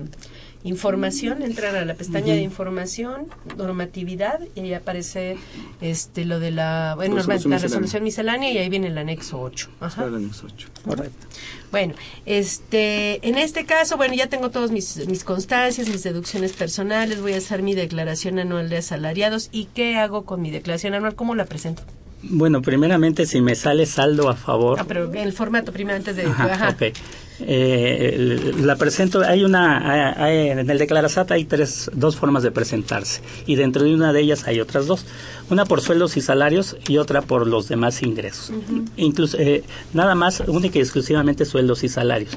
información, 0.64 1.42
entran 1.42 1.76
a 1.76 1.86
la 1.86 1.94
pestaña 1.94 2.34
de 2.34 2.42
información, 2.42 3.28
normatividad, 3.58 4.40
y 4.56 4.60
ahí 4.60 4.74
aparece 4.74 5.38
este 5.82 6.26
lo 6.26 6.40
de 6.40 6.52
la, 6.52 6.94
bueno, 6.96 7.16
norma- 7.16 7.28
la 7.28 7.36
miscelánea. 7.36 7.60
resolución 7.64 8.04
miscelánea 8.04 8.52
y 8.52 8.58
ahí 8.58 8.68
viene 8.70 8.88
el 8.88 8.98
anexo 8.98 9.40
8. 9.40 9.70
Ajá. 9.80 10.06
El 10.06 10.16
anexo 10.16 10.48
8. 10.54 10.68
Correcto. 10.86 11.28
Bueno, 11.72 11.94
este, 12.26 13.26
en 13.28 13.38
este 13.38 13.66
caso, 13.66 13.96
bueno, 13.98 14.14
ya 14.16 14.28
tengo 14.28 14.50
todos 14.50 14.72
mis, 14.72 15.08
mis 15.08 15.24
constancias, 15.24 15.88
mis 15.88 16.04
deducciones 16.04 16.54
personales, 16.54 17.22
voy 17.22 17.34
a 17.34 17.38
hacer 17.38 17.62
mi 17.62 17.74
declaración 17.76 18.40
anual 18.40 18.70
de 18.70 18.78
asalariados 18.78 19.50
y 19.52 19.66
qué 19.74 19.96
hago 19.98 20.26
con 20.26 20.42
mi 20.42 20.52
declaración 20.52 20.94
anual, 20.94 21.16
cómo 21.16 21.36
la 21.36 21.46
presento. 21.46 21.84
Bueno, 22.22 22.62
primeramente, 22.62 23.26
si 23.26 23.40
me 23.40 23.56
sale 23.56 23.86
saldo 23.86 24.28
a 24.30 24.36
favor, 24.36 24.78
Ah, 24.80 24.86
pero 24.86 25.14
el 25.14 25.32
formato 25.32 25.72
primero 25.72 25.96
antes 25.96 26.18
de, 26.18 26.24
Ajá, 26.26 26.54
ajá. 26.54 26.70
ok. 26.70 26.84
Eh, 27.42 28.54
la 28.62 28.76
presento, 28.76 29.22
hay 29.22 29.44
una, 29.44 30.14
hay- 30.24 30.50
en 30.50 30.70
el 30.70 30.78
Declarasat 30.78 31.32
hay 31.32 31.46
tres, 31.46 31.90
dos 31.94 32.16
formas 32.16 32.44
de 32.44 32.52
presentarse 32.52 33.22
y 33.46 33.56
dentro 33.56 33.84
de 33.84 33.94
una 33.94 34.14
de 34.14 34.22
ellas 34.22 34.46
hay 34.48 34.60
otras 34.60 34.88
dos, 34.88 35.06
una 35.50 35.66
por 35.66 35.82
sueldos 35.82 36.18
y 36.18 36.22
salarios 36.22 36.78
y 36.88 36.98
otra 36.98 37.22
por 37.22 37.48
los 37.48 37.68
demás 37.68 38.02
ingresos. 38.04 38.52
Incluso, 38.98 39.38
eh, 39.40 39.64
nada 39.94 40.16
más, 40.16 40.42
única 40.48 40.78
y 40.80 40.82
exclusivamente 40.82 41.46
sueldos 41.46 41.84
y 41.84 41.90
salarios. 41.90 42.32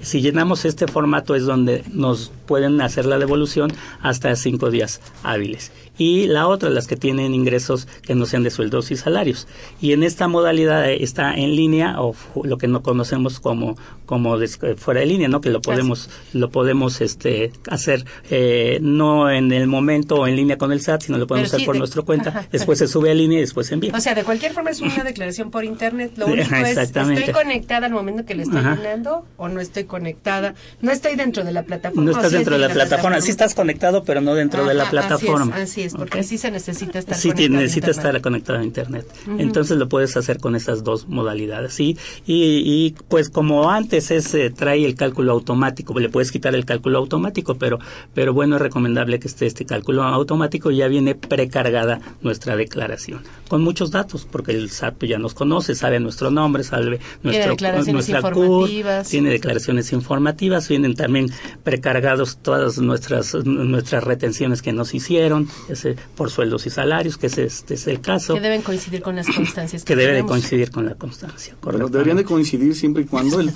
Si 0.00 0.20
llenamos 0.20 0.64
este 0.64 0.86
formato 0.86 1.34
es 1.34 1.44
donde 1.44 1.82
nos 1.92 2.30
pueden 2.46 2.80
hacer 2.80 3.04
la 3.06 3.18
devolución 3.18 3.72
hasta 4.00 4.34
cinco 4.36 4.70
días 4.70 5.00
hábiles. 5.24 5.72
Y 5.98 6.26
la 6.28 6.46
otra, 6.46 6.70
las 6.70 6.86
que 6.86 6.96
tienen 6.96 7.34
ingresos 7.34 7.86
que 8.02 8.14
no 8.14 8.24
sean 8.24 8.44
de 8.44 8.50
sueldos 8.50 8.90
y 8.90 8.96
salarios. 8.96 9.46
Y 9.80 9.92
en 9.92 10.02
esta 10.04 10.28
modalidad 10.28 10.90
está 10.90 11.34
en 11.34 11.54
línea 11.56 12.00
o 12.00 12.14
lo 12.44 12.56
que 12.56 12.68
no 12.68 12.82
conocemos 12.82 13.40
como 13.40 13.76
como 14.06 14.40
eh, 14.40 14.48
fuera 14.76 15.00
de 15.00 15.06
línea, 15.06 15.28
¿no? 15.28 15.40
Que 15.42 15.50
lo 15.50 15.60
podemos 15.60 16.08
lo 16.32 16.50
podemos 16.50 17.02
este 17.02 17.52
hacer 17.68 18.04
eh, 18.30 18.78
no 18.80 19.30
en 19.30 19.52
el 19.52 19.66
momento 19.66 20.16
o 20.16 20.26
en 20.26 20.34
línea 20.36 20.56
con 20.56 20.72
el 20.72 20.80
SAT, 20.80 21.02
sino 21.02 21.18
lo 21.18 21.26
podemos 21.26 21.52
hacer 21.52 21.66
por 21.66 21.74
de- 21.74 21.80
nuestra 21.80 22.02
cuenta. 22.02 22.30
Ajá. 22.30 22.48
Después 22.50 22.78
se 22.78 22.88
sube 22.88 23.10
a 23.10 23.14
línea 23.14 23.38
y 23.38 23.42
después 23.42 23.66
se 23.66 23.74
envía. 23.74 23.92
O 23.94 24.00
sea, 24.00 24.14
de 24.14 24.24
cualquier 24.24 24.52
forma 24.52 24.70
es 24.70 24.80
una 24.80 25.04
declaración 25.04 25.50
por 25.50 25.64
internet. 25.64 26.12
Lo 26.16 26.26
único 26.28 26.42
ajá, 26.54 26.70
es. 26.70 26.78
¿estoy 26.78 27.32
conectada 27.32 27.86
al 27.86 27.92
momento 27.92 28.24
que 28.24 28.34
le 28.34 28.44
estoy 28.44 28.62
llenando 28.62 29.26
o 29.36 29.48
no 29.48 29.60
estoy 29.60 29.84
conectada? 29.84 30.54
No 30.80 30.90
estoy 30.90 31.16
dentro 31.16 31.44
de 31.44 31.52
la 31.52 31.64
plataforma. 31.64 32.04
No 32.04 32.10
¿o 32.12 32.14
estás 32.16 32.32
dentro 32.32 32.54
de 32.54 32.66
la 32.66 32.72
plataforma. 32.72 33.20
Sí 33.20 33.30
estás 33.30 33.54
conectado, 33.54 34.04
pero 34.04 34.20
no 34.20 34.34
dentro 34.34 34.64
de 34.66 34.74
la 34.74 34.88
plataforma. 34.88 35.54
Así 35.56 35.62
es, 35.62 35.70
así 35.70 35.82
es, 35.82 35.87
porque 35.94 36.22
sí 36.22 36.38
se 36.38 36.50
necesita 36.50 36.98
estar 36.98 37.16
Sí, 37.16 37.28
conectado 37.30 37.58
a 37.58 37.60
necesita 37.62 37.86
internet. 37.88 38.06
estar 38.06 38.22
conectado 38.22 38.58
a 38.58 38.64
internet. 38.64 39.06
Entonces 39.38 39.76
lo 39.78 39.88
puedes 39.88 40.16
hacer 40.16 40.38
con 40.38 40.56
esas 40.56 40.84
dos 40.84 41.08
modalidades. 41.08 41.72
¿sí? 41.74 41.96
Y, 42.26 42.62
y, 42.64 42.94
pues 43.08 43.30
como 43.30 43.70
antes 43.70 44.10
es, 44.10 44.34
eh, 44.34 44.50
trae 44.50 44.84
el 44.84 44.94
cálculo 44.94 45.32
automático, 45.32 45.98
le 45.98 46.08
puedes 46.08 46.30
quitar 46.32 46.54
el 46.54 46.64
cálculo 46.64 46.98
automático, 46.98 47.56
pero, 47.56 47.78
pero 48.14 48.32
bueno, 48.32 48.56
es 48.56 48.62
recomendable 48.62 49.18
que 49.18 49.28
esté 49.28 49.46
este 49.46 49.64
cálculo 49.66 50.02
automático 50.02 50.70
y 50.70 50.76
ya 50.78 50.88
viene 50.88 51.14
precargada 51.14 52.00
nuestra 52.22 52.56
declaración. 52.56 53.22
Con 53.48 53.62
muchos 53.62 53.90
datos, 53.90 54.26
porque 54.30 54.52
el 54.52 54.70
SAT 54.70 55.04
ya 55.04 55.18
nos 55.18 55.34
conoce, 55.34 55.74
sabe 55.74 56.00
nuestro 56.00 56.30
nombre, 56.30 56.64
sabe 56.64 57.00
nuestro, 57.22 57.56
nuestra 57.92 58.22
CUR, 58.32 58.68
tiene 59.08 59.30
declaraciones 59.30 59.92
informativas, 59.92 60.68
vienen 60.68 60.94
también 60.94 61.30
precargados 61.62 62.38
todas 62.38 62.78
nuestras, 62.78 63.34
nuestras 63.44 64.04
retenciones 64.04 64.62
que 64.62 64.72
nos 64.72 64.94
hicieron, 64.94 65.48
ese, 65.78 65.96
por 66.16 66.30
sueldos 66.30 66.66
y 66.66 66.70
salarios, 66.70 67.16
que 67.16 67.26
ese, 67.28 67.44
este 67.44 67.74
es 67.74 67.86
el 67.86 68.00
caso, 68.00 68.34
Que 68.34 68.40
deben 68.40 68.62
coincidir 68.62 69.02
con 69.02 69.16
las 69.16 69.26
constancias 69.28 69.84
que 69.84 69.94
debe 69.96 70.08
de 70.12 70.18
tenemos. 70.18 70.30
coincidir 70.30 70.70
con 70.70 70.86
la 70.86 70.94
constancia. 70.94 71.54
Correcto. 71.60 71.88
deberían 71.88 72.16
de 72.16 72.24
coincidir 72.24 72.74
siempre 72.74 73.02
y 73.02 73.06
cuando 73.06 73.40
el, 73.40 73.52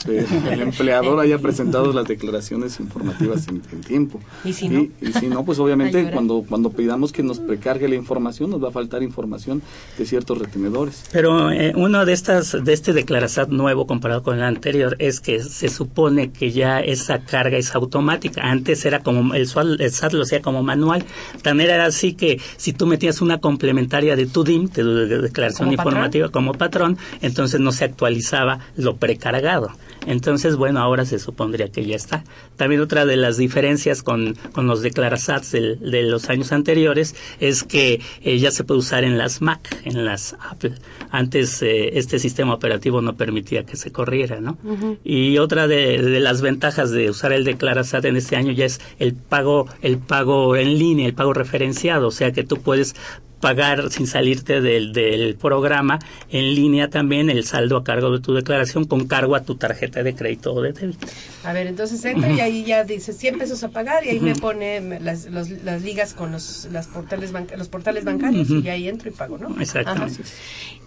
el 0.50 0.60
empleador 0.60 1.20
haya 1.20 1.38
presentado 1.38 1.92
las 1.92 2.06
declaraciones 2.06 2.78
informativas 2.80 3.48
en, 3.48 3.62
en 3.72 3.80
tiempo. 3.80 4.20
¿Y 4.44 4.52
si 4.52 4.68
no? 4.68 4.86
y 5.00 5.12
si 5.12 5.26
no, 5.28 5.44
pues 5.44 5.58
obviamente 5.58 6.10
cuando, 6.12 6.44
cuando 6.48 6.70
pidamos 6.70 7.12
que 7.12 7.22
nos 7.22 7.38
precargue 7.38 7.88
la 7.88 7.94
información, 7.96 8.50
nos 8.50 8.62
va 8.62 8.68
a 8.68 8.72
faltar 8.72 9.02
información 9.02 9.62
de 9.98 10.06
ciertos 10.06 10.38
retenedores. 10.38 11.04
Pero 11.12 11.50
eh, 11.50 11.72
uno 11.76 12.04
de 12.04 12.12
estas 12.12 12.52
de 12.64 12.72
este 12.72 12.92
declarazat 12.92 13.48
nuevo 13.48 13.86
comparado 13.86 14.22
con 14.22 14.36
el 14.36 14.44
anterior 14.44 14.96
es 14.98 15.20
que 15.20 15.42
se 15.42 15.68
supone 15.68 16.30
que 16.32 16.52
ya 16.52 16.80
esa 16.80 17.20
carga 17.24 17.56
es 17.58 17.74
automática. 17.74 18.42
Antes 18.42 18.84
era 18.84 19.00
como 19.00 19.34
el 19.34 19.46
SAT, 19.48 19.80
el 19.80 19.90
SAT 19.92 20.12
lo 20.12 20.22
hacía 20.22 20.40
como 20.42 20.62
manual. 20.62 21.04
También 21.42 21.70
era 21.70 21.86
así 21.86 22.11
que 22.14 22.40
si 22.56 22.72
tú 22.72 22.86
metías 22.86 23.20
una 23.20 23.38
complementaria 23.38 24.16
de 24.16 24.26
tu 24.26 24.44
DIM, 24.44 24.68
de, 24.68 24.82
de- 24.84 25.06
de 25.06 25.18
declaración 25.20 25.66
¿Como 25.68 25.76
patrón? 25.76 25.92
informativa 25.94 26.28
como 26.30 26.52
patrón, 26.54 26.98
entonces 27.20 27.60
no 27.60 27.72
se 27.72 27.84
actualizaba 27.84 28.60
lo 28.76 28.96
precargado. 28.96 29.70
Entonces, 30.06 30.56
bueno, 30.56 30.80
ahora 30.80 31.04
se 31.04 31.18
supondría 31.18 31.70
que 31.70 31.84
ya 31.84 31.96
está. 31.96 32.24
También 32.56 32.80
otra 32.80 33.06
de 33.06 33.16
las 33.16 33.36
diferencias 33.36 34.02
con, 34.02 34.34
con 34.52 34.66
los 34.66 34.82
declarasats 34.82 35.52
del- 35.52 35.78
de 35.78 36.02
los 36.02 36.28
años 36.28 36.52
anteriores 36.52 37.14
es 37.40 37.62
que 37.62 38.00
eh, 38.22 38.38
ya 38.38 38.50
se 38.50 38.64
puede 38.64 38.80
usar 38.80 39.04
en 39.04 39.18
las 39.18 39.40
Mac, 39.42 39.80
en 39.84 40.04
las 40.04 40.36
Apple. 40.50 40.74
Antes 41.10 41.62
eh, 41.62 41.98
este 41.98 42.18
sistema 42.18 42.54
operativo 42.54 43.00
no 43.00 43.16
permitía 43.16 43.64
que 43.64 43.76
se 43.76 43.92
corriera, 43.92 44.40
¿no? 44.40 44.58
Y 45.04 45.38
otra 45.38 45.66
de, 45.68 46.00
de 46.02 46.20
las 46.20 46.40
ventajas 46.42 46.90
de 46.90 47.10
usar 47.10 47.32
el 47.32 47.44
Declarasat 47.44 48.04
en 48.04 48.16
este 48.16 48.36
año 48.36 48.52
ya 48.52 48.64
es 48.64 48.80
el 48.98 49.14
pago, 49.14 49.66
el 49.82 49.98
pago 49.98 50.56
en 50.56 50.78
línea, 50.78 51.06
el 51.06 51.14
pago 51.14 51.32
referenciado, 51.32 52.08
o 52.08 52.12
sea 52.12 52.32
que 52.32 52.44
tú 52.44 52.56
puedes 52.56 52.94
pagar 53.42 53.90
sin 53.90 54.06
salirte 54.06 54.60
del, 54.62 54.92
del 54.94 55.34
programa 55.34 55.98
en 56.30 56.54
línea 56.54 56.88
también 56.88 57.28
el 57.28 57.44
saldo 57.44 57.76
a 57.76 57.84
cargo 57.84 58.10
de 58.12 58.20
tu 58.20 58.32
declaración 58.32 58.84
con 58.86 59.06
cargo 59.06 59.34
a 59.34 59.42
tu 59.42 59.56
tarjeta 59.56 60.02
de 60.02 60.14
crédito 60.14 60.54
o 60.54 60.62
de 60.62 60.72
débito. 60.72 61.06
A 61.44 61.52
ver, 61.52 61.66
entonces 61.66 62.02
entra 62.04 62.30
y 62.32 62.38
ahí 62.40 62.64
ya 62.64 62.84
dice 62.84 63.12
100 63.12 63.38
pesos 63.38 63.64
a 63.64 63.68
pagar 63.70 64.06
y 64.06 64.10
ahí 64.10 64.20
me 64.20 64.34
pone 64.36 65.00
las, 65.00 65.26
los- 65.26 65.50
las 65.50 65.82
ligas 65.82 66.14
con 66.14 66.30
los, 66.30 66.68
las 66.72 66.86
portales 66.86 67.32
banca- 67.32 67.56
los 67.56 67.68
portales 67.68 68.04
bancarios 68.04 68.48
y 68.48 68.68
ahí 68.68 68.88
entro 68.88 69.08
y 69.10 69.12
pago, 69.12 69.36
¿no? 69.38 69.60
Exactamente. 69.60 70.22
Ajá. 70.22 70.32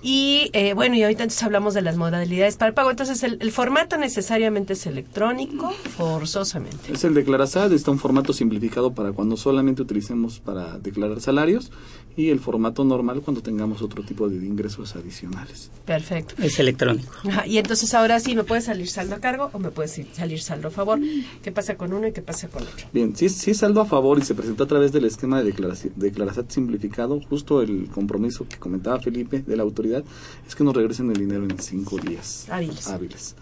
Y 0.01 0.51
eh, 0.53 0.73
bueno, 0.73 0.95
y 0.95 1.01
ahorita 1.03 1.23
entonces 1.23 1.43
hablamos 1.43 1.73
de 1.73 1.81
las 1.81 1.97
modalidades 1.97 2.57
para 2.57 2.69
el 2.69 2.73
pago. 2.75 2.91
Entonces, 2.91 3.21
el, 3.23 3.37
el 3.41 3.51
formato 3.51 3.97
necesariamente 3.97 4.73
es 4.73 4.85
electrónico, 4.85 5.73
forzosamente. 5.97 6.93
Es 6.93 7.03
el 7.03 7.13
declarasad, 7.13 7.73
está 7.73 7.91
un 7.91 7.99
formato 7.99 8.31
simplificado 8.31 8.93
para 8.93 9.11
cuando 9.11 9.35
solamente 9.35 9.81
utilicemos 9.81 10.39
para 10.39 10.77
declarar 10.77 11.19
salarios 11.21 11.71
y 12.15 12.29
el 12.29 12.39
formato 12.45 12.85
normal 12.85 13.21
cuando 13.21 13.41
tengamos 13.41 13.81
otro 13.81 14.03
tipo 14.03 14.29
de 14.29 14.37
ingresos 14.45 14.95
adicionales. 14.95 15.71
Perfecto. 15.83 16.35
Es 16.41 16.59
electrónico. 16.59 17.11
Ajá, 17.27 17.47
y 17.47 17.57
entonces 17.57 17.93
ahora 17.95 18.19
sí, 18.19 18.35
¿me 18.35 18.43
puede 18.43 18.61
salir 18.61 18.87
saldo 18.87 19.15
a 19.15 19.19
cargo 19.19 19.49
o 19.51 19.59
me 19.59 19.71
puede 19.71 19.87
salir 19.89 20.39
saldo 20.41 20.67
a 20.67 20.71
favor? 20.71 20.99
¿Qué 21.43 21.51
pasa 21.51 21.75
con 21.75 21.91
uno 21.91 22.07
y 22.07 22.11
qué 22.13 22.21
pasa 22.21 22.47
con 22.47 22.61
otro? 22.63 22.87
Bien, 22.93 23.15
si 23.15 23.25
es, 23.25 23.33
si 23.35 23.51
es 23.51 23.57
saldo 23.57 23.81
a 23.81 23.85
favor 23.85 24.19
y 24.19 24.21
se 24.21 24.35
presentó 24.35 24.63
a 24.63 24.67
través 24.67 24.91
del 24.91 25.05
esquema 25.05 25.41
de 25.41 25.53
declaraci- 25.53 25.91
declarasat 25.95 26.51
simplificado, 26.51 27.19
justo 27.27 27.61
el 27.61 27.89
compromiso 27.93 28.47
que 28.47 28.57
comentaba 28.57 28.99
Felipe 28.99 29.41
de 29.45 29.55
la 29.57 29.63
autoridad 29.63 30.03
es 30.47 30.55
que 30.55 30.63
nos 30.63 30.75
regresen 30.75 31.09
el 31.09 31.17
dinero 31.17 31.43
en 31.43 31.57
cinco 31.59 31.97
días 31.97 32.45
Hábiles. 32.49 32.87
hábiles. 32.87 33.35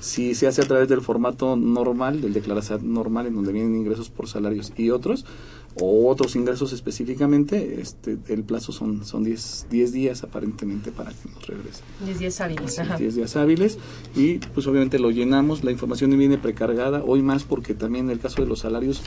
Si 0.00 0.34
se 0.34 0.46
hace 0.46 0.60
a 0.60 0.66
través 0.66 0.88
del 0.88 1.00
formato 1.00 1.56
normal, 1.56 2.20
del 2.20 2.34
declarasat 2.34 2.82
normal, 2.82 3.26
en 3.26 3.34
donde 3.36 3.52
vienen 3.52 3.74
ingresos 3.74 4.10
por 4.10 4.28
salarios 4.28 4.72
y 4.76 4.90
otros, 4.90 5.24
o 5.80 6.08
otros 6.08 6.34
ingresos 6.36 6.72
específicamente, 6.72 7.80
este, 7.80 8.18
el 8.28 8.42
plazo 8.42 8.72
son 8.72 9.04
son 9.04 9.24
10 9.24 9.66
10 9.70 9.92
días 9.92 10.22
aparentemente 10.24 10.90
para 10.90 11.10
que 11.10 11.28
nos 11.32 11.46
regrese. 11.46 11.82
10 12.04 12.18
días 12.18 12.40
hábiles. 12.40 12.78
Ajá. 12.78 12.96
10 12.96 13.14
días 13.14 13.36
hábiles 13.36 13.78
y 14.16 14.38
pues 14.38 14.66
obviamente 14.66 14.98
lo 14.98 15.10
llenamos, 15.10 15.64
la 15.64 15.70
información 15.70 16.16
viene 16.18 16.38
precargada, 16.38 17.02
hoy 17.04 17.22
más 17.22 17.44
porque 17.44 17.74
también 17.74 18.06
en 18.06 18.10
el 18.12 18.18
caso 18.18 18.42
de 18.42 18.48
los 18.48 18.60
salarios 18.60 19.02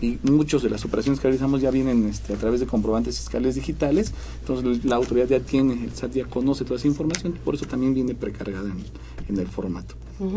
y 0.00 0.18
muchos 0.22 0.62
de 0.62 0.70
las 0.70 0.84
operaciones 0.84 1.20
que 1.20 1.28
realizamos 1.28 1.60
ya 1.60 1.70
vienen 1.70 2.08
este, 2.08 2.34
a 2.34 2.36
través 2.36 2.60
de 2.60 2.66
comprobantes 2.66 3.18
fiscales 3.18 3.54
digitales, 3.54 4.12
entonces 4.40 4.84
la 4.84 4.96
autoridad 4.96 5.28
ya 5.28 5.40
tiene, 5.40 5.84
el 5.84 5.92
SAT 5.92 6.12
ya 6.12 6.24
conoce 6.24 6.64
toda 6.64 6.76
esa 6.76 6.88
información, 6.88 7.38
por 7.44 7.54
eso 7.54 7.66
también 7.66 7.94
viene 7.94 8.14
precargada 8.14 8.68
en, 8.68 8.84
en 9.28 9.38
el 9.38 9.46
formato. 9.46 9.94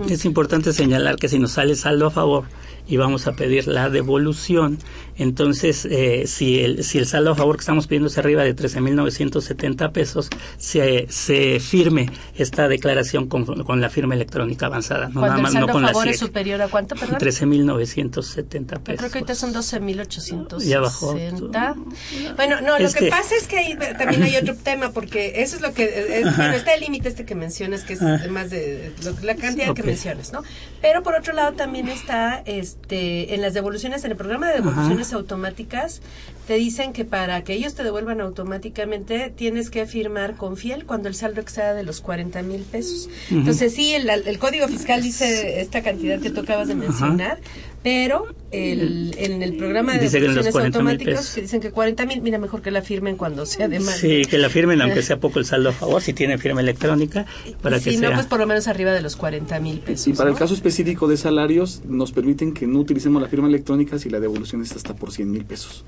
Es 0.10 0.26
importante 0.26 0.74
señalar 0.74 1.18
que 1.18 1.30
si 1.30 1.38
nos 1.38 1.52
sale 1.52 1.76
saldo 1.76 2.08
a 2.08 2.12
favor 2.12 2.46
y 2.88 2.98
vamos 2.98 3.28
a 3.28 3.34
pedir 3.34 3.68
la 3.68 3.90
devolución, 3.90 4.78
entonces 5.18 5.86
eh, 5.90 6.24
si, 6.28 6.60
el, 6.60 6.84
si 6.84 6.98
el 6.98 7.06
saldo 7.08 7.32
a 7.32 7.36
favor 7.36 7.56
que 7.56 7.62
estamos 7.62 7.88
pidiendo 7.88 8.08
es 8.10 8.18
arriba 8.18 8.44
de 8.44 8.56
13.970 8.56 9.92
pesos, 9.92 10.30
se, 10.58 11.08
se 11.10 11.60
firme 11.60 12.10
esta 12.38 12.68
declaración 12.68 13.28
con, 13.28 13.46
con 13.64 13.82
la 13.82 13.90
firma 13.90 14.14
electrónica 14.16 14.66
avanzada, 14.68 15.08
no 15.08 15.22
Cuando 15.22 15.28
nada 15.28 15.36
el 15.38 15.44
más 15.44 15.54
saldo 15.54 15.68
no 15.68 15.78
a 15.78 15.82
la 15.82 15.88
favor 15.90 16.08
es 16.10 16.20
superior 16.20 16.62
a 16.62 16.68
cuánto, 16.68 16.96
perdón? 16.96 17.18
13.970 17.20 18.76
Yo 18.76 18.84
pesos. 18.84 19.00
creo 19.00 19.12
que 19.12 19.18
ahorita 19.20 19.36
son 19.36 19.54
12.860. 19.54 20.82
bajó. 20.82 21.14
Bueno, 22.36 22.62
no, 22.62 22.78
lo 22.80 22.86
Es 22.86 22.94
que, 22.94 23.06
que- 23.06 23.10
pasa 23.10 23.36
es 23.40 23.48
que 23.48 23.58
ahí 23.58 23.78
también 23.98 24.24
hay 24.24 24.36
otro 24.38 24.56
tema, 24.56 24.92
porque 24.92 25.42
eso 25.42 25.56
es 25.56 25.62
lo 25.62 25.74
que. 25.74 26.20
es- 26.20 26.38
bueno, 26.38 26.54
está 26.54 26.74
el 26.74 26.82
límite 26.82 27.10
este 27.10 27.26
que 27.26 27.36
mencionas, 27.36 27.84
que 27.84 27.94
es 27.94 28.02
más 28.30 28.50
de 28.50 28.92
lo- 29.04 29.16
la 29.26 29.36
cantidad 29.36 29.74
que 29.74 29.84
mencionas, 29.84 30.32
¿no? 30.34 30.44
Pero 30.82 31.04
por 31.04 31.16
otro 31.16 31.34
lado 31.34 31.54
también 31.54 31.88
está 31.88 32.42
este 32.46 32.75
en 32.90 33.42
las 33.42 33.54
devoluciones, 33.54 34.04
en 34.06 34.12
el 34.12 34.18
programa 34.18 34.50
de 34.50 34.56
devoluciones 34.56 35.14
automáticas, 35.14 36.02
te 36.48 36.56
dicen 36.56 36.94
que 36.94 37.06
para 37.06 37.44
que 37.44 37.54
ellos 37.54 37.74
te 37.74 37.84
devuelvan 37.84 38.22
automáticamente 38.22 39.34
tienes 39.36 39.70
que 39.70 39.86
firmar 39.86 40.36
con 40.36 40.58
fiel 40.58 40.86
cuando 40.86 41.10
el 41.10 41.16
saldo 41.16 41.42
exceda 41.42 41.74
de 41.74 41.84
los 41.84 42.02
40 42.02 42.42
mil 42.44 42.62
pesos. 42.62 43.10
Entonces, 43.32 43.74
sí, 43.74 43.94
el, 43.94 44.10
el 44.10 44.40
código 44.40 44.68
fiscal 44.68 45.02
dice 45.02 45.62
esta 45.62 45.82
cantidad 45.82 46.20
que 46.20 46.30
tú 46.30 46.42
acabas 46.42 46.68
de 46.68 46.76
mencionar, 46.76 47.40
pero 47.82 48.28
el, 48.52 49.16
en 49.18 49.42
el 49.42 49.58
programa 49.58 49.94
de 49.94 50.00
Dice 50.00 50.20
que 50.20 50.26
en 50.26 50.36
los 50.36 50.46
devoluciones 50.46 50.72
40,000 50.72 50.76
automáticos 50.76 51.20
pesos. 51.20 51.36
que 51.36 51.42
dicen 51.42 51.62
que 51.62 51.72
40 51.72 52.06
mil, 52.06 52.22
mira, 52.22 52.38
mejor 52.38 52.62
que 52.62 52.72
la 52.72 52.82
firmen 52.82 53.16
cuando 53.16 53.46
sea 53.46 53.68
de 53.68 53.80
más. 53.80 53.98
Sí, 53.98 54.24
que 54.26 54.38
la 54.38 54.50
firmen, 54.50 54.82
aunque 54.82 55.02
sea 55.02 55.20
poco 55.20 55.40
el 55.40 55.46
saldo 55.46 55.70
a 55.70 55.74
favor, 55.74 56.02
si 56.02 56.14
tiene 56.14 56.38
firma 56.38 56.62
electrónica, 56.62 57.26
para 57.62 57.78
y 57.78 57.82
que 57.82 57.92
si 57.92 57.98
no, 57.98 58.08
sea. 58.08 58.16
pues 58.16 58.28
por 58.28 58.40
lo 58.40 58.48
menos 58.48 58.68
arriba 58.68 58.92
de 58.92 59.02
los 59.02 59.16
40 59.16 59.60
mil 59.60 59.80
pesos. 59.80 60.08
Y 60.08 60.14
para 60.14 60.30
el 60.30 60.36
caso 60.36 60.54
específico 60.54 61.08
de 61.08 61.18
salarios, 61.18 61.82
nos 61.86 62.12
permiten 62.12 62.54
que 62.54 62.68
no 62.68 62.80
utilicemos 62.80 63.22
la 63.22 63.28
firma 63.28 63.48
electrónica 63.48 64.00
si 64.00 64.10
la 64.10 64.20
devolución 64.20 64.62
es 64.62 64.72
hasta 64.72 64.96
por 64.96 65.12
100 65.12 65.32
mil 65.32 65.46
pesos. 65.46 65.84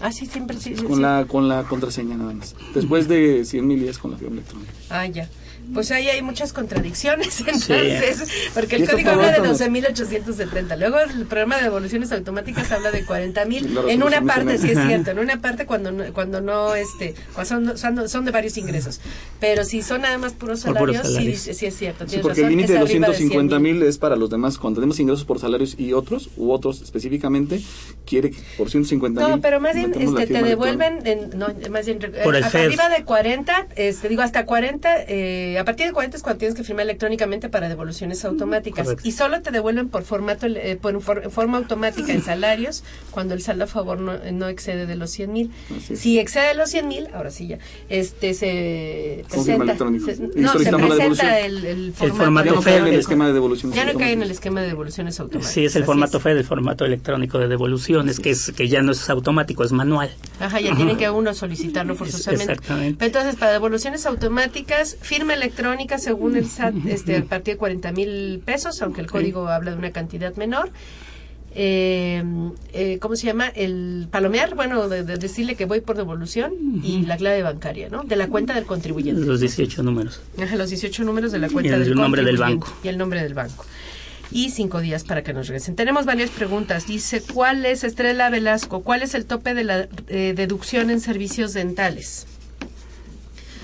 Ah, 0.00 0.12
sí, 0.12 0.26
siempre 0.26 0.56
sí. 0.58 0.74
sí, 0.76 0.82
Con 0.84 0.96
sí. 0.96 1.02
la, 1.02 1.24
con 1.28 1.48
la 1.48 1.62
contraseña 1.64 2.16
nada 2.16 2.32
más. 2.34 2.54
Después 2.74 3.08
de 3.08 3.44
100 3.44 3.66
mil 3.66 3.82
es 3.88 3.98
con 3.98 4.10
la 4.10 4.16
firma 4.16 4.34
electrónica. 4.34 4.72
Ah, 4.90 5.06
ya. 5.06 5.28
Pues 5.72 5.90
ahí 5.90 6.08
hay 6.08 6.20
muchas 6.22 6.52
contradicciones, 6.52 7.40
entonces, 7.46 8.28
porque 8.52 8.76
el 8.76 8.88
código 8.88 9.10
habla 9.10 9.32
de 9.32 9.38
provoca- 9.40 9.66
12.870, 9.66 10.76
luego 10.78 10.98
el 11.00 11.24
programa 11.26 11.56
de 11.56 11.62
devoluciones 11.64 12.12
automáticas 12.12 12.70
habla 12.70 12.90
de 12.90 13.04
40.000, 13.06 13.60
La 13.86 13.92
en 13.92 14.02
una 14.02 14.20
parte 14.22 14.58
sí 14.58 14.70
es 14.70 14.78
cierto, 14.86 15.10
en 15.12 15.18
una 15.18 15.40
parte 15.40 15.64
cuando 15.66 15.90
no, 15.90 16.12
cuando 16.12 16.40
no, 16.40 16.74
este, 16.74 17.14
cuando 17.34 17.76
son, 17.76 18.08
son, 18.08 18.24
de 18.24 18.30
varios 18.30 18.56
ingresos, 18.56 19.00
pero 19.40 19.64
si 19.64 19.82
son 19.82 20.02
nada 20.02 20.18
más 20.18 20.32
puros 20.34 20.62
Por 20.64 20.76
puros 20.76 20.96
salarios, 20.96 21.06
sí, 21.06 21.12
salarios. 21.36 21.62
es 21.62 21.76
cierto, 21.76 22.08
Sí, 22.08 22.18
porque 22.22 22.40
el 22.40 22.46
razón, 22.46 22.50
límite 22.50 22.66
es 22.66 22.74
de 22.74 22.80
los 22.80 22.90
arriba 22.90 23.06
150 23.06 23.56
100,000. 23.56 23.74
mil 23.74 23.82
es 23.82 23.98
para 23.98 24.16
los 24.16 24.30
demás. 24.30 24.58
Cuando 24.58 24.80
tenemos 24.80 25.00
ingresos 25.00 25.24
por 25.24 25.38
salarios 25.40 25.74
y 25.78 25.92
otros, 25.92 26.28
u 26.36 26.52
otros 26.52 26.82
específicamente, 26.82 27.60
quiere 28.06 28.32
por 28.58 28.70
150 28.70 29.20
mil. 29.20 29.30
No, 29.30 29.40
pero 29.40 29.60
más 29.60 29.74
bien 29.74 29.92
este, 29.98 30.26
te 30.26 30.42
devuelven, 30.42 31.06
en, 31.06 31.30
no, 31.38 31.48
más 31.70 31.86
bien, 31.86 31.98
eh, 32.02 32.20
Por 32.22 32.36
el 32.36 32.44
FED. 32.44 32.66
arriba 32.66 32.88
de 32.90 33.04
40, 33.04 33.66
este, 33.76 34.08
digo 34.08 34.22
hasta 34.22 34.44
40, 34.46 35.02
eh, 35.08 35.53
a 35.58 35.64
partir 35.64 35.86
de 35.86 35.92
40 35.92 36.16
es 36.16 36.22
cuando 36.22 36.38
tienes 36.38 36.56
que 36.56 36.64
firmar 36.64 36.84
electrónicamente 36.84 37.48
para 37.48 37.68
devoluciones 37.68 38.24
automáticas. 38.24 38.84
Correcto. 38.86 39.08
Y 39.08 39.12
solo 39.12 39.42
te 39.42 39.50
devuelven 39.50 39.88
por 39.88 40.02
formato 40.04 40.46
eh, 40.46 40.76
por 40.80 41.00
for- 41.02 41.30
forma 41.30 41.58
automática 41.58 42.12
en 42.12 42.22
salarios 42.22 42.84
cuando 43.10 43.34
el 43.34 43.42
saldo 43.42 43.64
a 43.64 43.66
favor 43.66 43.98
no, 44.00 44.12
no 44.32 44.48
excede 44.48 44.86
de 44.86 44.96
los 44.96 45.10
100 45.10 45.32
mil. 45.32 45.50
Si 45.94 46.18
excede 46.18 46.54
los 46.54 46.70
100 46.70 46.88
mil, 46.88 47.08
ahora 47.14 47.30
sí 47.30 47.46
ya, 47.48 47.58
este 47.88 48.34
se 48.34 49.24
presenta, 49.30 49.76
se- 49.76 49.84
no, 50.34 50.52
se 50.52 50.70
presenta 50.70 51.40
el, 51.40 51.64
el 51.64 51.84
El 51.86 51.92
formato. 51.94 52.16
formato 52.24 52.44
Ya 52.46 52.54
no 52.54 52.62
cae 52.62 52.76
en 52.78 52.86
el 52.86 52.94
esquema 53.00 53.26
de 53.26 53.32
devoluciones 53.32 53.76
Ya 53.76 53.84
no 53.84 53.92
cae 53.98 54.12
en 54.12 54.22
automáticas. 54.22 54.24
el 54.26 54.30
esquema 54.30 54.60
de 54.62 54.66
devoluciones 54.68 55.20
automáticas. 55.20 55.52
Sí, 55.54 55.64
es 55.64 55.76
el 55.76 55.84
formato 55.84 56.20
FED, 56.20 56.36
el 56.38 56.44
formato 56.44 56.84
electrónico 56.84 57.38
de 57.38 57.48
devoluciones, 57.48 58.20
que 58.20 58.30
es 58.30 58.52
que 58.52 58.68
ya 58.68 58.82
no 58.82 58.92
es 58.92 59.08
automático, 59.10 59.64
es 59.64 59.72
manual. 59.72 60.10
Ajá, 60.40 60.60
ya 60.60 60.74
tiene 60.76 60.96
que 60.96 61.08
uno 61.10 61.34
solicitarlo 61.34 61.94
forzosamente. 61.94 62.52
Exactamente. 62.52 63.04
Entonces, 63.04 63.36
para 63.36 63.52
devoluciones 63.52 64.06
automáticas, 64.06 64.96
firma 65.00 65.34
electrónica 65.44 65.98
según 65.98 66.36
el 66.36 66.46
SAT, 66.46 66.74
este, 66.86 67.18
a 67.18 67.24
partir 67.24 67.54
de 67.54 67.58
40 67.58 67.92
mil 67.92 68.42
pesos, 68.44 68.80
aunque 68.82 69.00
el 69.00 69.10
código 69.10 69.48
habla 69.48 69.72
de 69.72 69.78
una 69.78 69.92
cantidad 69.92 70.34
menor. 70.36 70.70
Eh, 71.56 72.22
eh, 72.72 72.98
¿Cómo 73.00 73.14
se 73.14 73.26
llama? 73.26 73.46
El 73.46 74.08
palomear, 74.10 74.56
bueno, 74.56 74.88
de, 74.88 75.04
de 75.04 75.16
decirle 75.16 75.54
que 75.54 75.66
voy 75.66 75.80
por 75.80 75.96
devolución 75.96 76.52
y 76.82 77.02
la 77.02 77.16
clave 77.16 77.42
bancaria, 77.42 77.88
¿no? 77.88 78.02
De 78.02 78.16
la 78.16 78.26
cuenta 78.26 78.54
del 78.54 78.64
contribuyente. 78.64 79.24
Los 79.24 79.40
18 79.40 79.82
números. 79.84 80.20
Ajá, 80.42 80.56
los 80.56 80.70
18 80.70 81.04
números 81.04 81.30
de 81.30 81.38
la 81.38 81.48
cuenta 81.48 81.70
Y 81.70 81.74
el 81.74 81.84
del 81.84 81.94
nombre 81.94 82.24
del 82.24 82.38
banco. 82.38 82.72
Y 82.82 82.88
el 82.88 82.98
nombre 82.98 83.22
del 83.22 83.34
banco. 83.34 83.64
Y 84.32 84.50
cinco 84.50 84.80
días 84.80 85.04
para 85.04 85.22
que 85.22 85.32
nos 85.32 85.46
regresen. 85.46 85.76
Tenemos 85.76 86.06
varias 86.06 86.30
preguntas. 86.30 86.88
Dice, 86.88 87.22
¿cuál 87.22 87.64
es, 87.66 87.84
Estrella 87.84 88.30
Velasco, 88.30 88.82
cuál 88.82 89.02
es 89.02 89.14
el 89.14 89.26
tope 89.26 89.54
de 89.54 89.62
la 89.62 89.88
eh, 90.08 90.32
deducción 90.34 90.90
en 90.90 91.00
servicios 91.00 91.52
dentales? 91.52 92.26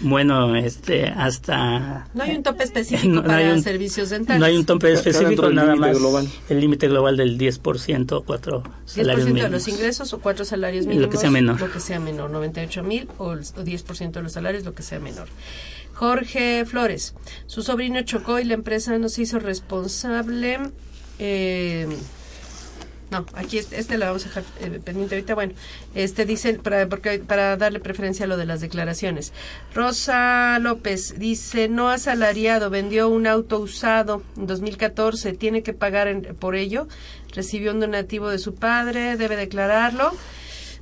Bueno, 0.03 0.57
este, 0.57 1.07
hasta... 1.09 2.09
No 2.15 2.23
hay 2.23 2.37
un 2.37 2.43
tope 2.43 2.65
específico 2.65 3.07
No, 3.15 3.21
no 3.23 3.27
para 3.27 3.39
hay 3.39 3.51
un- 3.53 3.63
servicios 3.63 4.11
dentales. 4.11 4.41
No 4.41 4.47
hay 4.47 4.57
un 4.57 4.65
tope 4.65 4.93
específico, 4.93 5.43
del 5.43 5.55
nada 5.55 5.77
más. 5.77 5.99
global. 5.99 6.29
El 6.49 6.61
límite 6.61 6.89
global 6.89 7.17
del 7.17 7.37
10%, 7.39 8.23
cuatro 8.25 8.63
10% 8.63 8.71
salarios 8.87 9.25
de 9.27 9.33
mínimos. 9.33 9.51
los 9.51 9.69
ingresos 9.69 10.13
o 10.15 10.21
cuatro 10.21 10.45
salarios 10.45 10.85
Lo 10.87 10.91
mínimos. 10.93 11.11
que 11.15 11.19
sea 11.19 11.31
menor. 11.31 11.61
Lo 11.61 11.71
que 11.71 11.81
sea 11.81 12.01
menor. 12.01 12.31
98 12.31 12.83
mil 12.83 13.09
o 13.19 13.33
el- 13.33 13.41
o 13.41 13.63
10% 13.65 14.11
de 14.13 14.23
los 14.23 14.33
salarios, 14.33 14.65
lo 14.65 14.75
que 14.75 14.83
sea 14.83 15.01
menor. 15.01 15.29
Jorge 15.93 16.65
Flores. 16.65 17.15
Su 17.47 17.63
sobrino 17.63 18.01
chocó 18.03 18.39
y 18.41 18.45
la 18.45 18.55
empresa 18.55 18.97
no 18.99 19.09
se 19.11 19.23
hizo 19.23 19.39
responsable. 19.39 20.59
Eh, 21.19 21.87
no, 23.11 23.27
aquí 23.35 23.59
este, 23.59 23.99
lo 23.99 24.07
vamos 24.07 24.25
a 24.25 24.29
dejar 24.29 24.45
eh, 24.61 24.81
pendiente 24.85 25.15
ahorita. 25.17 25.35
Bueno, 25.35 25.53
este 25.95 26.25
dice, 26.25 26.55
para, 26.55 26.89
porque, 26.89 27.19
para 27.19 27.57
darle 27.57 27.81
preferencia 27.81 28.25
a 28.25 28.29
lo 28.29 28.37
de 28.37 28.47
las 28.47 28.61
declaraciones. 28.61 29.33
Rosa 29.75 30.59
López 30.61 31.19
dice, 31.19 31.69
no 31.69 31.91
asalariado, 31.91 32.71
vendió 32.71 33.09
un 33.09 33.27
auto 33.27 33.59
usado 33.59 34.23
en 34.37 34.47
2014, 34.47 35.33
tiene 35.33 35.63
que 35.63 35.73
pagar 35.73 36.09
en- 36.09 36.23
por 36.37 36.55
ello. 36.55 36.87
Recibió 37.35 37.73
un 37.73 37.81
donativo 37.81 38.29
de 38.29 38.39
su 38.39 38.55
padre, 38.55 39.17
debe 39.17 39.37
declararlo. 39.37 40.13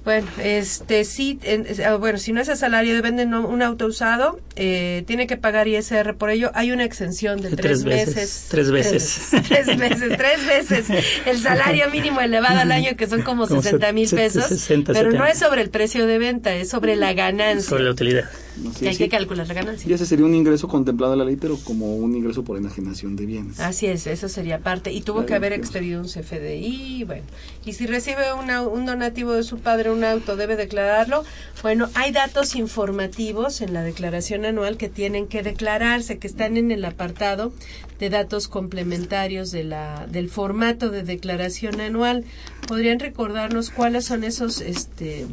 Bueno, 0.08 0.26
este 0.42 1.04
sí, 1.04 1.38
en- 1.42 1.66
ah, 1.86 1.96
bueno, 1.96 2.16
si 2.16 2.32
no 2.32 2.40
es 2.40 2.48
asalariado, 2.48 3.02
vende 3.02 3.26
no- 3.26 3.46
un 3.46 3.60
auto 3.60 3.84
usado, 3.84 4.40
eh, 4.56 5.04
tiene 5.06 5.26
que 5.26 5.36
pagar 5.36 5.68
ISR 5.68 6.14
por 6.16 6.30
ello. 6.30 6.50
Hay 6.54 6.72
una 6.72 6.84
exención 6.84 7.42
de 7.42 7.50
tres, 7.50 7.60
tres 7.60 7.84
veces, 7.84 8.14
meses. 8.16 8.46
tres 8.48 8.70
veces. 8.70 9.28
Tres 9.48 9.76
veces, 9.76 10.16
tres 10.16 10.46
veces. 10.46 10.86
El 11.26 11.38
salario 11.38 11.90
mínimo 11.90 12.22
elevado 12.22 12.58
al 12.60 12.72
año, 12.72 12.96
que 12.96 13.06
son 13.06 13.20
como 13.20 13.46
Como 13.46 13.60
60 13.60 13.92
mil 13.92 14.08
pesos. 14.08 14.46
60, 14.46 14.94
pero 14.94 15.10
no 15.10 15.18
70. 15.26 15.30
es 15.30 15.38
sobre 15.40 15.60
el 15.60 15.68
precio 15.68 16.06
de 16.06 16.16
venta, 16.16 16.54
es 16.54 16.70
sobre 16.70 16.96
la 16.96 17.12
ganancia. 17.12 17.68
Sobre 17.68 17.84
la 17.84 17.90
utilidad. 17.90 18.24
Así 18.70 18.80
que 18.80 18.88
hay 18.88 18.96
que 18.96 19.04
sí. 19.04 19.10
calcular 19.10 19.46
la 19.46 19.54
ganancia. 19.54 19.88
Y 19.88 19.92
ese 19.92 20.06
sería 20.06 20.24
un 20.24 20.34
ingreso 20.34 20.66
contemplado 20.68 21.12
en 21.12 21.18
la 21.18 21.24
ley, 21.26 21.36
pero 21.36 21.58
como 21.62 21.94
un 21.96 22.16
ingreso 22.16 22.42
por 22.44 22.56
enajenación 22.56 23.14
de 23.14 23.26
bienes. 23.26 23.60
Así 23.60 23.86
es, 23.86 24.06
eso 24.06 24.28
sería 24.30 24.58
parte. 24.60 24.90
Y 24.90 25.02
tuvo 25.02 25.26
que 25.26 25.34
haber 25.34 25.52
expedido 25.52 26.00
un 26.00 26.08
CFDI, 26.08 27.04
bueno. 27.04 27.22
Y 27.64 27.74
si 27.74 27.86
recibe 27.86 28.32
una- 28.32 28.62
un 28.62 28.86
donativo 28.86 29.32
de 29.34 29.42
su 29.44 29.58
padre, 29.58 29.90
un 29.90 29.97
auto, 30.04 30.36
debe 30.36 30.56
declararlo. 30.56 31.24
Bueno, 31.62 31.88
hay 31.94 32.12
datos 32.12 32.54
informativos 32.54 33.60
en 33.60 33.74
la 33.74 33.82
declaración 33.82 34.44
anual 34.44 34.76
que 34.76 34.88
tienen 34.88 35.26
que 35.26 35.42
declararse, 35.42 36.18
que 36.18 36.26
están 36.26 36.56
en 36.56 36.70
el 36.70 36.84
apartado 36.84 37.52
de 37.98 38.10
datos 38.10 38.48
complementarios 38.48 39.50
de 39.50 39.64
la, 39.64 40.06
del 40.08 40.28
formato 40.28 40.90
de 40.90 41.02
declaración 41.02 41.80
anual. 41.80 42.24
¿Podrían 42.66 42.98
recordarnos 42.98 43.70
cuáles 43.70 44.04
son 44.04 44.24
esos 44.24 44.60
este, 44.60 45.26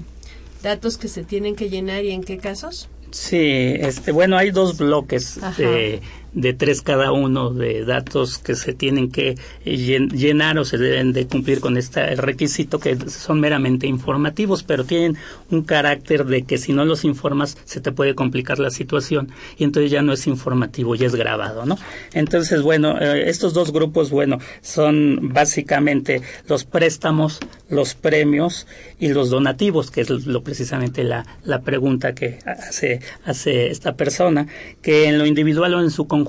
datos 0.64 0.98
que 0.98 1.08
se 1.08 1.24
tienen 1.24 1.56
que 1.56 1.70
llenar 1.70 2.04
y 2.04 2.12
en 2.12 2.24
qué 2.24 2.38
casos? 2.38 2.90
Sí, 3.12 3.76
este, 3.80 4.12
bueno, 4.12 4.38
hay 4.38 4.52
dos 4.52 4.78
bloques 4.78 5.38
Ajá. 5.42 5.62
de, 5.62 6.02
de 6.36 6.54
tres 6.54 6.82
cada 6.82 7.12
uno 7.14 7.50
de 7.50 7.86
datos 7.86 8.38
que 8.38 8.56
se 8.56 8.74
tienen 8.74 9.10
que 9.10 9.38
llen- 9.66 10.12
llenar 10.12 10.60
o 10.60 10.66
se 10.66 10.78
deben 10.78 11.14
de 11.14 11.26
cumplir 11.28 11.62
con 11.62 11.78
este 11.78 12.16
requisito 12.16 12.78
que 12.78 12.98
son 13.10 13.40
meramente 13.40 13.88
informativos, 13.88 14.62
pero 14.62 14.84
tienen 14.84 15.16
un 15.50 15.64
carácter 15.64 16.26
de 16.26 16.44
que 16.44 16.58
si 16.58 16.74
no 16.74 16.84
los 16.84 17.06
informas 17.06 17.58
se 17.64 17.80
te 17.80 17.94
puede 17.94 18.16
complicar 18.16 18.60
la 18.60 18.70
situación 18.70 19.32
y 19.58 19.64
entonces 19.64 19.92
ya 19.92 20.02
no 20.02 20.12
es 20.12 20.28
informativo, 20.28 20.94
ya 20.96 21.08
es 21.08 21.16
grabado, 21.16 21.66
¿no? 21.66 21.78
Entonces, 22.14 22.62
bueno, 22.62 23.00
eh, 23.00 23.30
estos 23.30 23.54
dos 23.54 23.72
grupos, 23.72 24.10
bueno, 24.10 24.40
son 24.62 25.30
básicamente 25.34 26.22
los 26.50 26.66
préstamos, 26.66 27.40
los 27.70 27.96
premios 27.96 28.68
y 29.00 29.08
los 29.08 29.30
donativos, 29.30 29.90
que 29.90 30.02
es 30.02 30.10
lo 30.10 30.44
precisamente 30.44 31.06
la, 31.06 31.26
la 31.46 31.62
pregunta 31.62 32.14
que 32.14 32.40
hace, 32.46 33.00
hace 33.24 33.72
esta 33.72 33.96
persona, 33.96 34.48
que 34.82 35.06
en 35.06 35.18
lo 35.18 35.26
individual 35.26 35.74
o 35.76 35.80
en 35.82 35.92
su 35.92 36.08
conjunto 36.08 36.25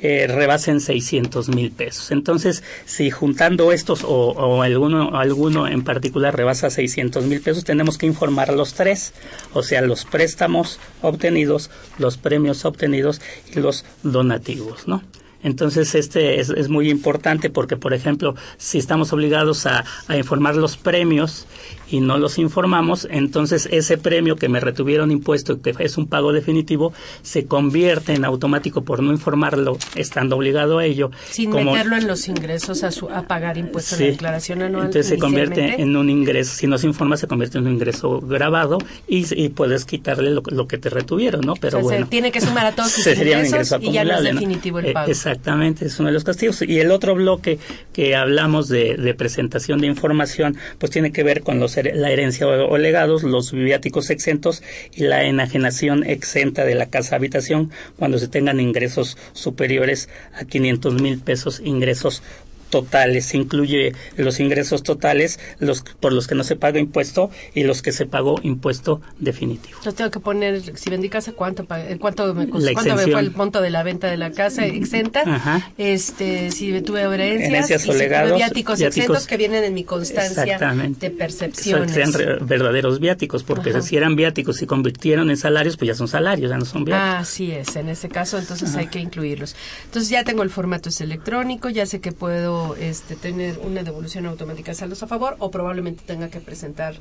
eh, 0.00 0.26
rebasen 0.28 0.80
600 0.80 1.48
mil 1.48 1.70
pesos. 1.70 2.10
Entonces, 2.10 2.62
si 2.84 3.10
juntando 3.10 3.72
estos 3.72 4.04
o, 4.04 4.62
alguno, 4.62 5.16
alguno 5.18 5.66
en 5.66 5.82
particular 5.82 6.36
rebasa 6.36 6.70
600 6.70 7.24
mil 7.24 7.40
pesos, 7.40 7.64
tenemos 7.64 7.98
que 7.98 8.06
informar 8.06 8.52
los 8.52 8.74
tres, 8.74 9.12
o 9.52 9.62
sea, 9.62 9.82
los 9.82 10.04
préstamos 10.04 10.78
obtenidos, 11.02 11.70
los 11.98 12.16
premios 12.16 12.64
obtenidos 12.64 13.20
y 13.54 13.60
los 13.60 13.84
donativos, 14.02 14.88
¿no? 14.88 15.02
Entonces, 15.42 15.94
este 15.94 16.40
es, 16.40 16.68
muy 16.68 16.90
importante 16.90 17.48
porque, 17.48 17.76
por 17.76 17.94
ejemplo, 17.94 18.34
si 18.56 18.78
estamos 18.78 19.12
obligados 19.12 19.66
a, 19.66 19.84
informar 20.08 20.56
los 20.56 20.76
premios 20.76 21.46
y 21.90 22.00
no 22.00 22.18
los 22.18 22.38
informamos, 22.38 23.08
entonces 23.10 23.68
ese 23.70 23.98
premio 23.98 24.36
que 24.36 24.48
me 24.48 24.60
retuvieron 24.60 25.10
impuesto, 25.10 25.60
que 25.60 25.74
es 25.78 25.96
un 25.98 26.06
pago 26.06 26.32
definitivo, 26.32 26.92
se 27.22 27.46
convierte 27.46 28.14
en 28.14 28.24
automático 28.24 28.82
por 28.82 29.02
no 29.02 29.12
informarlo, 29.12 29.78
estando 29.94 30.36
obligado 30.36 30.78
a 30.78 30.84
ello. 30.84 31.10
Sin 31.30 31.50
como, 31.50 31.72
meterlo 31.72 31.96
en 31.96 32.06
los 32.06 32.28
ingresos 32.28 32.84
a, 32.84 32.90
su, 32.90 33.08
a 33.08 33.22
pagar 33.22 33.58
impuestos 33.58 33.98
sí, 33.98 34.04
la 34.04 34.10
declaración 34.10 34.62
anual. 34.62 34.86
Entonces 34.86 35.08
se 35.08 35.18
convierte 35.18 35.80
en 35.80 35.96
un 35.96 36.10
ingreso, 36.10 36.54
si 36.54 36.66
no 36.66 36.78
se 36.78 36.86
informa, 36.86 37.16
se 37.16 37.26
convierte 37.26 37.58
en 37.58 37.66
un 37.66 37.72
ingreso 37.72 38.20
grabado 38.20 38.78
y, 39.06 39.26
y 39.40 39.48
puedes 39.48 39.84
quitarle 39.84 40.30
lo, 40.30 40.42
lo, 40.46 40.66
que 40.66 40.78
te 40.78 40.90
retuvieron, 40.90 41.40
¿no? 41.42 41.54
Pero 41.54 41.78
o 41.78 41.80
sea, 41.80 41.90
bueno. 41.90 42.06
Se 42.06 42.10
tiene 42.10 42.30
que 42.30 42.40
sumar 42.40 42.66
a 42.66 42.72
todos 42.72 42.90
sus 42.92 43.06
ingresos 43.06 43.78
y 43.80 43.92
ya 43.92 44.04
no 44.04 44.18
es 44.18 44.24
definitivo 44.24 44.78
el 44.78 44.86
Eh, 44.86 44.92
pago. 44.92 45.10
Exactamente, 45.10 45.86
es 45.86 45.98
uno 45.98 46.08
de 46.08 46.14
los 46.14 46.24
castigos. 46.24 46.62
Y 46.62 46.78
el 46.80 46.90
otro 46.90 47.14
bloque 47.14 47.58
que 47.92 48.14
hablamos 48.16 48.68
de, 48.68 48.96
de 48.96 49.14
presentación 49.14 49.80
de 49.80 49.86
información, 49.86 50.56
pues 50.78 50.90
tiene 50.90 51.12
que 51.12 51.22
ver 51.22 51.42
con 51.42 51.58
los, 51.58 51.77
la 51.82 52.10
herencia 52.10 52.46
o, 52.46 52.78
legados, 52.78 53.22
los 53.22 53.52
viáticos 53.52 54.10
exentos 54.10 54.62
y 54.94 55.04
la 55.04 55.24
enajenación 55.24 56.04
exenta 56.04 56.64
de 56.64 56.74
la 56.74 56.86
casa 56.86 57.16
habitación 57.16 57.70
cuando 57.96 58.18
se 58.18 58.28
tengan 58.28 58.60
ingresos 58.60 59.16
superiores 59.32 60.08
a 60.34 60.44
500 60.44 61.00
mil 61.00 61.18
pesos 61.18 61.60
ingresos 61.64 62.22
totales, 62.70 63.34
incluye 63.34 63.94
los 64.16 64.40
ingresos 64.40 64.82
totales, 64.82 65.38
los 65.58 65.82
por 65.82 66.12
los 66.12 66.26
que 66.26 66.34
no 66.34 66.44
se 66.44 66.56
paga 66.56 66.78
impuesto 66.78 67.30
y 67.54 67.64
los 67.64 67.82
que 67.82 67.92
se 67.92 68.06
pagó 68.06 68.40
impuesto 68.42 69.00
definitivo. 69.18 69.78
Yo 69.84 69.92
tengo 69.92 70.10
que 70.10 70.20
poner, 70.20 70.76
si 70.76 70.90
vendí 70.90 71.08
casa, 71.08 71.32
¿cuánto, 71.32 71.66
cuánto, 71.98 72.34
me, 72.34 72.48
costó, 72.48 72.72
cuánto 72.72 72.96
me 72.96 73.02
fue 73.04 73.20
el 73.20 73.30
monto 73.32 73.60
de 73.60 73.70
la 73.70 73.82
venta 73.82 74.08
de 74.08 74.16
la 74.16 74.30
casa 74.30 74.66
exenta? 74.66 75.22
Ajá. 75.22 75.70
Este, 75.78 76.50
si 76.50 76.80
tuve 76.82 77.02
herencias, 77.02 77.50
Herencias 77.50 77.86
y 77.86 77.90
o 77.90 77.92
si 77.92 77.98
tuve 77.98 78.08
viáticos, 78.08 78.78
viáticos. 78.78 78.80
exentos 78.80 79.26
que 79.26 79.36
vienen 79.36 79.64
en 79.64 79.74
mi 79.74 79.84
constancia 79.84 80.58
de 80.78 81.10
percepciones. 81.10 81.92
sean 81.92 82.12
verdaderos 82.42 83.00
viáticos, 83.00 83.42
porque 83.42 83.70
Ajá. 83.70 83.82
si 83.82 83.96
eran 83.96 84.16
viáticos 84.16 84.56
y 84.56 84.60
se 84.60 84.66
convirtieron 84.66 85.30
en 85.30 85.36
salarios, 85.36 85.76
pues 85.76 85.88
ya 85.88 85.94
son 85.94 86.08
salarios, 86.08 86.50
ya 86.50 86.58
no 86.58 86.64
son 86.64 86.84
viáticos. 86.84 87.08
Ah, 87.08 87.18
así 87.20 87.50
es, 87.50 87.76
en 87.76 87.88
ese 87.88 88.08
caso 88.08 88.38
entonces 88.38 88.70
Ajá. 88.70 88.80
hay 88.80 88.86
que 88.88 88.98
incluirlos. 88.98 89.54
Entonces 89.84 90.10
ya 90.10 90.24
tengo 90.24 90.42
el 90.42 90.50
formato 90.50 90.88
es 90.88 91.00
electrónico, 91.00 91.68
ya 91.68 91.86
sé 91.86 92.00
que 92.00 92.12
puedo 92.12 92.57
este, 92.76 93.16
tener 93.16 93.58
una 93.58 93.82
devolución 93.82 94.26
automática 94.26 94.72
de 94.72 94.76
saldos 94.76 95.02
a 95.02 95.06
favor 95.06 95.36
o 95.38 95.50
probablemente 95.50 96.02
tenga 96.06 96.28
que 96.30 96.40
presentar 96.40 96.94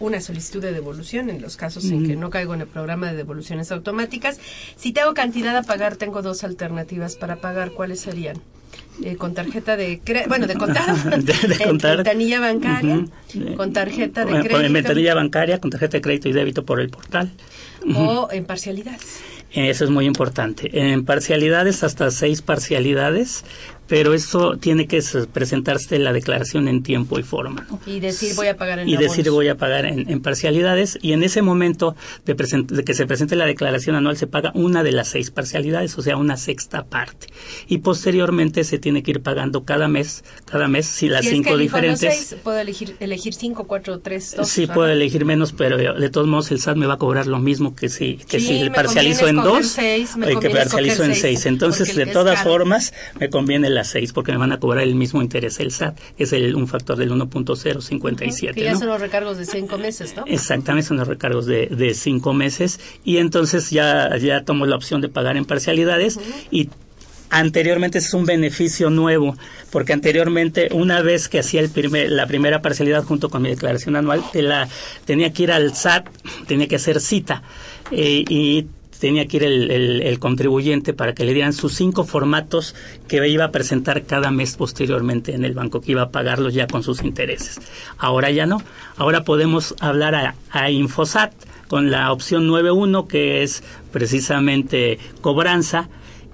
una 0.00 0.20
solicitud 0.20 0.60
de 0.62 0.72
devolución 0.72 1.30
en 1.30 1.40
los 1.42 1.56
casos 1.56 1.84
en 1.86 2.06
que 2.06 2.16
no 2.16 2.30
caigo 2.30 2.54
en 2.54 2.60
el 2.62 2.66
programa 2.66 3.10
de 3.10 3.16
devoluciones 3.16 3.70
automáticas. 3.72 4.38
Si 4.76 4.92
tengo 4.92 5.14
cantidad 5.14 5.56
a 5.56 5.62
pagar, 5.62 5.96
tengo 5.96 6.22
dos 6.22 6.44
alternativas 6.44 7.16
para 7.16 7.36
pagar. 7.36 7.70
¿Cuáles 7.72 8.00
serían? 8.00 8.36
Eh, 9.04 9.16
con 9.16 9.34
tarjeta 9.34 9.76
de 9.76 10.00
cre- 10.02 10.26
bueno 10.28 10.46
de 10.48 10.54
contar 10.54 10.94
De- 11.22 11.32
de 11.48 11.54
en 11.62 11.68
contar. 11.68 11.96
ventanilla 11.98 12.40
bancaria 12.40 13.04
con 13.56 13.72
tarjeta 13.72 14.24
de 14.24 14.32
crédito 14.40 14.60
En 14.60 14.72
ventanilla 14.72 15.14
bancaria, 15.14 15.60
con 15.60 15.70
tarjeta 15.70 15.96
de 15.96 16.00
crédito 16.00 16.28
y 16.28 16.32
débito 16.32 16.64
por 16.64 16.80
el 16.80 16.90
portal. 16.90 17.32
O 17.94 18.28
en 18.32 18.44
parcialidades 18.44 19.20
Eso 19.52 19.84
es 19.84 19.90
muy 19.90 20.06
importante. 20.06 20.70
En 20.92 21.04
parcialidades, 21.04 21.84
hasta 21.84 22.10
seis 22.10 22.40
parcialidades, 22.42 23.44
pero 23.86 24.14
eso 24.14 24.56
tiene 24.56 24.86
que 24.86 25.02
presentarse 25.32 25.98
la 25.98 26.12
declaración 26.12 26.68
en 26.68 26.82
tiempo 26.82 27.18
y 27.18 27.22
forma. 27.22 27.66
¿no? 27.70 27.80
y 27.86 28.00
decir 28.00 28.34
voy 28.34 28.46
a 28.48 28.56
pagar 28.56 28.78
en 28.80 28.88
y 28.88 28.96
decir 28.96 29.30
voy 29.30 29.48
a 29.48 29.56
pagar 29.56 29.84
en, 29.86 30.10
en 30.10 30.20
parcialidades 30.20 30.98
y 31.02 31.12
en 31.12 31.22
ese 31.22 31.42
momento 31.42 31.94
de, 32.24 32.34
de 32.34 32.84
que 32.84 32.94
se 32.94 33.06
presente 33.06 33.36
la 33.36 33.46
declaración 33.46 33.96
anual 33.96 34.16
se 34.16 34.26
paga 34.26 34.52
una 34.54 34.82
de 34.82 34.92
las 34.92 35.08
seis 35.08 35.30
parcialidades, 35.30 35.96
o 35.98 36.02
sea, 36.02 36.16
una 36.16 36.36
sexta 36.36 36.84
parte. 36.84 37.26
Y 37.68 37.78
posteriormente 37.78 38.64
se 38.64 38.78
tiene 38.78 39.02
que 39.02 39.12
ir 39.12 39.20
pagando 39.22 39.64
cada 39.64 39.88
mes, 39.88 40.24
cada 40.46 40.68
mes, 40.68 40.86
si 40.86 41.08
las 41.08 41.24
si 41.24 41.30
cinco 41.30 41.50
es 41.50 41.56
que 41.56 41.62
diferentes. 41.62 42.00
seis, 42.00 42.36
puedo 42.42 42.58
elegir 42.58 42.96
elegir 43.00 43.34
cinco 43.34 43.64
cuatro 43.66 43.98
tres 44.00 44.34
dos 44.36 44.48
Sí, 44.48 44.66
puedo 44.66 44.88
elegir 44.88 45.24
menos, 45.24 45.52
pero 45.52 45.76
de 45.76 46.10
todos 46.10 46.26
modos 46.26 46.50
el 46.50 46.60
SAT 46.60 46.76
me 46.76 46.86
va 46.86 46.94
a 46.94 46.98
cobrar 46.98 47.26
lo 47.26 47.38
mismo 47.38 47.74
que 47.74 47.88
si, 47.88 48.16
que 48.16 48.40
Sí, 48.40 48.46
si 48.46 48.52
me 48.54 48.64
le 48.64 48.70
parcializo 48.70 49.28
en 49.28 49.36
dos 49.36 49.66
seis, 49.66 50.16
me 50.16 50.38
que 50.38 50.50
parcializo 50.50 51.02
en 51.04 51.10
seis. 51.14 51.20
seis, 51.40 51.46
Entonces, 51.46 51.90
el 51.90 51.96
de 51.96 52.06
todas 52.12 52.38
caro. 52.38 52.50
formas, 52.50 52.92
me 53.18 53.28
conviene 53.30 53.70
las 53.74 53.88
seis 53.88 54.12
porque 54.12 54.32
me 54.32 54.38
van 54.38 54.52
a 54.52 54.58
cobrar 54.58 54.84
el 54.84 54.94
mismo 54.94 55.20
interés 55.20 55.60
el 55.60 55.70
SAT, 55.70 55.98
que 56.16 56.24
es 56.24 56.32
el, 56.32 56.54
un 56.54 56.68
factor 56.68 56.96
del 56.96 57.10
1.057. 57.10 58.54
que 58.54 58.62
ya 58.62 58.72
¿no? 58.72 58.78
son 58.78 58.88
los 58.88 59.00
recargos 59.00 59.38
de 59.38 59.44
cinco 59.44 59.78
meses, 59.78 60.14
¿no? 60.16 60.24
Exactamente, 60.26 60.88
son 60.88 60.96
los 60.96 61.08
recargos 61.08 61.46
de, 61.46 61.66
de 61.66 61.94
cinco 61.94 62.32
meses 62.32 62.80
y 63.04 63.18
entonces 63.18 63.70
ya, 63.70 64.16
ya 64.16 64.44
tomo 64.44 64.66
la 64.66 64.76
opción 64.76 65.00
de 65.00 65.08
pagar 65.08 65.36
en 65.36 65.44
parcialidades 65.44 66.18
y 66.50 66.70
anteriormente 67.30 67.98
es 67.98 68.14
un 68.14 68.24
beneficio 68.24 68.90
nuevo, 68.90 69.36
porque 69.70 69.92
anteriormente 69.92 70.68
una 70.72 71.02
vez 71.02 71.28
que 71.28 71.40
hacía 71.40 71.60
el 71.60 71.70
primer, 71.70 72.10
la 72.10 72.26
primera 72.26 72.62
parcialidad 72.62 73.02
junto 73.04 73.28
con 73.28 73.42
mi 73.42 73.50
declaración 73.50 73.96
anual, 73.96 74.22
la, 74.34 74.68
tenía 75.04 75.32
que 75.32 75.44
ir 75.44 75.52
al 75.52 75.74
SAT, 75.74 76.08
tenía 76.46 76.68
que 76.68 76.76
hacer 76.76 77.00
cita 77.00 77.42
eh, 77.90 78.24
y 78.28 78.66
tenía 79.00 79.26
que 79.26 79.36
ir 79.38 79.44
el, 79.44 79.70
el- 79.70 80.02
el 80.02 80.18
contribuyente 80.18 80.92
para 80.94 81.14
que 81.14 81.24
le 81.24 81.34
dieran 81.34 81.52
sus 81.52 81.74
cinco 81.74 82.04
formatos 82.04 82.74
que 83.08 83.26
iba 83.28 83.44
a 83.44 83.50
presentar 83.50 84.04
cada 84.04 84.30
mes 84.30 84.56
posteriormente 84.56 85.34
en 85.34 85.44
el 85.44 85.54
banco, 85.54 85.80
que 85.80 85.92
iba 85.92 86.02
a 86.02 86.10
pagarlos 86.10 86.54
ya 86.54 86.66
con 86.66 86.82
sus 86.82 87.02
intereses. 87.02 87.60
Ahora 87.98 88.30
ya 88.30 88.46
no, 88.46 88.62
ahora 88.96 89.24
podemos 89.24 89.74
hablar 89.80 90.34
a, 90.50 90.70
Infosat 90.70 91.32
con 91.68 91.90
la 91.90 92.12
opción 92.12 92.46
91 92.46 93.08
que 93.08 93.42
es 93.42 93.62
precisamente 93.92 94.98
cobranza 95.20 95.88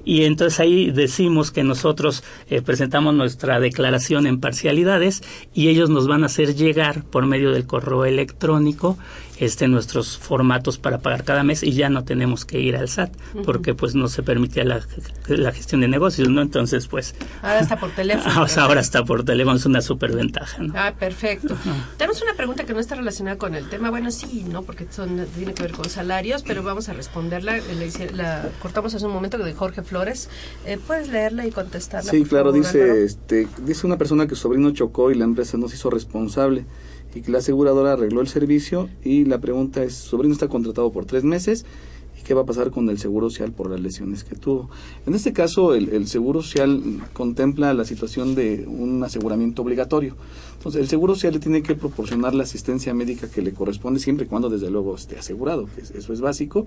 y 0.04 0.24
entonces 0.24 0.58
ahí 0.60 0.90
decimos 0.90 1.50
que 1.50 1.62
nosotros 1.62 2.24
eh, 2.48 2.62
presentamos 2.62 3.14
nuestra 3.14 3.60
declaración 3.60 4.26
en 4.26 4.40
parcialidades 4.40 5.22
y 5.54 5.68
ellos 5.68 5.88
nos 5.90 6.08
van 6.08 6.22
a 6.22 6.26
hacer 6.26 6.54
llegar 6.54 7.04
por 7.04 7.26
medio 7.26 7.50
del 7.52 7.66
correo 7.66 8.04
electrónico 8.06 8.98
este 9.40 9.66
nuestros 9.68 10.16
formatos 10.18 10.78
para 10.78 10.98
pagar 10.98 11.24
cada 11.24 11.42
mes 11.42 11.62
y 11.62 11.72
ya 11.72 11.88
no 11.88 12.04
tenemos 12.04 12.44
que 12.44 12.60
ir 12.60 12.76
al 12.76 12.88
SAT 12.88 13.10
porque 13.44 13.74
pues 13.74 13.94
no 13.94 14.06
se 14.08 14.22
permitía 14.22 14.64
la, 14.64 14.80
la 15.28 15.50
gestión 15.52 15.80
de 15.80 15.88
negocios, 15.88 16.28
¿no? 16.28 16.42
Entonces 16.42 16.86
pues 16.86 17.14
Ahora 17.42 17.60
está 17.60 17.78
por 17.80 17.90
teléfono. 17.90 18.42
o 18.42 18.46
sea, 18.48 18.64
ahora 18.64 18.80
está 18.80 19.04
por 19.04 19.24
teléfono, 19.24 19.56
es 19.56 19.66
una 19.66 19.80
superventaja, 19.80 20.62
¿no? 20.62 20.74
Ah, 20.76 20.92
perfecto. 20.98 21.56
Tenemos 21.96 22.20
una 22.22 22.34
pregunta 22.34 22.64
que 22.64 22.72
no 22.74 22.80
está 22.80 22.94
relacionada 22.94 23.38
con 23.38 23.54
el 23.54 23.68
tema. 23.68 23.90
Bueno, 23.90 24.10
sí, 24.10 24.44
¿no? 24.48 24.62
Porque 24.62 24.86
son, 24.90 25.26
tiene 25.36 25.54
que 25.54 25.62
ver 25.62 25.72
con 25.72 25.88
salarios, 25.88 26.42
pero 26.42 26.62
vamos 26.62 26.88
a 26.88 26.92
responderla. 26.92 27.56
Eh, 27.58 27.62
La, 27.78 27.84
hice- 27.86 28.10
la 28.12 28.48
cortamos 28.60 28.94
hace 28.94 29.06
un 29.06 29.12
momento 29.12 29.38
de 29.38 29.54
Jorge 29.54 29.82
Flores. 29.82 30.28
Eh, 30.66 30.78
¿Puedes 30.86 31.08
leerla 31.08 31.46
y 31.46 31.50
contestarla? 31.50 32.10
Sí, 32.10 32.24
claro, 32.24 32.50
favor, 32.52 32.60
dice, 32.62 33.04
este, 33.04 33.48
dice 33.64 33.86
una 33.86 33.96
persona 33.96 34.26
que 34.26 34.34
su 34.34 34.42
sobrino 34.42 34.70
chocó 34.72 35.10
y 35.10 35.14
la 35.14 35.24
empresa 35.24 35.56
no 35.56 35.66
se 35.68 35.76
hizo 35.76 35.88
responsable 35.90 36.64
y 37.14 37.22
que 37.22 37.32
la 37.32 37.38
aseguradora 37.38 37.92
arregló 37.94 38.20
el 38.20 38.28
servicio 38.28 38.88
y 39.04 39.24
la 39.24 39.38
pregunta 39.40 39.82
es, 39.82 39.94
su 39.94 40.10
sobrino 40.10 40.32
está 40.34 40.48
contratado 40.48 40.92
por 40.92 41.06
tres 41.06 41.24
meses 41.24 41.64
y 42.18 42.22
qué 42.22 42.34
va 42.34 42.42
a 42.42 42.44
pasar 42.44 42.70
con 42.70 42.88
el 42.90 42.98
seguro 42.98 43.30
social 43.30 43.50
por 43.52 43.70
las 43.70 43.80
lesiones 43.80 44.24
que 44.24 44.36
tuvo. 44.36 44.68
En 45.06 45.14
este 45.14 45.32
caso, 45.32 45.74
el, 45.74 46.06
seguro 46.06 46.42
social 46.42 47.00
contempla 47.12 47.72
la 47.74 47.84
situación 47.84 48.34
de 48.34 48.64
un 48.68 49.02
aseguramiento 49.02 49.62
obligatorio. 49.62 50.16
Entonces, 50.58 50.82
el 50.82 50.88
seguro 50.88 51.14
social 51.14 51.32
le 51.32 51.40
tiene 51.40 51.62
que 51.62 51.74
proporcionar 51.74 52.34
la 52.34 52.42
asistencia 52.42 52.92
médica 52.92 53.30
que 53.30 53.40
le 53.40 53.52
corresponde 53.54 53.98
siempre 53.98 54.26
y 54.26 54.28
cuando, 54.28 54.50
desde 54.50 54.70
luego, 54.70 54.94
esté 54.94 55.18
asegurado, 55.18 55.66
que 55.74 55.80
es- 55.80 55.90
eso 55.92 56.12
es 56.12 56.20
básico. 56.20 56.66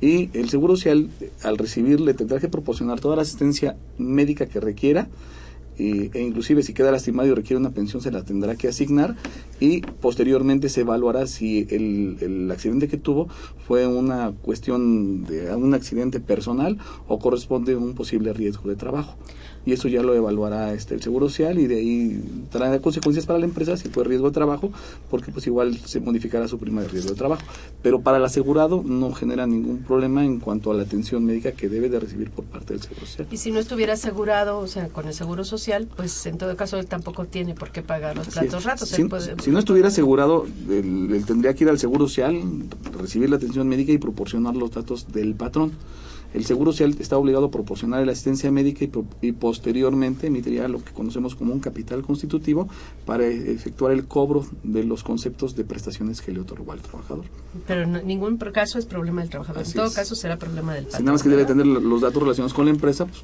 Y 0.00 0.30
el 0.32 0.48
seguro 0.48 0.76
social, 0.76 1.10
al 1.42 1.58
recibir, 1.58 2.00
le 2.00 2.14
tendrá 2.14 2.40
que 2.40 2.48
proporcionar 2.48 2.98
toda 3.00 3.16
la 3.16 3.22
asistencia 3.22 3.76
médica 3.98 4.46
que 4.46 4.58
requiera 4.60 5.08
y- 5.78 6.10
e 6.16 6.22
inclusive 6.22 6.62
si 6.62 6.72
queda 6.74 6.90
lastimado 6.92 7.28
y 7.28 7.34
requiere 7.34 7.58
una 7.58 7.70
pensión 7.70 8.00
se 8.02 8.10
la 8.10 8.24
tendrá 8.24 8.56
que 8.56 8.68
asignar 8.68 9.16
y 9.60 9.80
posteriormente 9.80 10.68
se 10.68 10.82
evaluará 10.82 11.26
si 11.26 11.66
el, 11.70 12.16
el 12.20 12.50
accidente 12.50 12.88
que 12.88 12.96
tuvo 12.96 13.28
fue 13.66 13.86
una 13.86 14.32
cuestión 14.32 15.24
de 15.24 15.54
un 15.54 15.74
accidente 15.74 16.20
personal 16.20 16.78
o 17.08 17.18
corresponde 17.18 17.72
a 17.74 17.78
un 17.78 17.94
posible 17.94 18.32
riesgo 18.32 18.68
de 18.68 18.76
trabajo 18.76 19.16
y 19.66 19.72
eso 19.72 19.88
ya 19.88 20.02
lo 20.02 20.14
evaluará 20.14 20.74
este 20.74 20.94
el 20.94 21.02
seguro 21.02 21.28
social 21.28 21.58
y 21.58 21.66
de 21.66 21.76
ahí 21.76 22.22
traerá 22.50 22.78
consecuencias 22.80 23.24
para 23.26 23.38
la 23.38 23.46
empresa 23.46 23.76
si 23.76 23.88
fue 23.88 24.04
riesgo 24.04 24.28
de 24.28 24.34
trabajo 24.34 24.70
porque 25.10 25.32
pues 25.32 25.46
igual 25.46 25.76
se 25.78 26.00
modificará 26.00 26.46
su 26.48 26.58
prima 26.58 26.82
de 26.82 26.88
riesgo 26.88 27.10
de 27.10 27.16
trabajo 27.16 27.42
pero 27.82 28.00
para 28.00 28.18
el 28.18 28.24
asegurado 28.24 28.82
no 28.84 29.12
genera 29.12 29.46
ningún 29.46 29.78
problema 29.78 30.24
en 30.24 30.38
cuanto 30.40 30.70
a 30.70 30.74
la 30.74 30.82
atención 30.82 31.24
médica 31.24 31.52
que 31.52 31.68
debe 31.68 31.88
de 31.88 31.98
recibir 32.00 32.30
por 32.30 32.44
parte 32.44 32.74
del 32.74 32.82
seguro 32.82 33.06
social 33.06 33.26
Y 33.30 33.36
si 33.38 33.50
no 33.50 33.58
estuviera 33.58 33.94
asegurado, 33.94 34.58
o 34.58 34.66
sea, 34.66 34.88
con 34.88 35.06
el 35.06 35.14
seguro 35.14 35.44
social, 35.44 35.88
pues 35.96 36.26
en 36.26 36.36
todo 36.38 36.54
caso 36.56 36.78
él 36.78 36.86
tampoco 36.86 37.24
tiene 37.24 37.54
por 37.54 37.70
qué 37.70 37.82
pagar 37.82 38.16
los 38.16 38.28
platos 38.28 38.64
ratos. 38.64 38.88
Si, 38.88 39.02
él 39.02 39.08
puede- 39.08 39.34
si 39.42 39.50
no 39.50 39.58
estuviera 39.58 39.88
asegurado, 39.88 40.46
él, 40.68 41.08
él 41.12 41.24
tendría 41.24 41.54
que 41.54 41.64
ir 41.64 41.70
al 41.70 41.78
Seguro 41.78 42.06
Social, 42.08 42.40
recibir 43.00 43.30
la 43.30 43.36
atención 43.36 43.66
médica 43.68 43.92
y 43.92 43.98
proporcionar 43.98 44.54
los 44.56 44.70
datos 44.72 45.10
del 45.12 45.34
patrón. 45.34 45.72
El 46.34 46.44
Seguro 46.44 46.72
Social 46.72 46.94
está 46.98 47.16
obligado 47.16 47.46
a 47.46 47.50
proporcionar 47.50 48.04
la 48.04 48.12
asistencia 48.12 48.50
médica 48.50 48.84
y, 48.84 48.90
y 49.22 49.32
posteriormente 49.32 50.26
emitiría 50.26 50.66
lo 50.66 50.82
que 50.82 50.92
conocemos 50.92 51.36
como 51.36 51.52
un 51.52 51.60
capital 51.60 52.02
constitutivo 52.02 52.68
para 53.06 53.26
efectuar 53.26 53.92
el 53.92 54.06
cobro 54.06 54.44
de 54.64 54.82
los 54.82 55.04
conceptos 55.04 55.54
de 55.54 55.64
prestaciones 55.64 56.20
que 56.20 56.32
le 56.32 56.40
otorgó 56.40 56.72
al 56.72 56.80
trabajador. 56.80 57.24
Pero 57.68 57.82
en 57.82 58.06
ningún 58.06 58.36
caso 58.36 58.80
es 58.80 58.84
problema 58.84 59.20
del 59.20 59.30
trabajador. 59.30 59.62
Así 59.62 59.70
en 59.70 59.76
todo 59.76 59.86
es. 59.86 59.94
caso 59.94 60.14
será 60.16 60.36
problema 60.36 60.74
del 60.74 60.86
Si 60.90 60.98
nada 60.98 61.12
más 61.12 61.22
que 61.22 61.28
debe 61.28 61.44
tener 61.44 61.66
los 61.66 62.00
datos 62.00 62.20
relacionados 62.20 62.52
con 62.52 62.64
la 62.64 62.72
empresa, 62.72 63.06
pues, 63.06 63.22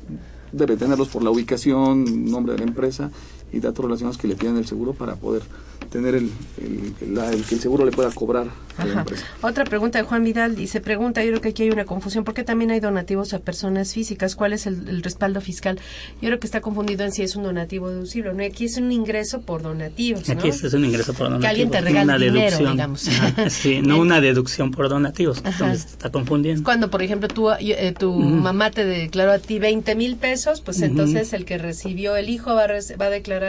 debe 0.52 0.76
tenerlos 0.76 1.08
por 1.08 1.24
la 1.24 1.30
ubicación, 1.30 2.30
nombre 2.30 2.52
de 2.52 2.60
la 2.60 2.64
empresa 2.64 3.10
y 3.52 3.60
datos 3.60 3.84
relacionados 3.84 4.18
que 4.18 4.28
le 4.28 4.36
piden 4.36 4.56
el 4.56 4.66
seguro 4.66 4.92
para 4.94 5.16
poder 5.16 5.42
tener 5.90 6.14
el, 6.14 6.30
el, 6.58 7.14
la- 7.14 7.30
el 7.32 7.42
que 7.44 7.54
el 7.56 7.60
seguro 7.60 7.84
le 7.84 7.90
pueda 7.90 8.10
cobrar 8.12 8.46
a 8.78 8.84
la 8.84 8.92
Ajá. 8.92 9.00
empresa. 9.00 9.24
Otra 9.42 9.64
pregunta 9.64 9.98
de 9.98 10.04
Juan 10.04 10.22
Vidal 10.22 10.54
dice, 10.54 10.80
pregunta, 10.80 11.22
yo 11.24 11.30
creo 11.30 11.40
que 11.40 11.48
aquí 11.48 11.62
hay 11.64 11.70
una 11.70 11.84
confusión, 11.84 12.22
¿por 12.22 12.34
qué 12.34 12.44
también 12.44 12.70
hay 12.70 12.78
donativos 12.80 13.34
a 13.34 13.40
personas 13.40 13.92
físicas? 13.92 14.36
¿Cuál 14.36 14.52
es 14.52 14.66
el, 14.66 14.88
el 14.88 15.02
respaldo 15.02 15.40
fiscal? 15.40 15.80
Yo 16.22 16.28
creo 16.28 16.38
que 16.38 16.46
está 16.46 16.60
confundido 16.60 17.04
en 17.04 17.12
si 17.12 17.22
es 17.22 17.34
un 17.34 17.42
donativo 17.42 17.88
deducible, 17.90 18.32
¿no? 18.34 18.44
Aquí 18.44 18.66
es 18.66 18.76
un 18.76 18.92
ingreso 18.92 19.40
por 19.40 19.62
donativos, 19.62 20.28
¿no? 20.28 20.34
Aquí 20.34 20.48
este 20.48 20.68
es 20.68 20.74
un 20.74 20.84
ingreso 20.84 21.12
por 21.12 21.24
donativo. 21.30 21.40
Que 21.40 21.48
alguien 21.48 21.70
te 21.70 21.80
no 21.80 21.86
regale 21.86 22.04
una 22.04 22.18
dinero, 22.18 22.40
deducción. 22.42 22.72
digamos. 22.72 23.08
Ajá, 23.08 23.50
sí, 23.50 23.80
no 23.82 23.98
una 23.98 24.20
deducción 24.20 24.70
por 24.70 24.88
donativos. 24.88 25.38
Ajá. 25.38 25.50
Entonces 25.50 25.90
está 25.92 26.10
confundiendo. 26.10 26.62
Cuando, 26.62 26.88
por 26.90 27.02
ejemplo, 27.02 27.26
tú, 27.26 27.50
eh, 27.50 27.94
tu 27.98 28.10
Ujú. 28.10 28.20
mamá 28.20 28.70
te 28.70 28.84
declaró 28.84 29.32
a 29.32 29.38
ti 29.38 29.58
20 29.58 29.94
mil 29.96 30.16
pesos, 30.16 30.60
pues 30.60 30.76
Ujú. 30.78 30.86
entonces 30.86 31.32
el 31.32 31.44
que 31.44 31.58
recibió 31.58 32.16
el 32.16 32.28
hijo 32.28 32.54
va 32.54 32.64
a, 32.64 32.68
va 33.00 33.06
a 33.06 33.10
declarar 33.10 33.39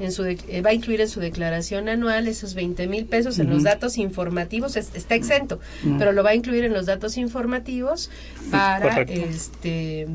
en 0.00 0.12
su 0.12 0.22
de- 0.22 0.38
eh, 0.48 0.62
va 0.62 0.70
a 0.70 0.74
incluir 0.74 1.00
en 1.00 1.08
su 1.08 1.18
declaración 1.20 1.88
anual 1.88 2.28
esos 2.28 2.54
20 2.54 2.86
mil 2.86 3.04
pesos 3.06 3.38
en 3.40 3.50
los 3.50 3.62
datos 3.64 3.98
informativos 3.98 4.76
es- 4.76 4.90
está 4.94 5.14
exento 5.16 5.58
pero 5.98 6.12
lo 6.12 6.22
va 6.22 6.30
a 6.30 6.34
incluir 6.34 6.64
en 6.64 6.72
los 6.72 6.86
datos 6.86 7.16
informativos 7.16 8.10
para 8.50 8.90
Correcto. 8.94 9.12
este 9.28 10.06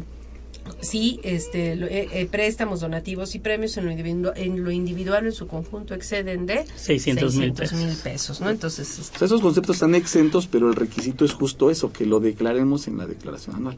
sí 0.81 1.19
este 1.23 1.75
lo- 1.75 1.87
eh, 1.87 2.07
eh, 2.11 2.27
préstamos 2.29 2.81
donativos 2.81 3.35
y 3.35 3.39
premios 3.39 3.77
en 3.77 3.85
lo, 3.85 3.91
individu- 3.91 4.33
en 4.35 4.63
lo 4.63 4.71
individual 4.71 5.25
en 5.25 5.31
su 5.31 5.47
conjunto 5.47 5.93
exceden 5.93 6.45
de 6.45 6.65
600 6.75 7.35
mil 7.35 7.55
600 7.55 7.73
mil 7.87 7.95
pesos 7.97 8.41
no 8.41 8.49
entonces 8.49 8.99
este, 8.99 9.15
O 9.15 9.19
sea, 9.19 9.25
esos 9.27 9.41
conceptos 9.41 9.77
están 9.77 9.95
exentos, 9.95 10.47
pero 10.47 10.67
el 10.69 10.75
requisito 10.75 11.25
es 11.25 11.33
justo 11.33 11.69
eso, 11.71 11.91
que 11.91 12.05
lo 12.05 12.19
declaremos 12.19 12.87
en 12.87 12.97
la 12.97 13.05
declaración 13.05 13.55
anual. 13.57 13.77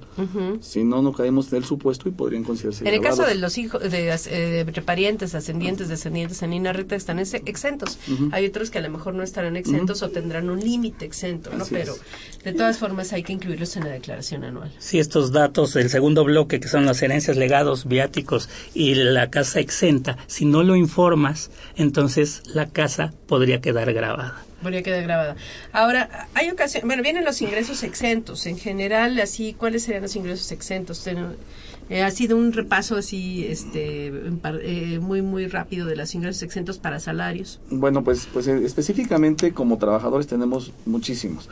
Si 0.61 0.83
no, 0.83 1.01
no 1.01 1.13
caemos 1.13 1.51
en 1.51 1.57
el 1.59 1.65
supuesto 1.65 2.09
y 2.09 2.11
podrían 2.11 2.43
considerarse 2.43 2.87
En 2.87 2.93
el 2.93 3.01
caso 3.01 3.23
de 3.25 3.35
los 3.35 3.57
hijos, 3.57 3.81
de, 3.81 4.09
eh, 4.27 4.63
de 4.65 4.81
parientes, 4.81 5.35
ascendientes, 5.35 5.87
descendientes 5.89 6.41
en 6.43 6.51
línea 6.51 6.73
recta 6.73 6.95
están 6.95 7.19
ex- 7.19 7.33
exentos. 7.45 7.97
Hay 8.31 8.45
otros 8.45 8.69
que 8.71 8.77
a 8.79 8.81
lo 8.81 8.89
mejor 8.89 9.13
no 9.13 9.23
estarán 9.23 9.55
exentos 9.57 10.01
o 10.01 10.09
tendrán 10.09 10.49
un 10.49 10.59
límite 10.59 11.05
exento, 11.05 11.51
¿no? 11.55 11.63
Así 11.63 11.73
Pero 11.73 11.93
es. 11.93 12.43
de 12.43 12.53
todas 12.53 12.77
formas 12.77 13.13
hay 13.13 13.23
que 13.23 13.33
incluirlos 13.33 13.75
en 13.77 13.83
la 13.85 13.89
declaración 13.91 14.43
anual. 14.43 14.71
Si 14.79 14.99
estos 14.99 15.31
datos, 15.31 15.75
el 15.75 15.89
segundo 15.89 16.23
bloque, 16.23 16.59
que 16.59 16.67
son 16.75 16.85
las 16.85 17.01
herencias, 17.01 17.37
legados, 17.37 17.87
viáticos 17.87 18.49
y 18.73 18.95
la 18.95 19.29
casa 19.29 19.61
exenta, 19.61 20.17
si 20.27 20.43
no 20.43 20.61
lo 20.61 20.75
informas, 20.75 21.49
entonces 21.77 22.43
la 22.53 22.67
casa 22.67 23.13
podría 23.27 23.61
quedar 23.61 23.93
grabada. 23.93 24.43
Podría 24.61 24.83
quedar 24.83 25.03
grabada. 25.03 25.37
Ahora, 25.71 26.27
hay 26.33 26.49
ocasiones, 26.49 26.85
bueno, 26.85 27.01
vienen 27.01 27.23
los 27.23 27.41
ingresos 27.41 27.81
exentos. 27.83 28.45
En 28.45 28.57
general, 28.57 29.17
así, 29.21 29.53
¿cuáles 29.53 29.83
serían 29.83 30.01
los 30.03 30.17
ingresos 30.17 30.51
exentos? 30.51 31.07
Eh, 31.89 32.01
ha 32.03 32.11
sido 32.11 32.35
un 32.35 32.51
repaso 32.51 32.97
así, 32.97 33.45
este, 33.45 34.07
eh, 34.07 34.99
muy, 34.99 35.21
muy 35.21 35.47
rápido 35.47 35.87
de 35.87 35.95
los 35.95 36.13
ingresos 36.13 36.43
exentos 36.43 36.77
para 36.77 36.99
salarios. 36.99 37.61
Bueno, 37.69 38.03
pues, 38.03 38.27
pues 38.33 38.47
eh, 38.47 38.59
específicamente 38.65 39.53
como 39.53 39.77
trabajadores 39.77 40.27
tenemos 40.27 40.73
muchísimos. 40.85 41.47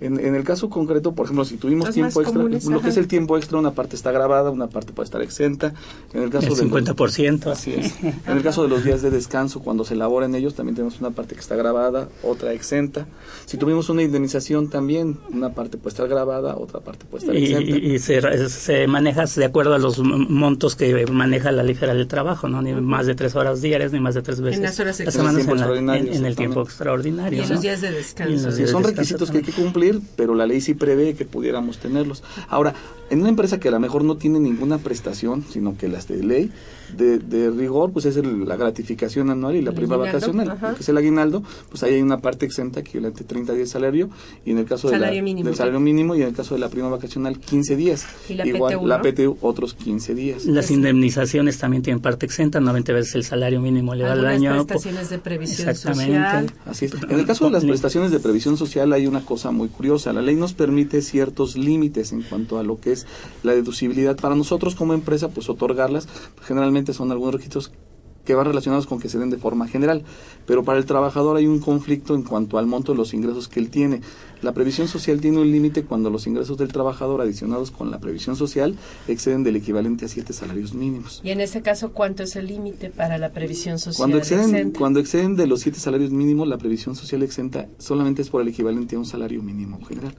En, 0.00 0.20
en 0.24 0.34
el 0.36 0.44
caso 0.44 0.70
concreto, 0.70 1.12
por 1.12 1.24
ejemplo, 1.26 1.44
si 1.44 1.56
tuvimos 1.56 1.86
Los 1.88 1.94
tiempo 1.94 2.20
extra, 2.20 2.36
comunes, 2.40 2.64
lo 2.66 2.80
que 2.80 2.90
es 2.90 2.96
el 2.96 3.08
tiempo 3.08 3.36
extra, 3.36 3.58
una 3.58 3.72
parte 3.72 3.96
está 3.96 4.12
grabada, 4.12 4.50
una 4.50 4.68
parte 4.68 4.92
puede 4.92 5.06
estar 5.06 5.20
exenta. 5.22 5.74
En 6.14 6.22
el 6.22 6.30
caso 6.30 6.46
El 6.48 6.54
de 6.54 6.62
los- 6.64 6.96
50%. 6.96 7.50
Así 7.50 7.72
es. 7.74 7.94
En 8.26 8.36
el 8.36 8.42
caso 8.42 8.62
de 8.62 8.68
los 8.68 8.84
días 8.84 9.02
de 9.02 9.10
descanso, 9.10 9.60
cuando 9.60 9.84
se 9.84 9.94
elaboran 9.94 10.34
ellos, 10.36 10.54
también 10.54 10.76
tenemos 10.76 11.00
una 11.00 11.10
parte 11.10 11.34
que 11.34 11.40
está 11.40 11.56
grabada, 11.56 12.08
otra 12.22 12.52
exenta. 12.52 13.06
Si 13.46 13.56
tuvimos 13.56 13.88
una 13.88 14.02
indemnización 14.02 14.70
también, 14.70 15.18
una 15.32 15.50
parte 15.54 15.78
puede 15.78 15.94
estar 15.94 16.06
grabada, 16.08 16.56
otra 16.56 16.80
parte 16.80 17.04
puede 17.04 17.24
estar 17.24 17.36
Y, 17.36 17.44
exenta. 17.52 17.78
y- 17.78 17.94
y 17.94 17.98
se, 17.98 18.48
se 18.48 18.86
maneja 18.86 19.24
de 19.26 19.44
acuerdo 19.44 19.74
a 19.74 19.78
los 19.78 19.98
montos 19.98 20.76
que 20.76 21.06
maneja 21.06 21.50
la 21.50 21.62
ligera 21.64 21.94
del 21.94 22.06
trabajo, 22.06 22.48
¿no? 22.48 22.62
Ni 22.62 22.72
más 22.72 23.06
de 23.06 23.14
tres 23.16 23.34
horas 23.34 23.60
diarias, 23.62 23.92
ni 23.92 23.98
más 24.00 24.14
de 24.14 24.22
tres 24.22 24.40
veces. 24.40 24.60
las 24.62 24.78
horas 24.78 24.96
semana 24.96 25.10
En 25.18 25.26
el 25.30 25.34
tiempo 25.36 25.52
en, 25.52 25.58
la- 25.58 25.64
extraordinario, 25.64 26.12
en- 26.12 26.18
en 26.18 26.26
el 26.26 26.36
tiempo 26.36 26.62
exactamente. 26.62 26.70
extraordinario. 26.70 27.38
Y 27.38 27.42
en 27.42 27.48
¿no? 27.48 27.54
los 27.54 27.62
días 27.62 27.80
de 27.80 27.88
en 27.88 27.94
descanso. 27.94 28.32
de 28.32 28.40
son 28.40 28.52
descanso 28.52 28.80
requisitos 28.90 29.30
que 29.30 29.38
hay 29.38 29.42
que 29.42 29.52
cumplir, 29.52 29.87
pero 30.16 30.34
la 30.34 30.46
ley 30.46 30.60
sí 30.60 30.74
prevé 30.74 31.14
que 31.14 31.24
pudiéramos 31.24 31.78
tenerlos. 31.78 32.22
Ahora, 32.48 32.74
en 33.10 33.20
una 33.20 33.28
empresa 33.28 33.60
que 33.60 33.68
a 33.68 33.72
lo 33.72 33.80
mejor 33.80 34.04
no 34.04 34.16
tiene 34.16 34.40
ninguna 34.40 34.78
prestación, 34.78 35.44
sino 35.48 35.76
que 35.76 35.88
las 35.88 36.08
de 36.08 36.22
ley, 36.22 36.50
de, 36.96 37.18
de 37.18 37.50
rigor, 37.50 37.92
pues 37.92 38.04
es 38.06 38.16
el- 38.16 38.46
la 38.46 38.56
gratificación 38.56 39.30
anual 39.30 39.56
y 39.56 39.62
la 39.62 39.72
prima 39.72 39.96
vacacional, 39.96 40.50
ajá. 40.50 40.74
que 40.74 40.80
es 40.82 40.88
el 40.88 40.96
aguinaldo, 40.96 41.42
pues 41.68 41.82
ahí 41.82 41.94
hay 41.94 42.02
una 42.02 42.18
parte 42.18 42.46
exenta 42.46 42.80
equivalente 42.80 43.24
a 43.24 43.26
30 43.26 43.52
días 43.54 43.68
de 43.68 43.72
salario, 43.72 44.08
y 44.44 44.50
en 44.52 44.58
el 44.58 44.64
caso 44.64 44.88
de 44.88 44.94
la- 44.94 44.98
Salario 45.06 45.22
mínimo. 45.22 45.46
del 45.46 45.56
salario 45.56 45.80
mínimo, 45.80 46.14
y 46.14 46.22
en 46.22 46.28
el 46.28 46.34
caso 46.34 46.54
de 46.54 46.60
la 46.60 46.68
prima 46.68 46.88
vacacional, 46.88 47.38
15 47.38 47.76
días. 47.76 48.06
Y 48.28 48.34
la 48.34 48.46
Igual, 48.46 48.74
PTU, 48.74 48.86
la. 48.86 49.02
PTU, 49.02 49.36
otros 49.40 49.74
15 49.74 50.14
días. 50.14 50.44
Las 50.46 50.70
indemnizaciones 50.70 51.58
también 51.58 51.82
tienen 51.82 52.00
parte 52.00 52.26
exenta, 52.26 52.60
90 52.60 52.92
veces 52.92 53.14
el 53.16 53.24
salario 53.24 53.60
mínimo 53.60 53.94
elevado 53.94 54.20
al 54.20 54.26
Algunas 54.26 54.52
año. 54.54 54.66
prestaciones 54.66 55.10
de 55.10 55.18
previsión 55.18 55.68
Exactamente. 55.68 56.14
social. 56.14 56.52
Así 56.66 56.84
es. 56.86 56.94
En 57.08 57.18
el 57.18 57.26
caso 57.26 57.44
de 57.46 57.50
las 57.52 57.64
prestaciones 57.64 58.10
de 58.10 58.20
previsión 58.20 58.56
social 58.56 58.92
hay 58.92 59.06
una 59.06 59.20
cosa 59.24 59.50
muy 59.50 59.68
curiosa. 59.68 60.12
La 60.12 60.22
ley 60.22 60.36
nos 60.36 60.52
permite 60.54 61.02
ciertos 61.02 61.56
límites 61.56 62.12
en 62.12 62.22
cuanto 62.22 62.58
a 62.58 62.62
lo 62.62 62.80
que 62.80 62.92
es 62.92 63.06
la 63.42 63.52
deducibilidad. 63.52 64.16
Para 64.16 64.34
nosotros 64.34 64.74
como 64.74 64.94
empresa, 64.94 65.28
pues 65.28 65.48
otorgarlas 65.48 66.08
generalmente 66.46 66.77
son 66.86 67.10
algunos 67.10 67.34
requisitos 67.34 67.72
que 68.24 68.34
van 68.34 68.44
relacionados 68.44 68.86
con 68.86 69.00
que 69.00 69.08
se 69.08 69.18
den 69.18 69.30
de 69.30 69.38
forma 69.38 69.68
general. 69.68 70.04
Pero 70.46 70.62
para 70.62 70.78
el 70.78 70.84
trabajador 70.84 71.38
hay 71.38 71.46
un 71.46 71.60
conflicto 71.60 72.14
en 72.14 72.22
cuanto 72.22 72.58
al 72.58 72.66
monto 72.66 72.92
de 72.92 72.98
los 72.98 73.14
ingresos 73.14 73.48
que 73.48 73.58
él 73.58 73.70
tiene. 73.70 74.02
La 74.42 74.52
previsión 74.52 74.88
social 74.88 75.20
tiene 75.20 75.38
un 75.38 75.50
límite 75.50 75.82
cuando 75.84 76.10
los 76.10 76.26
ingresos 76.26 76.56
del 76.58 76.68
trabajador 76.68 77.20
adicionados 77.20 77.70
con 77.70 77.90
la 77.90 77.98
previsión 77.98 78.36
social 78.36 78.74
exceden 79.08 79.42
del 79.42 79.56
equivalente 79.56 80.04
a 80.04 80.08
siete 80.08 80.32
salarios 80.32 80.74
mínimos. 80.74 81.20
Y 81.24 81.30
en 81.30 81.40
ese 81.40 81.62
caso, 81.62 81.92
¿cuánto 81.92 82.22
es 82.22 82.36
el 82.36 82.46
límite 82.46 82.90
para 82.90 83.18
la 83.18 83.30
previsión 83.30 83.78
social? 83.78 83.96
Cuando 83.96 84.18
exceden, 84.18 84.50
exenta? 84.50 84.78
cuando 84.78 85.00
exceden 85.00 85.36
de 85.36 85.46
los 85.46 85.60
siete 85.60 85.80
salarios 85.80 86.10
mínimos, 86.10 86.46
la 86.48 86.58
previsión 86.58 86.94
social 86.94 87.22
exenta 87.22 87.66
solamente 87.78 88.22
es 88.22 88.28
por 88.30 88.42
el 88.42 88.48
equivalente 88.48 88.96
a 88.96 88.98
un 88.98 89.06
salario 89.06 89.42
mínimo 89.42 89.80
general. 89.84 90.14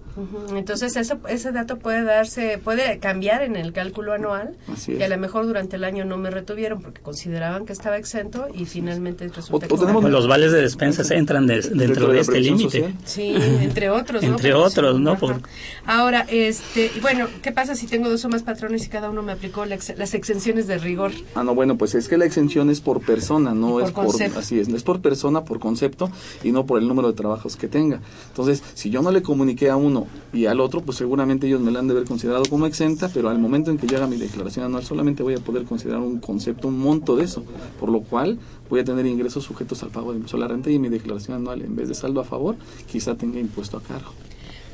Entonces, 0.55 0.95
eso, 0.95 1.19
ese 1.29 1.51
dato 1.51 1.77
puede 1.79 2.03
darse, 2.03 2.57
puede 2.63 2.99
cambiar 2.99 3.41
en 3.43 3.55
el 3.55 3.71
cálculo 3.73 4.13
anual. 4.13 4.57
Así 4.67 4.93
Y 4.93 5.01
a 5.03 5.07
lo 5.07 5.17
mejor 5.17 5.45
durante 5.45 5.75
el 5.77 5.83
año 5.83 6.05
no 6.05 6.17
me 6.17 6.29
retuvieron 6.29 6.81
porque 6.81 7.01
consideraban 7.01 7.65
que 7.65 7.73
estaba 7.73 7.97
exento 7.97 8.47
y 8.53 8.65
finalmente 8.65 9.27
resulta 9.27 9.53
O- 9.53 9.57
o 9.75 9.79
que 9.79 9.85
tenemos- 9.85 10.09
Los 10.09 10.27
vales 10.27 10.51
de 10.51 10.61
despensas 10.61 11.11
entran 11.11 11.47
de- 11.47 11.55
dentro, 11.61 11.77
Dentro 11.77 12.07
de 12.07 12.13
de 12.15 12.19
este 12.21 12.39
límite. 12.39 12.93
Sí, 13.05 13.33
entre 13.61 13.89
otros, 13.89 14.08
¿no? 14.13 14.19
Entre 14.21 14.53
otros, 14.53 14.97
sí, 14.97 15.01
¿no? 15.03 15.17
Por- 15.17 15.41
Ahora, 15.85 16.25
este, 16.29 16.91
bueno, 17.01 17.27
¿qué 17.41 17.51
pasa 17.51 17.75
si 17.75 17.87
tengo 17.87 18.09
dos 18.09 18.23
o 18.25 18.29
más 18.29 18.43
patrones 18.43 18.85
y 18.85 18.89
cada 18.89 19.09
uno 19.09 19.21
me 19.21 19.31
aplicó 19.31 19.65
la 19.65 19.75
ex- 19.75 19.97
las 19.97 20.13
exenciones 20.13 20.67
de 20.67 20.77
rigor? 20.77 21.11
Ah, 21.35 21.43
no, 21.43 21.55
bueno, 21.55 21.77
pues 21.77 21.95
es 21.95 22.07
que 22.07 22.17
la 22.17 22.25
exención 22.25 22.69
es 22.69 22.81
por 22.81 23.01
persona, 23.01 23.53
no 23.53 23.71
por 23.71 23.83
es 23.83 23.91
por 23.91 24.05
concepto. 24.05 24.39
así 24.39 24.59
es, 24.59 24.67
es 24.67 24.83
por 24.83 25.01
persona, 25.01 25.43
por 25.43 25.59
concepto 25.59 26.09
y 26.43 26.51
no 26.51 26.65
por 26.65 26.79
el 26.79 26.87
número 26.87 27.07
de 27.07 27.13
trabajos 27.13 27.55
que 27.55 27.67
tenga. 27.67 28.01
Entonces, 28.27 28.63
si 28.73 28.89
yo 28.89 29.01
no 29.01 29.11
le 29.11 29.21
comuniqué 29.21 29.69
a 29.69 29.75
uno 29.75 30.07
y 30.33 30.45
al 30.45 30.59
otro, 30.59 30.81
pues 30.81 30.97
seguramente 30.97 31.47
ellos 31.47 31.61
me 31.61 31.71
la 31.71 31.79
han 31.79 31.87
de 31.87 31.93
haber 31.93 32.05
considerado 32.05 32.43
como 32.49 32.65
exenta, 32.65 33.09
pero 33.13 33.29
al 33.29 33.39
momento 33.39 33.71
en 33.71 33.77
que 33.77 33.87
yo 33.87 33.97
haga 33.97 34.07
mi 34.07 34.17
declaración 34.17 34.65
anual 34.65 34.83
solamente 34.83 35.23
voy 35.23 35.35
a 35.35 35.39
poder 35.39 35.63
considerar 35.65 36.01
un 36.01 36.19
concepto, 36.19 36.67
un 36.67 36.79
monto 36.79 37.15
de 37.15 37.23
eso, 37.25 37.43
por 37.79 37.89
lo 37.89 38.01
cual 38.01 38.39
voy 38.69 38.79
a 38.79 38.83
tener 38.83 39.05
ingresos 39.05 39.43
sujetos 39.43 39.83
al 39.83 39.89
pago 39.89 40.11
de 40.11 40.17
impuesto 40.17 40.37
a 40.37 40.39
la 40.41 40.47
renta 40.47 40.69
y 40.69 40.79
mi 40.79 40.89
declaración 40.89 41.37
anual 41.37 41.61
en 41.61 41.75
vez 41.75 41.87
de 41.87 41.95
saldo 41.95 42.21
a 42.21 42.23
favor, 42.23 42.55
quizá 42.89 43.15
tenga 43.15 43.39
impuesto 43.39 43.77
a 43.77 43.81
cargo. 43.81 44.13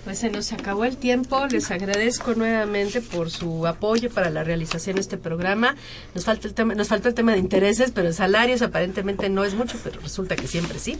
Pues 0.05 0.19
se 0.19 0.29
nos 0.29 0.53
acabó 0.53 0.85
el 0.85 0.97
tiempo. 0.97 1.47
Les 1.47 1.71
agradezco 1.71 2.35
nuevamente 2.35 3.01
por 3.01 3.31
su 3.31 3.65
apoyo 3.65 4.11
para 4.11 4.29
la 4.29 4.43
realización 4.43 4.97
de 4.97 5.01
este 5.01 5.17
programa. 5.17 5.75
Nos 6.13 6.25
falta 6.25 6.47
el 6.47 6.53
tema, 6.53 6.75
nos 6.75 6.89
faltó 6.89 7.07
el 7.07 7.15
tema 7.15 7.31
de 7.31 7.39
intereses, 7.39 7.89
pero 7.89 8.13
salarios 8.13 8.61
aparentemente 8.61 9.29
no 9.29 9.43
es 9.43 9.55
mucho, 9.55 9.79
pero 9.83 9.99
resulta 9.99 10.35
que 10.35 10.47
siempre 10.47 10.77
sí. 10.77 10.99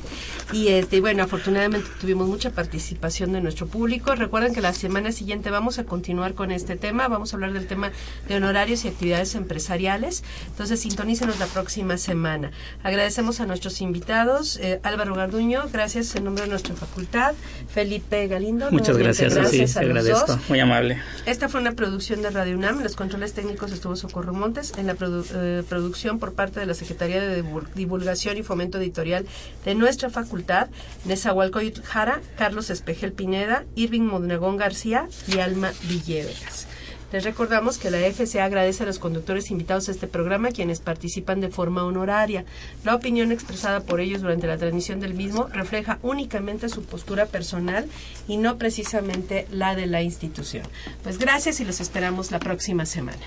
Y 0.51 0.69
este, 0.69 1.01
bueno, 1.01 1.21
afortunadamente 1.21 1.87
tuvimos 2.01 2.27
mucha 2.27 2.49
participación 2.49 3.31
de 3.31 3.41
nuestro 3.41 3.67
público. 3.67 4.15
Recuerden 4.15 4.55
que 4.55 4.61
la 4.61 4.73
semana 4.73 5.11
siguiente 5.11 5.51
vamos 5.51 5.77
a 5.77 5.83
continuar 5.83 6.33
con 6.33 6.49
este 6.49 6.75
tema. 6.75 7.07
Vamos 7.07 7.31
a 7.31 7.35
hablar 7.35 7.53
del 7.53 7.67
tema 7.67 7.91
de 8.27 8.35
honorarios 8.37 8.85
y 8.85 8.87
actividades 8.87 9.35
empresariales. 9.35 10.23
Entonces, 10.47 10.79
sintonícenos 10.79 11.37
la 11.37 11.45
próxima 11.45 11.99
semana. 11.99 12.49
Agradecemos 12.81 13.39
a 13.39 13.45
nuestros 13.45 13.81
invitados, 13.81 14.57
eh, 14.57 14.79
Álvaro 14.81 15.13
Garduño, 15.13 15.65
gracias 15.71 16.15
en 16.15 16.23
nombre 16.23 16.45
de 16.45 16.49
nuestra 16.49 16.73
facultad, 16.73 17.35
Felipe 17.69 18.27
Galindo. 18.27 18.71
Nuevamente 19.03 19.35
gracias, 19.35 19.71
sí, 19.71 19.77
a 19.77 19.81
te 19.81 19.87
los 19.87 19.97
agradezco. 19.97 20.33
dos. 20.37 20.49
Muy 20.49 20.59
amable. 20.59 21.01
Esta 21.25 21.49
fue 21.49 21.61
una 21.61 21.73
producción 21.73 22.21
de 22.21 22.29
Radio 22.29 22.57
UNAM. 22.57 22.77
En 22.77 22.83
los 22.83 22.95
controles 22.95 23.33
técnicos 23.33 23.71
estuvo 23.71 23.95
Socorro 23.95 24.33
Montes. 24.33 24.73
En 24.77 24.87
la 24.87 24.95
produ- 24.95 25.25
eh, 25.33 25.63
producción 25.67 26.19
por 26.19 26.33
parte 26.33 26.59
de 26.59 26.65
la 26.65 26.73
Secretaría 26.73 27.21
de 27.21 27.43
Divul- 27.43 27.67
Divulgación 27.75 28.37
y 28.37 28.43
Fomento 28.43 28.77
Editorial 28.77 29.25
de 29.65 29.75
nuestra 29.75 30.09
facultad, 30.09 30.67
Nezahualcóyotl 31.05 31.81
Jara, 31.83 32.21
Carlos 32.37 32.69
Espejel 32.69 33.11
Pineda, 33.13 33.63
Irving 33.75 34.01
Mondragón 34.01 34.57
García 34.57 35.07
y 35.27 35.39
Alma 35.39 35.71
Villegas. 35.83 36.67
Les 37.11 37.23
recordamos 37.23 37.77
que 37.77 37.91
la 37.91 37.99
FCA 37.99 38.45
agradece 38.45 38.83
a 38.83 38.85
los 38.85 38.99
conductores 38.99 39.51
invitados 39.51 39.87
a 39.87 39.91
este 39.91 40.07
programa 40.07 40.51
quienes 40.51 40.79
participan 40.79 41.39
de 41.39 41.49
forma 41.49 41.83
honoraria. 41.83 42.45
La 42.83 42.95
opinión 42.95 43.31
expresada 43.31 43.81
por 43.81 43.99
ellos 43.99 44.21
durante 44.21 44.47
la 44.47 44.57
transmisión 44.57 44.99
del 44.99 45.13
mismo 45.13 45.47
refleja 45.47 45.99
únicamente 46.01 46.69
su 46.69 46.83
postura 46.83 47.25
personal 47.25 47.87
y 48.27 48.37
no 48.37 48.57
precisamente 48.57 49.47
la 49.51 49.75
de 49.75 49.85
la 49.85 50.01
institución. 50.01 50.63
Pues 51.03 51.17
gracias 51.17 51.59
y 51.59 51.65
los 51.65 51.79
esperamos 51.79 52.31
la 52.31 52.39
próxima 52.39 52.85
semana. 52.85 53.17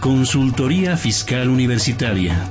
Consultoría 0.00 0.96
Fiscal 0.96 1.50
Universitaria 1.50 2.50